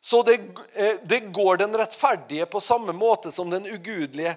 Så 0.00 0.22
det, 0.26 0.38
eh, 0.74 0.96
det 1.02 1.20
går 1.36 1.60
den 1.60 1.76
rettferdige 1.76 2.46
på 2.46 2.60
samme 2.60 2.92
måte 2.96 3.32
som 3.32 3.50
den 3.50 3.68
ugudelige 3.68 4.36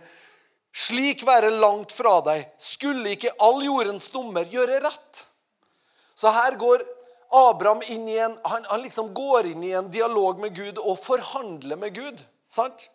slik 0.75 1.23
være 1.23 1.53
langt 1.55 1.93
fra 1.95 2.19
deg, 2.25 2.43
skulle 2.59 3.15
ikke 3.15 3.31
all 3.39 3.63
jordens 3.63 4.09
dommer 4.11 4.45
gjøre 4.51 4.81
rett? 4.83 5.21
Så 6.15 6.31
her 6.35 6.57
går 6.59 6.83
Abraham 7.31 7.81
inn 7.87 8.03
i 8.11 8.17
en, 8.19 8.35
han, 8.43 8.67
han 8.67 8.83
liksom 8.83 9.13
går 9.15 9.53
inn 9.53 9.63
i 9.63 9.71
en 9.75 9.87
dialog 9.91 10.39
med 10.43 10.55
Gud 10.55 10.79
og 10.83 10.99
forhandler 10.99 11.79
med 11.79 11.95
Gud. 11.95 12.19
sant? 12.51 12.89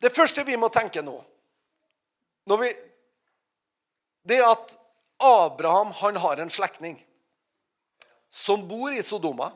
Det 0.00 0.12
første 0.12 0.44
vi 0.44 0.56
må 0.60 0.68
tenke 0.72 1.02
nå 1.02 1.16
vi, 2.60 2.68
Det 4.22 4.38
er 4.38 4.50
at 4.50 4.74
Abraham 5.22 5.92
han 5.98 6.16
har 6.16 6.42
en 6.42 6.50
slektning 6.50 6.98
som 8.30 8.66
bor 8.68 8.92
i 8.92 9.02
Sodoma. 9.02 9.50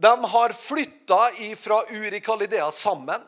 De 0.00 0.12
har 0.32 0.54
flytta 0.56 1.18
fra 1.56 1.82
Urikalidea 1.90 2.70
sammen. 2.72 3.20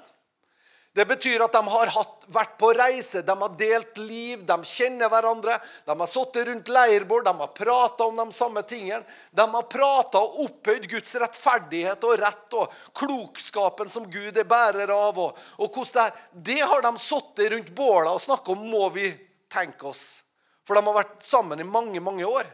Det 0.93 1.07
betyr 1.09 1.41
at 1.41 1.55
de 1.57 1.61
har 1.73 1.89
hatt, 1.95 2.25
vært 2.29 2.59
på 2.61 2.69
reise, 2.77 3.23
de 3.25 3.35
har 3.41 3.53
delt 3.57 3.97
liv, 3.97 4.43
de 4.45 4.57
kjenner 4.69 5.09
hverandre. 5.09 5.55
De 5.89 5.95
har 5.97 6.11
sittet 6.11 6.45
rundt 6.51 6.69
leirbål, 6.69 7.23
de 7.25 7.33
har 7.39 7.53
prata 7.57 8.05
om 8.05 8.19
de 8.21 8.27
samme 8.37 8.61
tingene. 8.69 9.01
De 9.33 9.47
har 9.55 9.71
prata 9.73 10.21
og 10.21 10.43
opphøyd 10.45 10.85
Guds 10.93 11.17
rettferdighet 11.23 12.05
og 12.05 12.19
rett 12.21 12.59
og 12.61 12.77
klokskapen 13.01 13.89
som 13.93 14.05
Gud 14.13 14.37
er 14.37 14.49
bærer 14.49 14.93
av. 14.93 15.17
Og, 15.17 15.41
og 15.65 15.81
Det. 15.95 16.11
Det 16.33 16.61
har 16.61 16.85
de 16.85 16.93
sittet 17.01 17.55
rundt 17.55 17.73
båla 17.73 18.13
og 18.13 18.21
snakka 18.21 18.53
om, 18.53 18.69
må 18.69 18.91
vi 18.93 19.09
tenke 19.49 19.89
oss. 19.89 20.21
For 20.69 20.77
de 20.77 20.85
har 20.85 21.01
vært 21.01 21.25
sammen 21.25 21.61
i 21.61 21.65
mange, 21.65 22.05
mange 22.05 22.29
år. 22.29 22.45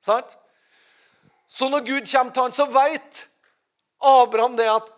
Sant? 0.00 0.38
Så 1.52 1.68
når 1.68 1.84
Gud 1.84 2.08
kommer 2.08 2.32
til 2.32 2.48
han, 2.48 2.56
så 2.56 2.64
veit 2.72 3.26
Abraham 4.00 4.56
det 4.56 4.72
at 4.72 4.88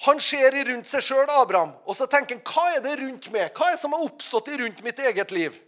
han 0.00 0.20
ser 0.22 0.54
rundt 0.64 0.88
seg 0.88 1.04
sjøl, 1.04 1.28
Abraham, 1.28 1.74
og 1.84 1.96
så 1.96 2.06
tenker 2.08 2.38
han 2.38 2.44
hva 2.48 2.76
er 2.76 2.84
det 2.84 2.94
rundt 3.02 3.26
meg? 3.34 3.50
Hva 3.52 3.68
er 3.68 3.76
det 3.76 3.82
som 3.82 3.92
har 3.92 4.06
oppstått 4.06 4.48
rundt 4.62 4.80
mitt 4.86 5.02
eget 5.04 5.34
liv? 5.34 5.58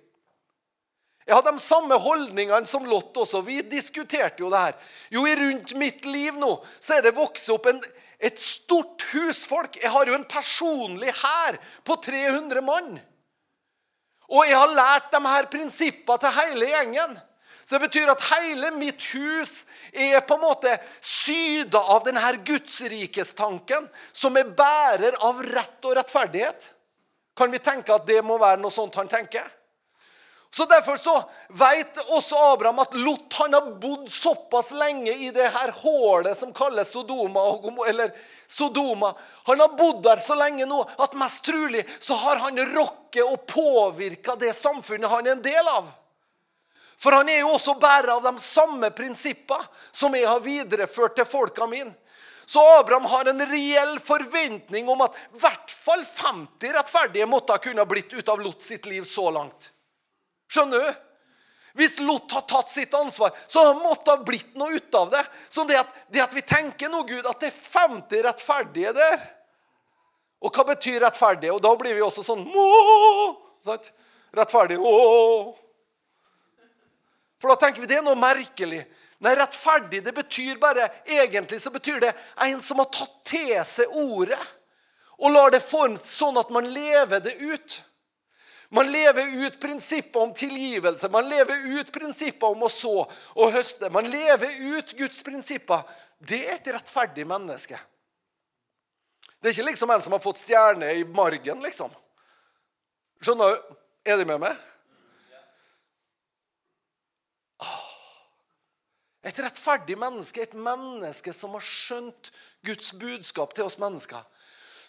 Jeg 1.27 1.37
har 1.37 1.45
de 1.47 1.61
samme 1.63 1.97
holdningene 2.03 2.67
som 2.67 2.87
Lot 2.89 3.17
også. 3.23 3.45
Vi 3.47 3.61
diskuterte 3.71 4.43
jo 4.43 4.51
det 4.51 4.63
her. 4.65 4.79
Jo, 5.13 5.23
rundt 5.23 5.75
mitt 5.79 6.07
liv 6.09 6.39
nå 6.41 6.57
så 6.81 6.97
er 6.97 7.05
det 7.07 7.15
vokst 7.15 7.53
opp 7.55 7.69
en, 7.71 7.79
et 8.19 8.41
stort 8.41 9.05
husfolk. 9.13 9.77
Jeg 9.79 9.93
har 9.93 10.09
jo 10.09 10.17
en 10.17 10.27
personlig 10.27 11.13
hær 11.21 11.61
på 11.87 11.99
300 12.09 12.65
mann. 12.67 12.97
Og 14.33 14.49
jeg 14.49 14.57
har 14.57 14.75
lært 14.75 15.13
de 15.13 15.21
her 15.29 15.51
prinsippene 15.53 16.25
til 16.25 16.37
hele 16.41 16.73
gjengen. 16.73 17.15
Så 17.73 17.79
det 17.79 17.89
betyr 17.89 18.11
at 18.13 18.25
hele 18.29 18.69
mitt 18.77 19.01
hus 19.15 19.53
er 19.97 20.21
på 20.29 20.37
en 20.37 20.43
måte 20.43 20.75
syda 21.01 21.81
av 21.95 22.03
denne 22.05 22.33
gudsrikestanken, 22.45 23.87
som 24.13 24.37
er 24.37 24.51
bærer 24.53 25.17
av 25.25 25.41
rett 25.41 25.89
og 25.89 25.95
rettferdighet. 25.97 26.67
Kan 27.33 27.49
vi 27.49 27.63
tenke 27.65 27.95
at 27.97 28.05
det 28.05 28.19
må 28.29 28.37
være 28.37 28.61
noe 28.61 28.75
sånt 28.75 28.99
han 29.01 29.09
tenker? 29.09 29.47
Så 30.53 30.67
Derfor 30.69 31.01
så 31.01 31.15
vet 31.63 31.97
også 32.13 32.43
Abraham 32.51 32.83
at 32.85 32.93
Lot 32.93 33.39
han 33.41 33.57
har 33.57 33.73
bodd 33.81 34.05
såpass 34.13 34.69
lenge 34.77 35.17
i 35.25 35.33
det 35.33 35.49
her 35.57 35.73
hålet 35.73 36.37
som 36.37 36.53
kalles 36.53 36.93
Sodoma. 36.93 37.47
eller 37.89 38.13
Sodoma. 38.53 39.15
Han 39.49 39.65
har 39.65 39.73
bodd 39.81 40.05
der 40.05 40.21
så 40.21 40.37
lenge 40.37 40.69
nå 40.69 40.85
at 40.99 41.17
mest 41.17 41.41
trolig 41.49 41.89
så 42.01 42.21
har 42.21 42.37
han 42.37 42.61
rokket 42.77 43.25
og 43.25 43.47
påvirka 43.49 44.37
det 44.37 44.53
samfunnet 44.61 45.09
han 45.09 45.27
er 45.27 45.39
en 45.39 45.45
del 45.49 45.75
av. 45.79 45.89
For 47.03 47.17
han 47.17 47.29
er 47.29 47.41
jo 47.43 47.51
også 47.57 47.75
bærer 47.83 48.13
av 48.15 48.23
de 48.23 48.33
samme 48.45 48.93
prinsippene 48.95 49.67
som 49.91 50.15
jeg 50.15 50.29
har 50.29 50.43
videreført 50.45 51.17
til 51.19 51.27
folka 51.27 51.67
mine. 51.67 51.91
Så 52.47 52.63
Abraham 52.79 53.05
har 53.11 53.29
en 53.31 53.43
reell 53.49 53.97
forventning 54.03 54.89
om 54.91 55.01
at 55.05 55.15
i 55.35 55.41
hvert 55.43 55.71
fall 55.73 56.03
50 56.05 56.75
rettferdige 56.77 57.27
måtte 57.31 57.55
ha 57.55 57.63
kunnet 57.63 57.89
blitt 57.89 58.13
ut 58.13 58.29
av 58.29 58.43
Lot 58.43 58.63
sitt 58.63 58.87
liv 58.87 59.07
så 59.09 59.31
langt. 59.35 59.71
Skjønner 60.53 60.83
du? 60.83 61.01
Hvis 61.81 61.97
Lot 62.05 62.35
har 62.37 62.45
tatt 62.51 62.69
sitt 62.69 62.95
ansvar, 62.95 63.33
så 63.49 63.65
måtte 63.79 64.05
det 64.05 64.17
ha 64.19 64.27
blitt 64.27 64.59
noe 64.61 64.77
ut 64.77 64.99
av 64.99 65.11
det. 65.15 65.23
Så 65.49 65.65
det 65.65 65.79
at, 65.81 65.95
det 66.13 66.21
at 66.21 66.35
vi 66.37 66.45
tenker 66.45 66.93
nå, 66.93 67.03
Gud, 67.09 67.25
at 67.25 67.41
det 67.41 67.49
er 67.49 67.57
50 67.57 68.27
rettferdige 68.27 68.93
der 68.97 69.17
Og 70.43 70.53
hva 70.53 70.67
betyr 70.75 71.01
rettferdige? 71.07 71.55
Og 71.55 71.63
da 71.65 71.73
blir 71.79 71.97
vi 71.97 72.05
også 72.05 72.27
sånn 72.27 72.45
Rettferdige 73.65 73.99
Rettferdig 74.37 74.79
Åh. 74.81 75.62
For 77.43 77.51
da 77.51 77.59
tenker 77.59 77.83
vi 77.83 77.91
det 77.91 77.99
er 77.99 78.07
noe 78.07 78.19
merkelig. 78.19 78.85
Nei, 79.23 79.35
rettferdig 79.39 80.01
det 80.03 80.15
betyr 80.15 80.59
bare 80.63 80.89
Egentlig 81.07 81.61
så 81.63 81.71
betyr 81.75 82.01
det 82.03 82.11
en 82.43 82.63
som 82.63 82.81
har 82.83 82.91
tatt 82.95 83.17
til 83.27 83.55
seg 83.67 83.97
ordet 83.99 84.39
og 85.23 85.31
lar 85.31 85.53
det 85.55 85.61
forme 85.63 86.01
sånn 86.03 86.39
at 86.41 86.49
man 86.51 86.67
lever 86.67 87.21
det 87.23 87.37
ut. 87.39 87.75
Man 88.75 88.89
lever 88.91 89.29
ut 89.45 89.59
prinsippet 89.61 90.17
om 90.19 90.33
tilgivelse. 90.35 91.07
Man 91.13 91.29
lever 91.31 91.61
ut 91.77 91.93
prinsippet 91.95 92.43
om 92.49 92.65
å 92.67 92.71
så 92.73 93.05
og 93.05 93.53
høste. 93.55 93.91
Man 93.95 94.09
lever 94.11 94.57
ut 94.73 94.95
Guds 94.99 95.23
prinsipper. 95.23 95.85
Det 96.19 96.41
er 96.41 96.57
et 96.57 96.73
rettferdig 96.75 97.27
menneske. 97.29 97.79
Det 99.39 99.51
er 99.51 99.55
ikke 99.55 99.69
liksom 99.69 99.95
en 99.95 100.03
som 100.03 100.17
har 100.17 100.25
fått 100.25 100.43
stjerne 100.43 100.91
i 100.97 101.05
margen, 101.05 101.63
liksom. 101.63 101.93
Skjønner 103.23 103.55
du? 103.55 103.73
Er 104.11 104.19
de 104.19 104.27
med 104.27 104.43
meg? 104.43 104.59
Et 109.23 109.39
rettferdig 109.39 109.95
menneske, 109.99 110.43
et 110.43 110.55
menneske 110.59 111.33
som 111.35 111.55
har 111.55 111.63
skjønt 111.63 112.33
Guds 112.67 112.91
budskap 112.99 113.55
til 113.55 113.69
oss 113.69 113.79
mennesker. 113.79 114.23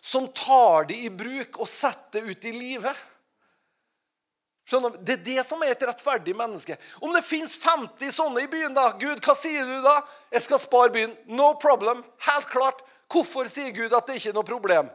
Som 0.02 0.28
tar 0.36 0.90
det 0.90 0.98
i 1.06 1.12
bruk 1.14 1.60
og 1.62 1.70
setter 1.70 2.24
det 2.24 2.34
ut 2.34 2.48
i 2.50 2.54
livet. 2.56 3.04
Skjønner? 4.68 4.96
Det 5.04 5.18
er 5.20 5.24
det 5.28 5.46
som 5.46 5.62
er 5.64 5.76
et 5.76 5.86
rettferdig 5.86 6.34
menneske. 6.40 6.78
Om 7.04 7.14
det 7.14 7.24
fins 7.28 7.56
50 7.62 8.16
sånne 8.16 8.46
i 8.46 8.50
byen, 8.52 8.74
da 8.76 8.90
Gud, 9.00 9.22
hva 9.24 9.36
sier 9.38 9.68
du 9.68 9.78
da? 9.86 9.96
Jeg 10.34 10.48
skal 10.48 10.62
spare 10.64 10.94
byen. 10.94 11.16
No 11.28 11.54
problem. 11.62 12.02
Helt 12.26 12.50
klart. 12.52 12.82
Hvorfor 13.12 13.50
sier 13.52 13.74
Gud 13.76 13.94
at 13.94 14.08
det 14.08 14.18
ikke 14.18 14.32
er 14.32 14.38
noe 14.40 14.48
problem? 14.48 14.90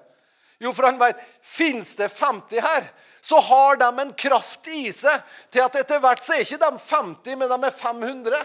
Jo, 0.58 0.72
for 0.74 0.88
han 0.88 0.98
vet 0.98 1.20
fins 1.44 1.94
det 2.00 2.08
50 2.10 2.64
her, 2.64 2.86
så 3.22 3.38
har 3.44 3.76
de 3.78 3.88
en 4.02 4.14
kraft 4.18 4.66
i 4.72 4.88
seg 4.94 5.22
til 5.52 5.62
at 5.62 5.76
etter 5.78 6.00
hvert 6.02 6.24
så 6.24 6.34
er 6.34 6.42
ikke 6.42 6.58
de 6.64 6.70
50, 6.80 7.36
men 7.38 7.52
de 7.52 7.58
er 7.68 7.76
500. 7.78 8.40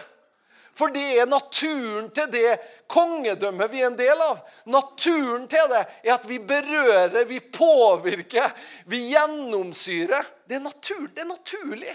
For 0.73 0.89
det 0.93 1.03
er 1.21 1.29
naturen 1.29 2.07
til 2.15 2.31
det 2.33 2.55
kongedømmet 2.89 3.69
vi 3.69 3.83
er 3.83 3.91
en 3.91 3.97
del 3.97 4.23
av. 4.25 4.39
Naturen 4.73 5.45
til 5.49 5.69
det 5.69 5.83
er 6.01 6.15
at 6.15 6.25
vi 6.25 6.39
berører, 6.41 7.25
vi 7.29 7.39
påvirker, 7.53 8.49
vi 8.89 9.03
gjennomsyrer. 9.11 10.25
Det 10.49 10.57
er, 10.57 10.65
natur, 10.65 11.05
det 11.13 11.21
er 11.23 11.29
naturlig. 11.29 11.93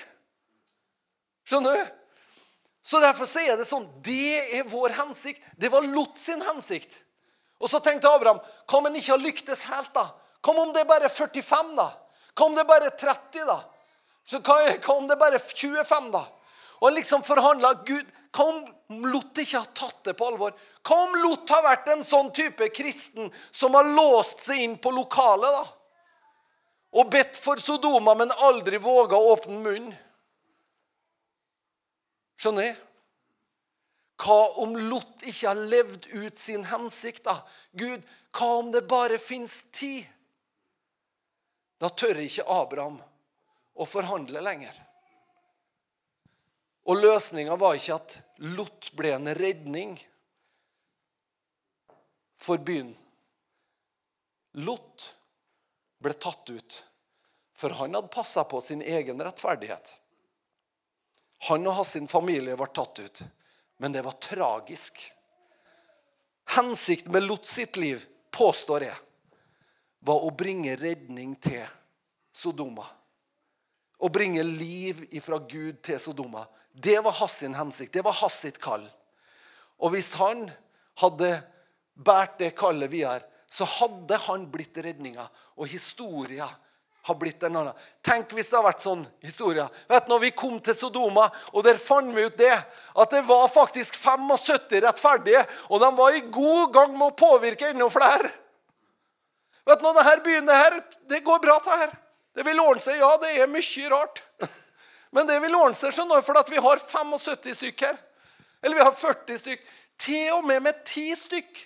Skjønner 1.48 1.80
du? 1.80 1.94
Så 2.88 3.02
Derfor 3.02 3.28
så 3.28 3.42
er 3.44 3.58
det 3.60 3.66
sånn 3.68 3.84
Det 4.00 4.58
er 4.58 4.68
vår 4.68 4.94
hensikt. 4.96 5.42
Det 5.60 5.68
var 5.72 5.84
Lot 5.84 6.16
sin 6.20 6.40
hensikt. 6.46 6.92
Og 7.58 7.70
så 7.70 7.80
tenkte 7.82 8.08
Abraham 8.08 8.38
hva 8.38 8.78
om 8.78 8.86
han 8.86 8.96
ikke 8.96 9.12
har 9.16 9.22
lyktes 9.22 9.64
helt, 9.66 9.90
da? 9.94 10.06
Hva 10.44 10.54
om 10.62 10.70
det 10.72 10.84
er 10.84 10.88
bare 10.88 11.10
45, 11.10 11.74
da? 11.76 11.88
Hva 12.38 12.46
om 12.46 12.54
det 12.54 12.62
er 12.62 12.70
bare 12.70 12.92
30, 12.94 13.42
da? 13.48 13.58
Så 14.28 14.38
hva, 14.44 14.56
hva 14.78 14.94
om 14.94 15.08
det 15.08 15.16
er 15.16 15.20
bare 15.20 15.40
25, 15.42 16.12
da? 16.14 16.22
Og 16.78 16.86
han 16.86 16.96
liksom 17.00 17.26
forhandla 17.26 17.72
Gud, 17.88 18.06
hva 18.34 18.44
om 18.48 19.04
Lot 19.08 19.40
ikke 19.40 19.60
har 19.60 19.70
tatt 19.76 20.04
det 20.08 20.14
på 20.18 20.26
alvor? 20.28 20.54
Hva 20.84 20.98
om 21.06 21.16
Lot 21.22 21.50
har 21.52 21.64
vært 21.64 21.88
en 21.92 22.04
sånn 22.06 22.30
type 22.36 22.68
kristen 22.74 23.30
som 23.50 23.76
har 23.76 23.88
låst 23.96 24.44
seg 24.46 24.64
inn 24.64 24.76
på 24.80 24.92
lokalet? 24.94 25.52
da? 25.52 25.64
Og 26.98 27.10
bedt 27.12 27.36
for 27.36 27.60
Sodoma, 27.60 28.14
men 28.16 28.32
aldri 28.48 28.80
våga 28.80 29.18
å 29.18 29.32
åpne 29.34 29.58
munnen? 29.60 29.96
Skjønner 32.38 32.70
jeg? 32.70 32.76
Hva 34.18 34.38
om 34.62 34.74
Lot 34.88 35.22
ikke 35.22 35.50
har 35.50 35.68
levd 35.70 36.08
ut 36.14 36.38
sin 36.38 36.64
hensikt? 36.66 37.24
da? 37.26 37.36
Gud, 37.72 38.02
hva 38.34 38.48
om 38.62 38.72
det 38.74 38.86
bare 38.90 39.18
fins 39.22 39.62
tid? 39.74 40.06
Da 41.78 41.90
tør 41.94 42.18
ikke 42.24 42.46
Abraham 42.50 42.98
å 43.78 43.86
forhandle 43.86 44.42
lenger. 44.42 44.74
Og 46.88 46.96
løsninga 46.96 47.56
var 47.60 47.76
ikke 47.76 47.98
at 47.98 48.14
Lot 48.56 48.90
ble 48.96 49.12
en 49.12 49.28
redning 49.36 49.96
for 52.38 52.60
byen. 52.64 52.94
Lot 54.64 55.04
ble 56.00 56.14
tatt 56.16 56.48
ut, 56.48 56.76
for 57.52 57.76
han 57.76 57.96
hadde 57.98 58.12
passa 58.14 58.46
på 58.48 58.62
sin 58.64 58.82
egen 58.82 59.20
rettferdighet. 59.20 59.92
Han 61.50 61.66
og 61.68 61.76
hans 61.82 61.96
familie 62.10 62.56
ble 62.56 62.70
tatt 62.74 63.02
ut, 63.02 63.22
men 63.78 63.92
det 63.92 64.02
var 64.06 64.16
tragisk. 64.22 65.02
Hensikten 66.56 67.12
med 67.12 67.26
Lot 67.26 67.46
sitt 67.46 67.76
liv, 67.76 68.00
påstår 68.30 68.86
jeg, 68.86 68.96
var 70.00 70.24
å 70.24 70.30
bringe 70.30 70.76
redning 70.78 71.34
til 71.42 71.66
Sodoma. 72.32 72.86
Å 73.98 74.08
bringe 74.14 74.44
liv 74.46 75.02
ifra 75.10 75.40
Gud 75.42 75.82
til 75.82 75.98
Sodoma. 76.00 76.44
Det 76.82 76.98
var 77.04 77.12
hans 77.12 77.42
hensikt. 77.42 77.92
Det 77.92 78.04
var 78.06 78.12
hans 78.12 78.46
kall. 78.62 78.84
Og 79.78 79.94
hvis 79.94 80.12
han 80.18 80.46
hadde 80.98 81.32
båret 81.98 82.38
det 82.38 82.54
kallet 82.58 82.90
videre, 82.90 83.22
så 83.50 83.66
hadde 83.66 84.16
han 84.28 84.46
blitt 84.52 84.76
redninga. 84.84 85.24
Og 85.58 85.70
historia 85.70 86.48
har 87.08 87.16
blitt 87.16 87.42
en 87.42 87.56
annen. 87.56 87.76
Tenk 88.04 88.34
hvis 88.36 88.50
det 88.50 88.58
hadde 88.58 88.68
vært 88.68 88.84
sånn 88.84 89.04
historie. 89.24 89.64
Vet 89.88 90.06
du, 90.06 90.12
når 90.12 90.22
vi 90.26 90.32
kom 90.36 90.58
til 90.62 90.76
Sodoma, 90.76 91.28
og 91.54 91.64
der 91.64 91.80
fant 91.80 92.12
vi 92.14 92.26
ut 92.26 92.36
det, 92.38 92.52
at 92.52 93.14
det 93.14 93.22
var 93.26 93.48
faktisk 93.50 93.96
75 93.96 94.82
rettferdige, 94.84 95.44
og 95.72 95.80
de 95.82 95.90
var 95.96 96.14
i 96.16 96.26
god 96.34 96.74
gang 96.74 96.92
med 96.94 97.08
å 97.08 97.16
påvirke 97.16 97.70
enda 97.72 97.88
flere. 97.92 98.30
Vet 99.68 99.80
du, 99.80 99.88
denne 99.88 100.16
byen 100.24 100.48
det 100.48 100.60
her, 100.60 100.78
det 101.08 101.24
går 101.24 101.40
bra, 101.44 101.58
det 101.64 101.80
her. 101.82 101.96
Det 102.36 102.44
vil 102.46 102.60
ordne 102.62 102.84
seg. 102.84 103.00
Ja, 103.00 103.16
det 103.20 103.34
er 103.34 103.50
mye 103.50 103.92
rart. 103.92 104.22
Men 105.10 105.28
det 105.28 105.38
vil 105.42 105.56
ordne 105.56 105.78
seg, 105.78 105.94
skjønner 105.94 106.24
for 106.24 106.38
at 106.40 106.50
vi 106.52 106.60
har 106.60 106.82
75 106.82 107.56
stykk 107.56 107.86
her. 107.86 107.98
Eller 108.62 108.78
vi 108.78 108.84
har 108.84 108.96
40 108.96 109.38
stykk. 109.40 109.66
Til 109.98 110.32
og 110.36 110.44
med 110.46 110.60
med 110.62 110.84
10 110.84 111.06
stykk. 111.18 111.62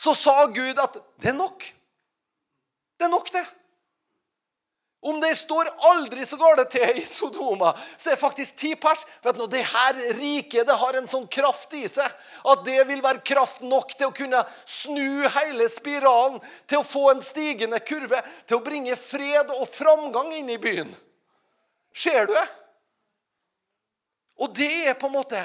Så 0.00 0.14
sa 0.16 0.46
Gud 0.46 0.78
at 0.80 0.98
det 1.20 1.32
er 1.32 1.38
nok. 1.38 1.64
Det 2.98 3.04
er 3.08 3.12
nok, 3.12 3.32
det. 3.32 3.44
Om 5.00 5.20
det 5.20 5.32
står 5.36 5.68
aldri 5.88 6.26
så 6.28 6.36
galt 6.36 6.66
til 6.68 6.98
i 7.00 7.06
Sodoma, 7.08 7.70
så 7.96 8.10
er 8.10 8.18
det 8.18 8.20
faktisk 8.20 8.56
ti 8.60 8.74
pers. 8.76 9.06
Vet 9.24 9.38
du, 9.38 9.46
Det 9.46 9.62
her 9.64 10.00
riket 10.18 10.66
det 10.68 10.76
har 10.76 10.98
en 10.98 11.08
sånn 11.08 11.24
kraft 11.26 11.72
i 11.74 11.86
seg 11.88 12.10
at 12.44 12.64
det 12.66 12.82
vil 12.88 13.00
være 13.04 13.24
kraft 13.24 13.64
nok 13.64 13.94
til 13.96 14.10
å 14.10 14.16
kunne 14.16 14.42
snu 14.68 15.24
hele 15.24 15.68
spiralen, 15.72 16.36
til 16.68 16.80
å 16.80 16.86
få 16.86 17.10
en 17.14 17.24
stigende 17.24 17.80
kurve, 17.80 18.20
til 18.44 18.60
å 18.60 18.64
bringe 18.64 18.96
fred 18.96 19.52
og 19.56 19.68
framgang 19.72 20.34
inn 20.36 20.52
i 20.52 20.60
byen. 20.60 20.92
Ser 21.96 22.28
du 22.28 22.34
det? 22.36 22.46
Og 24.40 24.52
det 24.56 24.72
er 24.88 25.00
på 25.00 25.08
en 25.08 25.16
måte 25.16 25.40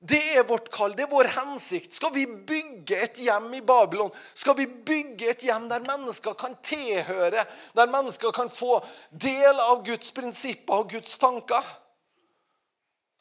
det 0.00 0.20
er 0.32 0.46
vårt 0.48 0.70
kall, 0.72 0.94
det 0.96 1.04
er 1.04 1.10
vår 1.12 1.28
hensikt. 1.34 1.92
Skal 1.94 2.12
vi 2.14 2.22
bygge 2.26 2.96
et 3.04 3.18
hjem 3.20 3.50
i 3.54 3.60
Babylon? 3.60 4.08
Skal 4.34 4.56
vi 4.56 4.64
bygge 4.66 5.28
et 5.28 5.44
hjem 5.44 5.66
der 5.68 5.84
mennesker 5.84 6.32
kan 6.40 6.56
tilhøre, 6.64 7.44
der 7.76 7.92
mennesker 7.92 8.32
kan 8.32 8.48
få 8.48 8.78
del 9.12 9.60
av 9.60 9.84
Guds 9.84 10.14
prinsipper 10.16 10.80
og 10.80 10.96
Guds 10.96 11.20
tanker? 11.20 11.68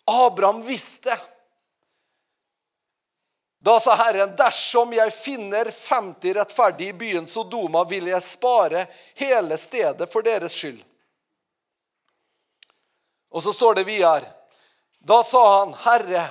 Abraham 0.07 0.63
visste. 0.63 1.19
Da 3.59 3.75
sa 3.83 3.99
Herren, 3.99 4.37
dersom 4.39 4.95
jeg 4.95 5.11
finner 5.11 5.67
50 5.75 6.35
rettferdige 6.39 6.93
i 6.93 6.99
byen 7.03 7.27
Sodoma, 7.27 7.83
vil 7.83 8.07
jeg 8.07 8.23
spare 8.23 8.87
hele 9.19 9.59
stedet 9.59 10.07
for 10.07 10.23
deres 10.23 10.55
skyld. 10.55 10.79
Og 13.35 13.43
så 13.43 13.51
står 13.53 13.81
det 13.81 13.89
videre. 13.91 14.23
Da 15.03 15.19
sa 15.27 15.43
han, 15.59 15.75
Herre, 15.83 16.23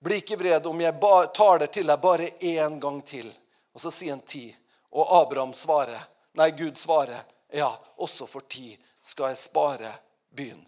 bli 0.00 0.20
ikke 0.20 0.38
vred 0.40 0.66
om 0.66 0.80
jeg 0.80 1.00
tar 1.34 1.58
det 1.62 1.70
til 1.74 1.86
deg 1.86 2.00
bare 2.00 2.30
én 2.40 2.78
gang 2.80 3.02
til. 3.06 3.28
Og 3.72 3.80
så 3.80 3.92
sier 3.94 4.16
han 4.16 4.24
ti. 4.26 4.48
Og 4.90 5.06
Abraham 5.22 5.52
svarer, 5.54 6.00
nei, 6.34 6.50
Gud 6.56 6.78
svarer, 6.78 7.22
ja, 7.52 7.70
også 7.96 8.26
for 8.26 8.46
ti 8.48 8.72
skal 9.00 9.30
jeg 9.30 9.38
spare 9.38 9.92
byen. 10.34 10.66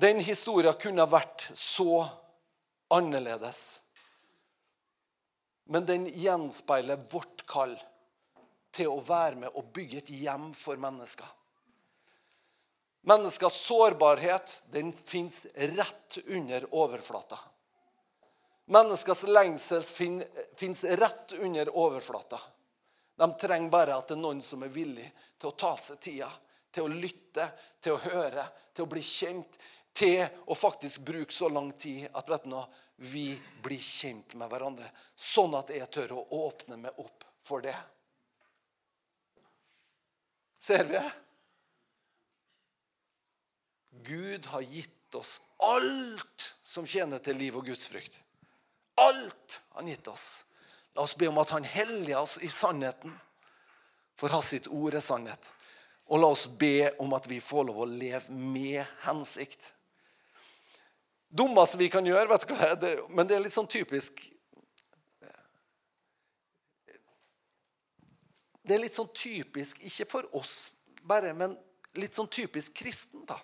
Den 0.00 0.20
historien 0.24 0.76
kunne 0.80 1.06
vært 1.10 1.50
så 1.54 2.04
annerledes. 2.90 3.80
Men 5.70 5.86
den 5.86 6.06
gjenspeiler 6.08 7.00
vårt 7.12 7.44
kall 7.46 7.76
til 8.74 8.90
å 8.90 9.02
være 9.04 9.44
med 9.44 9.54
og 9.54 9.68
bygge 9.74 10.00
et 10.00 10.12
hjem 10.22 10.50
for 10.56 10.80
mennesker. 10.80 11.26
Menneskers 13.00 13.54
sårbarhet 13.54 14.64
den 14.70 14.92
fins 14.92 15.46
rett 15.54 16.18
under 16.26 16.66
overflata. 16.74 17.38
Menneskers 18.70 19.22
lengsel 19.22 19.82
fins 20.56 20.84
rett 20.84 21.32
under 21.32 21.76
overflata. 21.76 22.40
De 23.16 23.32
trenger 23.32 23.70
bare 23.70 23.96
at 23.96 24.08
det 24.08 24.14
er 24.16 24.22
noen 24.22 24.42
som 24.44 24.62
er 24.62 24.72
villig 24.72 25.08
til 25.40 25.50
å 25.50 25.56
ta 25.58 25.72
seg 25.80 25.98
tida, 26.00 26.28
til 26.70 26.86
å 26.86 26.92
lytte, 26.92 27.48
til 27.82 27.96
å 27.96 28.02
høre, 28.04 28.44
til 28.72 28.86
å 28.86 28.90
bli 28.92 29.02
kjent, 29.04 29.58
til 29.92 30.22
å 30.46 30.54
faktisk 30.54 31.02
bruke 31.08 31.34
så 31.34 31.48
lang 31.50 31.72
tid 31.72 32.06
at 32.12 32.30
vet 32.30 32.46
du 32.46 32.60
vi 33.10 33.32
blir 33.64 33.80
kjent 33.80 34.36
med 34.36 34.48
hverandre. 34.52 34.86
Sånn 35.16 35.56
at 35.56 35.72
jeg 35.72 35.88
tør 35.92 36.18
å 36.18 36.26
åpne 36.44 36.76
meg 36.76 37.00
opp 37.00 37.24
for 37.42 37.64
det. 37.64 37.76
Ser 40.60 40.84
vi 40.84 40.98
det? 40.98 41.10
Gud 43.90 44.46
har 44.46 44.62
gitt 44.62 45.14
oss 45.14 45.40
alt 45.58 46.52
som 46.62 46.86
tjener 46.86 47.18
til 47.18 47.36
liv 47.36 47.56
og 47.58 47.66
gudsfrykt. 47.66 48.18
Alt 49.00 49.60
han 49.74 49.88
gitt 49.90 50.08
oss. 50.08 50.44
La 50.94 51.02
oss 51.02 51.16
be 51.16 51.28
om 51.30 51.38
at 51.42 51.50
han 51.54 51.64
helliger 51.64 52.20
oss 52.20 52.38
i 52.42 52.48
sannheten. 52.48 53.12
For 54.18 54.32
hans 54.32 54.52
sitt 54.54 54.68
ord 54.68 54.94
er 54.94 55.04
sannhet. 55.04 55.52
Og 56.10 56.20
la 56.22 56.30
oss 56.30 56.46
be 56.58 56.90
om 57.02 57.12
at 57.16 57.26
vi 57.30 57.40
får 57.42 57.68
lov 57.68 57.84
å 57.84 57.90
leve 57.90 58.34
med 58.34 58.84
hensikt 59.06 59.72
dummeste 61.30 61.78
vi 61.78 61.88
kan 61.90 62.06
gjøre, 62.06 62.28
vet 62.28 62.44
du 62.46 62.54
hva 62.54 62.74
det 62.74 62.92
er, 62.96 63.02
men 63.14 63.28
det 63.28 63.36
er 63.36 63.44
litt 63.46 63.56
sånn 63.56 63.70
typisk 63.70 64.22
Det 68.60 68.76
er 68.76 68.82
litt 68.84 68.94
sånn 68.94 69.08
typisk, 69.16 69.80
ikke 69.88 70.04
for 70.06 70.26
oss 70.38 70.56
bare, 71.08 71.32
men 71.34 71.56
litt 71.98 72.14
sånn 72.14 72.28
typisk 72.30 72.76
kristen, 72.78 73.24
da. 73.26 73.34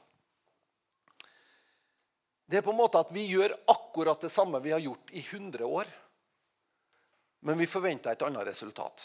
Det 2.46 2.60
er 2.60 2.62
på 2.62 2.70
en 2.70 2.78
måte 2.78 3.00
at 3.02 3.10
vi 3.14 3.24
gjør 3.26 3.54
akkurat 3.72 4.22
det 4.22 4.30
samme 4.30 4.60
vi 4.62 4.70
har 4.74 4.82
gjort 4.82 5.10
i 5.10 5.22
100 5.22 5.66
år. 5.66 5.90
Men 7.46 7.58
vi 7.58 7.66
forventer 7.66 8.14
et 8.14 8.22
annet 8.26 8.46
resultat. 8.46 9.04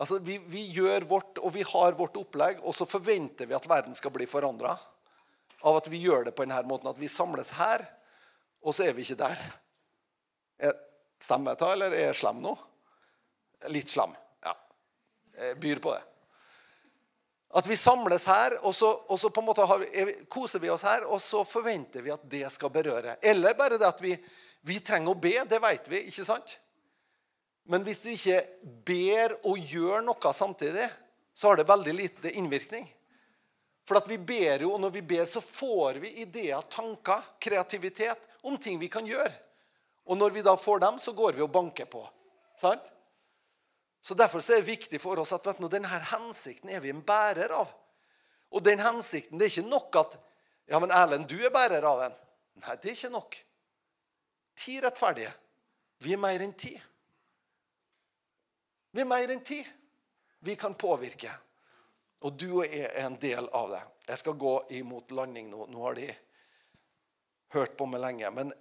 Altså, 0.00 0.18
vi, 0.18 0.38
vi 0.50 0.64
gjør 0.74 1.04
vårt, 1.06 1.38
og 1.38 1.52
vi 1.54 1.62
har 1.68 1.94
vårt 1.98 2.16
opplegg, 2.18 2.64
og 2.64 2.74
så 2.74 2.86
forventer 2.88 3.46
vi 3.46 3.54
at 3.54 3.68
verden 3.70 3.94
skal 3.94 4.12
bli 4.14 4.26
forandra 4.26 4.72
av 5.64 5.78
at 5.78 5.88
vi 5.92 6.02
gjør 6.02 6.26
det 6.26 6.34
på 6.36 6.44
denne 6.44 6.64
måten. 6.68 6.90
At 6.90 6.98
vi 7.00 7.12
samles 7.12 7.54
her, 7.60 7.84
og 8.64 8.74
så 8.74 8.88
er 8.88 8.96
vi 8.96 9.04
ikke 9.04 9.20
der. 9.20 9.44
Stemmer 11.22 11.54
jeg 11.54 11.62
til, 11.62 11.76
eller 11.76 11.94
er 11.94 12.08
jeg 12.08 12.18
slem 12.18 12.42
nå? 12.44 12.56
Litt 13.72 13.92
slem. 13.92 14.12
Ja. 14.44 14.56
Jeg 15.38 15.60
byr 15.62 15.84
på 15.84 15.94
det. 15.94 16.02
At 17.54 17.66
vi 17.70 17.76
samles 17.78 18.26
her, 18.26 18.56
og 18.66 18.74
så, 18.74 18.88
og 19.06 19.18
så 19.20 19.30
på 19.30 19.42
en 19.42 19.46
måte 19.46 19.66
har, 19.68 19.84
koser 20.32 20.58
vi 20.58 20.72
oss 20.74 20.82
her, 20.82 21.04
og 21.06 21.20
så 21.22 21.44
forventer 21.46 22.02
vi 22.02 22.10
at 22.10 22.24
det 22.30 22.48
skal 22.50 22.72
berøre. 22.74 23.14
Eller 23.22 23.54
bare 23.54 23.78
det 23.78 23.86
at 23.86 24.02
vi, 24.02 24.16
vi 24.66 24.80
trenger 24.82 25.14
å 25.14 25.20
be. 25.22 25.36
Det 25.46 25.60
vet 25.62 25.86
vi, 25.92 26.00
ikke 26.10 26.26
sant? 26.26 26.56
Men 27.70 27.86
hvis 27.86 28.02
vi 28.04 28.16
ikke 28.18 28.40
ber 28.90 29.36
og 29.46 29.70
gjør 29.70 30.02
noe 30.04 30.32
samtidig, 30.34 30.88
så 31.34 31.48
har 31.52 31.60
det 31.60 31.68
veldig 31.70 31.94
lite 31.94 32.34
innvirkning. 32.34 32.88
For 33.86 34.00
at 34.00 34.08
vi 34.08 34.18
ber 34.18 34.64
jo, 34.64 34.72
og 34.74 34.82
når 34.82 34.94
vi 34.96 35.04
ber, 35.14 35.24
så 35.28 35.42
får 35.44 36.00
vi 36.02 36.10
ideer, 36.24 36.60
tanker, 36.72 37.22
kreativitet 37.38 38.28
om 38.42 38.56
ting 38.58 38.80
vi 38.80 38.90
kan 38.92 39.06
gjøre. 39.06 39.32
Og 40.08 40.18
når 40.18 40.34
vi 40.34 40.44
da 40.44 40.56
får 40.56 40.82
dem, 40.82 40.98
så 41.00 41.14
går 41.16 41.36
vi 41.36 41.44
og 41.44 41.52
banker 41.52 41.86
på. 41.88 42.02
Sant? 42.60 42.90
Så 44.04 44.14
Derfor 44.14 44.38
er 44.38 44.60
det 44.60 44.68
viktig 44.68 44.98
for 45.00 45.16
oss 45.22 45.32
at 45.32 45.46
du, 45.56 45.68
denne 45.72 45.88
hensikten 45.88 46.68
er 46.68 46.82
vi 46.84 46.90
en 46.92 47.00
bærer 47.00 47.54
av. 47.56 47.70
Og 48.52 48.60
den 48.60 48.82
hensikten, 48.84 49.40
det 49.40 49.46
er 49.46 49.54
ikke 49.54 49.70
nok 49.70 50.00
at 50.02 50.18
Ja, 50.68 50.78
men 50.80 50.92
Erlend, 50.96 51.28
du 51.28 51.36
er 51.44 51.52
bærer 51.52 51.84
av 51.84 51.98
den. 52.00 52.14
Nei, 52.60 52.76
det 52.80 52.88
er 52.88 52.94
ikke 52.96 53.10
nok. 53.12 53.34
Ti 54.56 54.76
rettferdige. 54.80 55.32
Vi 56.04 56.14
er 56.14 56.20
mer 56.20 56.44
enn 56.44 56.54
ti. 56.56 56.70
Vi 58.92 59.02
er 59.02 59.08
mer 59.08 59.32
enn 59.32 59.42
ti. 59.44 59.58
Vi 60.44 60.56
kan 60.56 60.76
påvirke. 60.76 61.32
Og 62.24 62.36
du 62.40 62.62
er 62.64 62.96
en 63.04 63.18
del 63.20 63.48
av 63.52 63.72
det. 63.72 63.82
Jeg 64.08 64.22
skal 64.22 64.40
gå 64.40 64.54
imot 64.80 65.12
landing 65.16 65.50
nå. 65.52 65.66
Nå 65.68 65.84
har 65.84 66.00
de 66.00 66.08
hørt 67.56 67.76
på 67.76 67.88
meg 67.88 68.04
lenge. 68.04 68.32
Men 68.36 68.52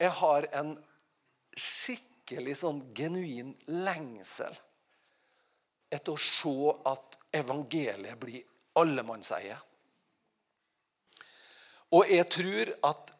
jeg 0.00 0.12
har 0.20 0.48
en 0.60 0.76
skikkelig 2.28 2.58
sånn 2.60 2.80
genuin 2.92 3.54
lengsel 3.86 4.52
etter 5.88 6.12
å 6.12 6.20
se 6.20 6.72
at 6.84 7.16
evangeliet 7.32 8.18
blir 8.20 8.42
allemannseie. 8.76 9.56
Og 11.96 12.10
jeg 12.12 12.26
tror 12.28 12.72
at 12.84 13.14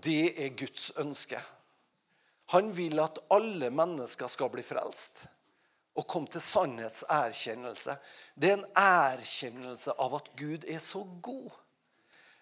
det 0.00 0.32
er 0.40 0.54
Guds 0.56 0.92
ønske. 0.96 1.40
Han 2.54 2.70
vil 2.72 3.00
at 3.02 3.20
alle 3.32 3.68
mennesker 3.68 4.30
skal 4.32 4.48
bli 4.52 4.64
frelst 4.64 5.26
og 5.92 6.06
komme 6.08 6.30
til 6.32 6.40
sannhetserkjennelse. 6.40 7.98
Det 8.32 8.48
er 8.48 8.56
en 8.56 8.64
erkjennelse 8.80 9.92
av 10.00 10.16
at 10.16 10.30
Gud 10.40 10.64
er 10.64 10.80
så 10.80 11.04
god. 11.20 11.50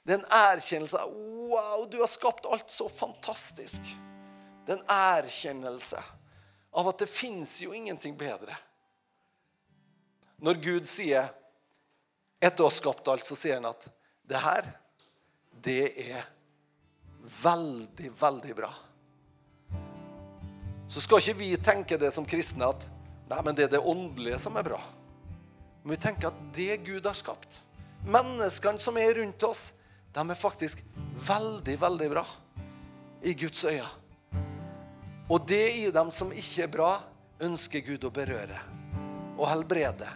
Det 0.06 0.14
er 0.14 0.20
en 0.20 0.30
erkjennelse 0.54 1.02
av 1.02 1.18
wow, 1.50 1.82
du 1.90 1.98
har 1.98 2.10
skapt 2.10 2.46
alt 2.46 2.70
så 2.70 2.86
fantastisk. 2.86 3.90
Det 4.66 4.74
er 4.74 4.80
en 4.80 4.90
erkjennelse 4.94 6.02
av 6.70 6.90
at 6.90 7.02
det 7.02 7.10
fins 7.10 7.56
jo 7.62 7.74
ingenting 7.74 8.16
bedre. 8.18 8.56
Når 10.40 10.60
Gud 10.64 10.88
sier 10.88 11.28
etter 12.40 12.64
å 12.64 12.70
ha 12.70 12.74
skapt 12.74 13.08
alt, 13.12 13.26
så 13.26 13.36
sier 13.36 13.58
han 13.58 13.68
at 13.68 13.88
det 14.30 14.40
her, 14.40 14.68
det 15.60 15.82
er 16.00 16.22
veldig, 17.42 18.12
veldig 18.20 18.54
bra. 18.56 18.70
Så 20.90 21.02
skal 21.04 21.20
ikke 21.20 21.38
vi 21.38 21.50
tenke 21.60 21.98
det 22.00 22.12
som 22.14 22.26
kristne 22.26 22.72
at 22.72 22.88
Nei, 23.30 23.38
men 23.46 23.54
det 23.54 23.68
er 23.68 23.76
det 23.76 23.86
åndelige 23.86 24.40
som 24.42 24.56
er 24.58 24.64
bra. 24.66 24.80
Men 25.84 25.92
vi 25.92 25.98
tenker 26.02 26.32
at 26.32 26.38
det 26.56 26.80
Gud 26.82 27.04
har 27.06 27.14
skapt 27.14 27.60
Menneskene 28.10 28.80
som 28.80 28.96
er 28.98 29.12
rundt 29.20 29.44
oss, 29.44 29.74
de 30.10 30.24
er 30.24 30.38
faktisk 30.38 30.80
veldig, 31.28 31.76
veldig 31.78 32.08
bra 32.10 32.24
i 33.22 33.34
Guds 33.36 33.62
øyne. 33.68 33.99
Og 35.30 35.40
det 35.46 35.72
i 35.78 35.90
dem 35.94 36.10
som 36.10 36.32
ikke 36.34 36.64
er 36.66 36.72
bra, 36.72 36.90
ønsker 37.40 37.84
Gud 37.86 38.02
å 38.04 38.10
berøre 38.12 38.58
og 39.38 39.46
helbrede, 39.48 40.08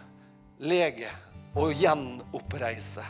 lege 0.59 1.09
og 1.57 1.71
gjenoppreise 1.73 3.05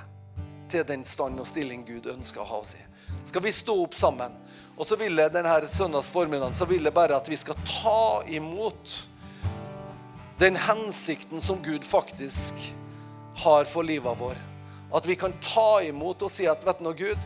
til 0.71 0.85
den 0.87 1.03
stand 1.05 1.41
og 1.41 1.49
stilling 1.49 1.81
Gud 1.87 2.05
ønsker 2.13 2.43
å 2.43 2.47
ha 2.47 2.61
oss 2.61 2.75
i. 2.77 2.83
Skal 3.25 3.41
vi 3.43 3.51
stå 3.51 3.75
opp 3.81 3.97
sammen? 3.97 4.37
Og 4.77 4.85
så 4.87 4.97
vil 4.99 5.17
jeg 5.17 5.33
denne 5.33 5.57
søndags 5.71 6.11
formiddagen 6.13 6.55
så 6.55 6.67
vil 6.69 6.85
jeg 6.85 6.93
bare 6.93 7.17
at 7.17 7.29
vi 7.31 7.39
skal 7.41 7.57
ta 7.65 8.21
imot 8.29 8.95
den 10.39 10.59
hensikten 10.61 11.41
som 11.41 11.61
Gud 11.63 11.83
faktisk 11.87 12.59
har 13.41 13.65
for 13.71 13.87
livet 13.87 14.19
vår. 14.19 14.37
At 14.93 15.07
vi 15.09 15.17
kan 15.19 15.33
ta 15.41 15.81
imot 15.83 16.21
og 16.21 16.31
si 16.31 16.45
at 16.47 16.61
vet 16.67 16.79
du 16.79 16.85
noe, 16.85 16.95
Gud, 16.95 17.17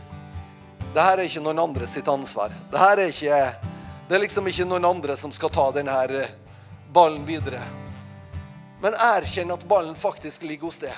det 0.94 1.04
her 1.04 1.18
er 1.18 1.28
ikke 1.28 1.42
noen 1.44 1.60
andre 1.68 1.86
sitt 1.90 2.08
ansvar. 2.10 2.54
Det 2.72 2.80
her 2.80 3.02
er 3.02 3.12
ikke 3.12 3.69
det 4.10 4.16
er 4.16 4.24
liksom 4.24 4.48
ikke 4.50 4.64
noen 4.66 4.88
andre 4.88 5.14
som 5.14 5.30
skal 5.30 5.52
ta 5.54 5.68
denne 5.70 5.92
eh, 6.10 6.30
ballen 6.90 7.22
videre. 7.22 7.60
Men 8.82 8.96
erkjenn 8.98 9.54
at 9.54 9.62
ballen 9.70 9.94
faktisk 9.94 10.42
ligger 10.42 10.66
hos 10.66 10.80
deg. 10.82 10.96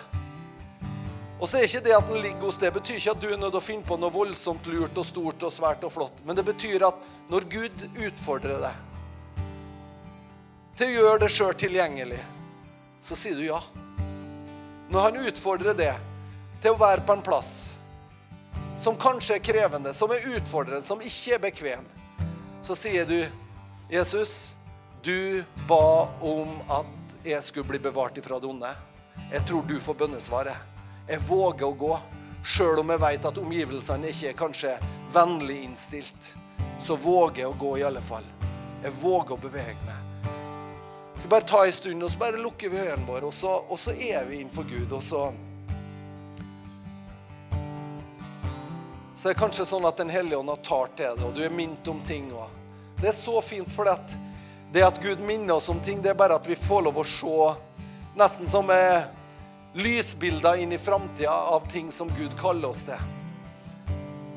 Og 1.36 1.44
så 1.44 1.58
er 1.58 1.66
ikke 1.68 1.82
det 1.84 1.92
at 1.92 2.08
den 2.08 2.22
ligger 2.24 2.46
hos 2.46 2.56
deg, 2.62 2.72
betyr 2.72 2.96
ikke 2.96 3.12
at 3.12 3.20
du 3.20 3.28
er 3.28 3.36
nødt 3.36 3.52
til 3.52 3.60
å 3.60 3.66
finne 3.66 3.84
på 3.84 4.00
noe 4.00 4.16
voldsomt 4.16 4.72
lurt 4.72 4.96
og 4.96 5.04
stort 5.04 5.44
og 5.44 5.52
svært 5.52 5.84
og 5.84 5.92
flott. 5.92 6.24
Men 6.24 6.40
det 6.40 6.46
betyr 6.48 6.88
at 6.88 7.04
når 7.28 7.50
Gud 7.52 7.86
utfordrer 8.00 8.64
deg 8.64 8.80
til 10.80 10.88
å 10.88 10.96
gjøre 10.96 11.22
det 11.26 11.32
sjøl 11.36 11.54
tilgjengelig, 11.60 12.24
så 13.04 13.12
sier 13.18 13.36
du 13.36 13.44
ja. 13.44 13.60
Når 14.88 15.10
han 15.10 15.24
utfordrer 15.28 15.76
det 15.76 15.94
til 16.64 16.72
å 16.72 16.80
være 16.80 17.04
på 17.04 17.20
en 17.20 17.28
plass 17.28 17.56
som 18.80 18.96
kanskje 18.96 19.36
er 19.36 19.50
krevende, 19.52 19.92
som 19.92 20.08
er 20.16 20.30
utfordrende, 20.32 20.86
som 20.86 21.04
ikke 21.04 21.36
er 21.36 21.50
bekvem, 21.50 21.92
så 22.62 22.76
sier 22.78 23.06
du, 23.06 23.26
Jesus, 23.90 24.54
du 25.02 25.44
ba 25.68 26.08
om 26.20 26.48
at 26.70 27.26
jeg 27.26 27.42
skulle 27.42 27.68
bli 27.68 27.78
bevart 27.78 28.18
ifra 28.18 28.38
det 28.40 28.46
onde. 28.46 28.70
Jeg 29.32 29.46
tror 29.48 29.62
du 29.66 29.80
får 29.80 29.94
bønnesvaret. 29.94 30.56
Jeg 31.08 31.24
våger 31.26 31.66
å 31.66 31.74
gå. 31.74 31.96
Sjøl 32.46 32.82
om 32.82 32.90
jeg 32.90 33.02
vet 33.02 33.26
at 33.26 33.38
omgivelsene 33.38 34.10
ikke 34.10 34.30
er 34.30 34.38
kanskje 34.38 34.72
vennlig 35.14 35.60
innstilt, 35.62 36.32
så 36.82 36.96
våger 36.98 37.44
jeg 37.44 37.50
å 37.52 37.58
gå 37.58 37.76
i 37.78 37.84
alle 37.86 38.02
fall. 38.02 38.24
Jeg 38.82 38.94
våger 38.98 39.36
å 39.36 39.42
bevege 39.42 39.76
meg. 39.86 40.28
Vi 41.14 41.20
skal 41.20 41.30
bare 41.30 41.46
ta 41.46 41.60
en 41.66 41.76
stund, 41.76 42.02
og 42.02 42.10
så 42.10 42.18
bare 42.18 42.42
lukker 42.42 42.72
vi 42.72 42.82
øynene 42.82 43.06
våre, 43.06 43.30
og 43.30 43.34
så, 43.36 43.60
og 43.68 43.78
så 43.78 43.94
er 43.94 44.26
vi 44.26 44.40
innenfor 44.40 44.66
Gud. 44.70 44.90
og 44.92 45.02
så... 45.02 45.30
Så 49.16 49.28
er 49.28 49.34
det 49.34 49.40
kanskje 49.40 49.66
sånn 49.68 49.84
at 49.84 49.96
Den 50.00 50.10
hellige 50.10 50.38
ånd 50.40 50.48
har 50.48 50.60
talt 50.64 50.96
til 50.96 51.10
deg, 51.10 51.24
og 51.26 51.34
du 51.36 51.42
er 51.44 51.52
minnet 51.52 51.88
om 51.88 52.00
ting. 52.02 52.32
også. 52.32 52.50
det 53.00 53.08
er 53.08 53.18
så 53.18 53.40
fint, 53.40 53.72
for 53.72 53.84
det, 53.84 53.98
det 54.72 54.84
at 54.86 55.02
Gud 55.02 55.20
minner 55.20 55.54
oss 55.54 55.68
om 55.68 55.80
ting, 55.80 56.02
det 56.02 56.10
er 56.10 56.18
bare 56.18 56.34
at 56.34 56.48
vi 56.48 56.56
får 56.56 56.82
lov 56.82 56.98
å 56.98 57.04
se 57.04 57.52
nesten 58.16 58.48
som 58.48 58.70
er 58.70 59.08
lysbilder 59.74 60.62
inn 60.62 60.72
i 60.72 60.78
framtida 60.78 61.32
av 61.32 61.68
ting 61.68 61.92
som 61.92 62.10
Gud 62.18 62.32
kaller 62.40 62.68
oss 62.68 62.84
til. 62.84 63.00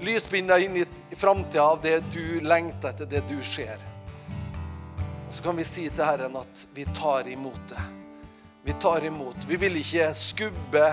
Lysbilder 0.04 0.64
inn 0.64 0.78
i 0.78 1.16
framtida 1.16 1.64
av 1.64 1.82
det 1.82 2.00
du 2.12 2.40
lengter 2.42 2.90
etter, 2.90 3.06
det 3.06 3.24
du 3.30 3.42
ser. 3.44 3.80
Så 5.30 5.44
kan 5.44 5.56
vi 5.58 5.64
si 5.64 5.90
til 5.90 6.06
Herren 6.06 6.36
at 6.40 6.68
vi 6.76 6.86
tar 6.96 7.28
imot 7.28 7.70
det. 7.70 7.82
Vi 8.64 8.74
tar 8.82 9.06
imot. 9.06 9.36
Vi 9.48 9.58
vil 9.62 9.76
ikke 9.78 10.12
skubbe 10.18 10.86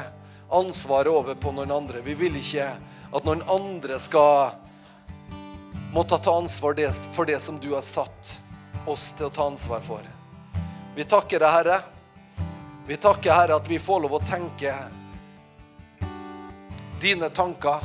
ansvaret 0.53 1.12
over 1.12 1.35
på 1.35 1.53
noen 1.55 1.70
andre. 1.70 2.03
Vi 2.05 2.14
vil 2.18 2.37
ikke 2.37 2.66
at 3.12 3.24
noen 3.28 3.42
andre 3.50 3.98
skal 4.00 4.54
måtte 5.92 6.18
ta 6.18 6.36
ansvar 6.38 6.76
for 7.12 7.28
det 7.28 7.40
som 7.40 7.58
du 7.60 7.74
har 7.74 7.84
satt 7.84 8.36
oss 8.86 9.12
til 9.12 9.28
å 9.28 9.34
ta 9.34 9.46
ansvar 9.46 9.80
for. 9.84 10.06
Vi 10.96 11.04
takker 11.04 11.40
deg, 11.40 11.50
Herre 11.52 11.82
vi 12.86 12.96
takker, 12.96 13.30
Herre, 13.30 13.54
at 13.54 13.70
vi 13.70 13.78
får 13.78 14.00
lov 14.00 14.14
å 14.18 14.18
tenke 14.26 14.74
dine 17.00 17.28
tanker 17.30 17.78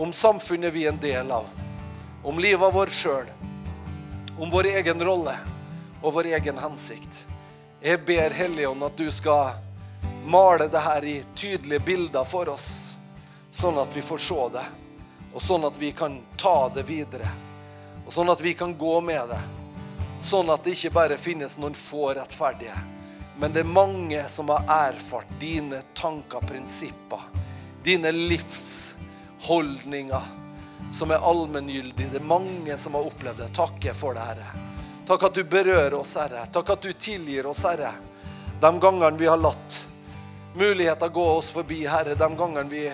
om 0.00 0.12
samfunnet 0.12 0.72
vi 0.72 0.86
er 0.86 0.94
en 0.94 1.00
del 1.02 1.32
av, 1.32 1.44
om 2.24 2.40
livet 2.40 2.74
vårt 2.74 2.92
sjøl, 2.92 3.28
om 4.40 4.48
vår 4.50 4.70
egen 4.80 5.04
rolle 5.04 5.34
og 6.00 6.14
vår 6.16 6.30
egen 6.38 6.58
hensikt. 6.58 7.24
Jeg 7.84 8.00
ber 8.08 8.32
Helligånd 8.32 8.86
at 8.88 8.96
du 8.96 9.10
skal 9.12 9.58
male 10.24 10.70
det 10.72 10.80
her 10.82 11.04
i 11.04 11.18
tydelige 11.36 11.84
bilder 11.84 12.24
for 12.24 12.48
oss, 12.48 12.96
sånn 13.50 13.78
at 13.80 13.96
vi 13.96 14.02
får 14.02 14.18
se 14.18 14.48
det, 14.52 14.66
og 15.32 15.42
sånn 15.42 15.64
at 15.68 15.78
vi 15.78 15.92
kan 15.96 16.20
ta 16.36 16.68
det 16.74 16.84
videre, 16.88 17.30
og 18.04 18.12
sånn 18.12 18.30
at 18.32 18.42
vi 18.44 18.54
kan 18.58 18.76
gå 18.78 19.00
med 19.00 19.32
det, 19.32 19.40
sånn 20.20 20.50
at 20.50 20.64
det 20.64 20.76
ikke 20.76 20.94
bare 20.94 21.18
finnes 21.20 21.58
noen 21.58 21.76
få 21.78 22.12
rettferdige 22.18 22.76
men 23.40 23.52
det 23.52 23.60
er 23.60 23.64
mange 23.64 24.28
som 24.28 24.48
har 24.48 24.62
erfart 24.66 25.26
dine 25.40 25.82
tanker, 25.94 26.40
prinsipper, 26.40 27.18
dine 27.84 28.12
livsholdninger 28.12 30.22
som 30.92 31.10
er 31.10 31.18
allmenngyldige. 31.22 32.08
Det 32.10 32.18
er 32.18 32.24
mange 32.24 32.76
som 32.76 32.94
har 32.98 33.06
opplevd 33.06 33.38
det. 33.38 33.48
Takk 33.54 33.94
for 33.94 34.14
det, 34.14 34.20
Herre. 34.20 34.46
Takk 35.06 35.22
at 35.22 35.34
du 35.34 35.44
berører 35.44 35.94
oss, 35.94 36.16
Herre. 36.18 36.46
Takk 36.52 36.70
at 36.74 36.82
du 36.82 36.92
tilgir 36.92 37.46
oss, 37.46 37.62
Herre. 37.62 37.92
De 38.60 38.80
gangene 38.80 39.18
vi 39.18 39.26
har 39.30 39.38
latt 39.38 39.88
muligheter 40.58 41.08
gå 41.08 41.26
oss 41.38 41.50
forbi, 41.54 41.86
Herre. 41.86 42.14
De 42.18 42.36
gangene 42.36 42.68
vi, 42.68 42.90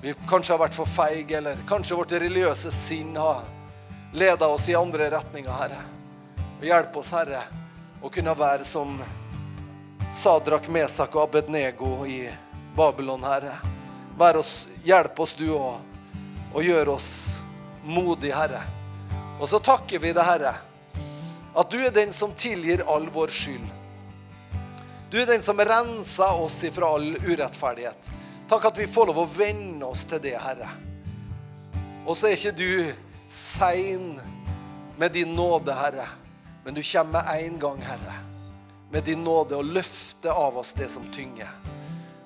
vi 0.00 0.14
kanskje 0.28 0.54
har 0.54 0.60
vært 0.60 0.76
for 0.76 0.88
feige, 0.88 1.38
eller 1.38 1.60
kanskje 1.68 1.96
vårt 1.96 2.12
religiøse 2.12 2.70
sinn 2.74 3.14
har 3.16 3.44
ledet 4.12 4.48
oss 4.48 4.68
i 4.68 4.76
andre 4.76 5.08
retninger, 5.10 5.52
Herre. 5.52 5.80
Hjelp 6.62 6.96
oss, 7.00 7.12
Herre, 7.16 7.42
å 8.00 8.10
kunne 8.12 8.34
være 8.36 8.64
som 8.64 8.98
Sadrak, 10.12 10.68
Mesak 10.72 11.16
og 11.16 11.26
Abednego 11.26 12.06
i 12.06 12.26
Babylon, 12.76 13.24
Herre. 13.24 13.56
Vær 14.18 14.40
oss, 14.40 14.66
hjelp 14.84 15.20
oss 15.20 15.34
du 15.36 15.48
òg, 15.56 15.80
og 16.52 16.64
gjør 16.64 16.94
oss 16.94 17.10
modige, 17.84 18.36
Herre. 18.36 18.62
Og 19.40 19.48
så 19.48 19.60
takker 19.60 20.00
vi 20.00 20.12
deg, 20.12 20.24
Herre, 20.24 20.54
at 21.56 21.72
du 21.72 21.80
er 21.80 21.92
den 21.92 22.12
som 22.12 22.32
tilgir 22.36 22.84
all 22.88 23.08
vår 23.12 23.32
skyld. 23.32 23.72
Du 25.10 25.18
er 25.20 25.28
den 25.28 25.42
som 25.42 25.60
renser 25.60 26.40
oss 26.42 26.60
ifra 26.68 26.88
all 26.96 27.14
urettferdighet. 27.24 28.10
Takk 28.48 28.70
at 28.70 28.78
vi 28.78 28.86
får 28.86 29.10
lov 29.10 29.24
å 29.24 29.30
venne 29.30 29.88
oss 29.88 30.04
til 30.06 30.22
det, 30.22 30.36
Herre. 30.38 30.68
Og 32.06 32.14
så 32.14 32.30
er 32.30 32.38
ikke 32.38 32.54
du 32.54 32.92
sein 33.32 34.14
med 34.96 35.12
din 35.16 35.34
nåde, 35.34 35.74
Herre, 35.74 36.06
men 36.64 36.74
du 36.74 36.82
kommer 36.82 37.20
med 37.20 37.44
en 37.46 37.60
gang, 37.62 37.82
Herre 37.82 38.22
med 38.90 39.04
din 39.04 39.24
nåde 39.24 39.56
og 39.56 39.64
løfte 39.64 40.32
av 40.32 40.58
oss 40.58 40.74
det 40.74 40.88
som 40.88 41.04
tynger. 41.12 41.50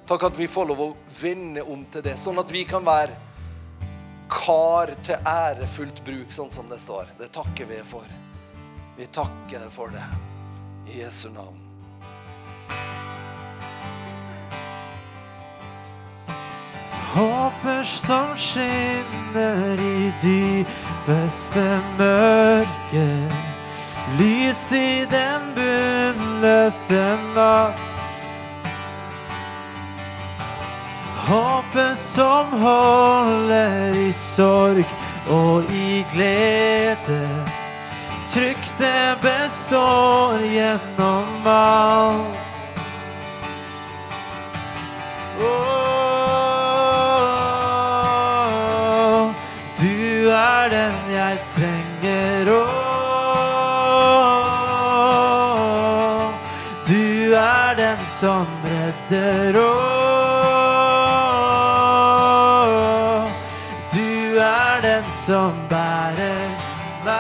Takk 0.06 0.22
at 0.28 0.38
vi 0.38 0.48
får 0.48 0.68
lov 0.70 0.82
å 0.82 0.88
vende 1.20 1.62
om 1.62 1.84
til 1.92 2.04
det, 2.04 2.16
sånn 2.18 2.38
at 2.42 2.50
vi 2.52 2.64
kan 2.68 2.84
være 2.86 3.16
kar 4.30 4.92
til 5.06 5.26
ærefullt 5.26 6.04
bruk, 6.06 6.30
sånn 6.34 6.50
som 6.50 6.68
det 6.70 6.78
står. 6.82 7.10
Det 7.18 7.30
takker 7.34 7.66
vi 7.70 7.80
for. 7.86 8.06
Vi 8.98 9.08
takker 9.10 9.66
for 9.74 9.94
det. 9.94 10.04
I 10.90 11.00
Jesu 11.02 11.28
navn. 11.34 11.59
Håper 17.14 17.82
som 17.84 18.36
skinner 18.36 19.80
i 19.80 20.12
dypeste 20.22 21.80
mørke. 21.98 23.06
Lys 24.18 24.72
i 24.72 25.06
den 25.10 25.48
bunnløse 25.54 27.02
natt. 27.34 27.86
Håpet 31.30 31.98
som 31.98 32.54
holder 32.62 33.98
i 33.98 34.12
sorg 34.12 34.86
og 35.30 35.66
i 35.70 36.04
glede. 36.14 37.24
Trygt 38.30 38.74
det 38.78 39.18
består 39.22 40.38
gjennom 40.46 41.46
alt. 41.46 42.49
Trenger. 51.54 52.30
den 58.00 58.06
som 58.06 58.46
redder 58.64 59.56
å 59.60 59.72
Du 63.92 64.38
er 64.38 64.82
den 64.82 65.04
som 65.12 65.52
bærer 65.68 66.48
meg. 67.04 67.18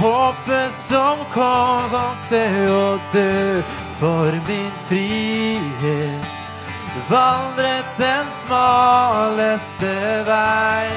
Håpet 0.00 0.72
som 0.72 1.18
kom 1.32 1.94
til 2.28 2.70
å 2.72 2.98
dø 3.12 3.62
for 4.00 4.30
min 4.48 4.72
frihet, 4.88 6.13
vandret 7.08 7.84
den 7.98 8.30
smaleste 8.30 9.94
vei. 10.26 10.88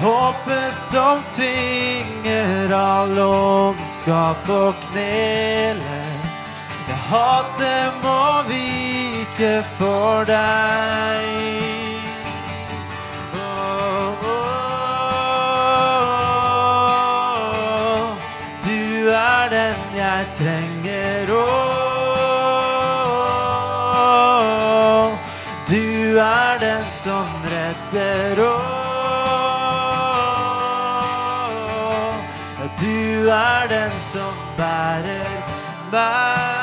Håpet 0.00 0.74
som 0.74 1.22
tvinger 1.24 2.74
all 2.76 3.18
ondskap 3.24 4.48
å 4.50 4.72
knele. 4.88 6.00
Ja, 6.88 6.96
hatet 7.08 8.02
må 8.04 8.24
vike 8.50 9.54
for 9.78 10.28
deg. 10.28 11.62
Du 18.64 19.10
er 19.10 19.48
den 19.52 19.80
jeg 19.96 20.26
trenger. 20.36 21.32
Oh, 21.32 21.63
er 26.24 26.58
den 26.58 26.90
som 26.90 27.26
redder. 27.52 28.42
oss. 28.48 28.84
Du 32.80 33.28
er 33.28 33.68
den 33.68 33.98
som 33.98 34.34
bærer 34.56 35.30
meg. 35.92 36.53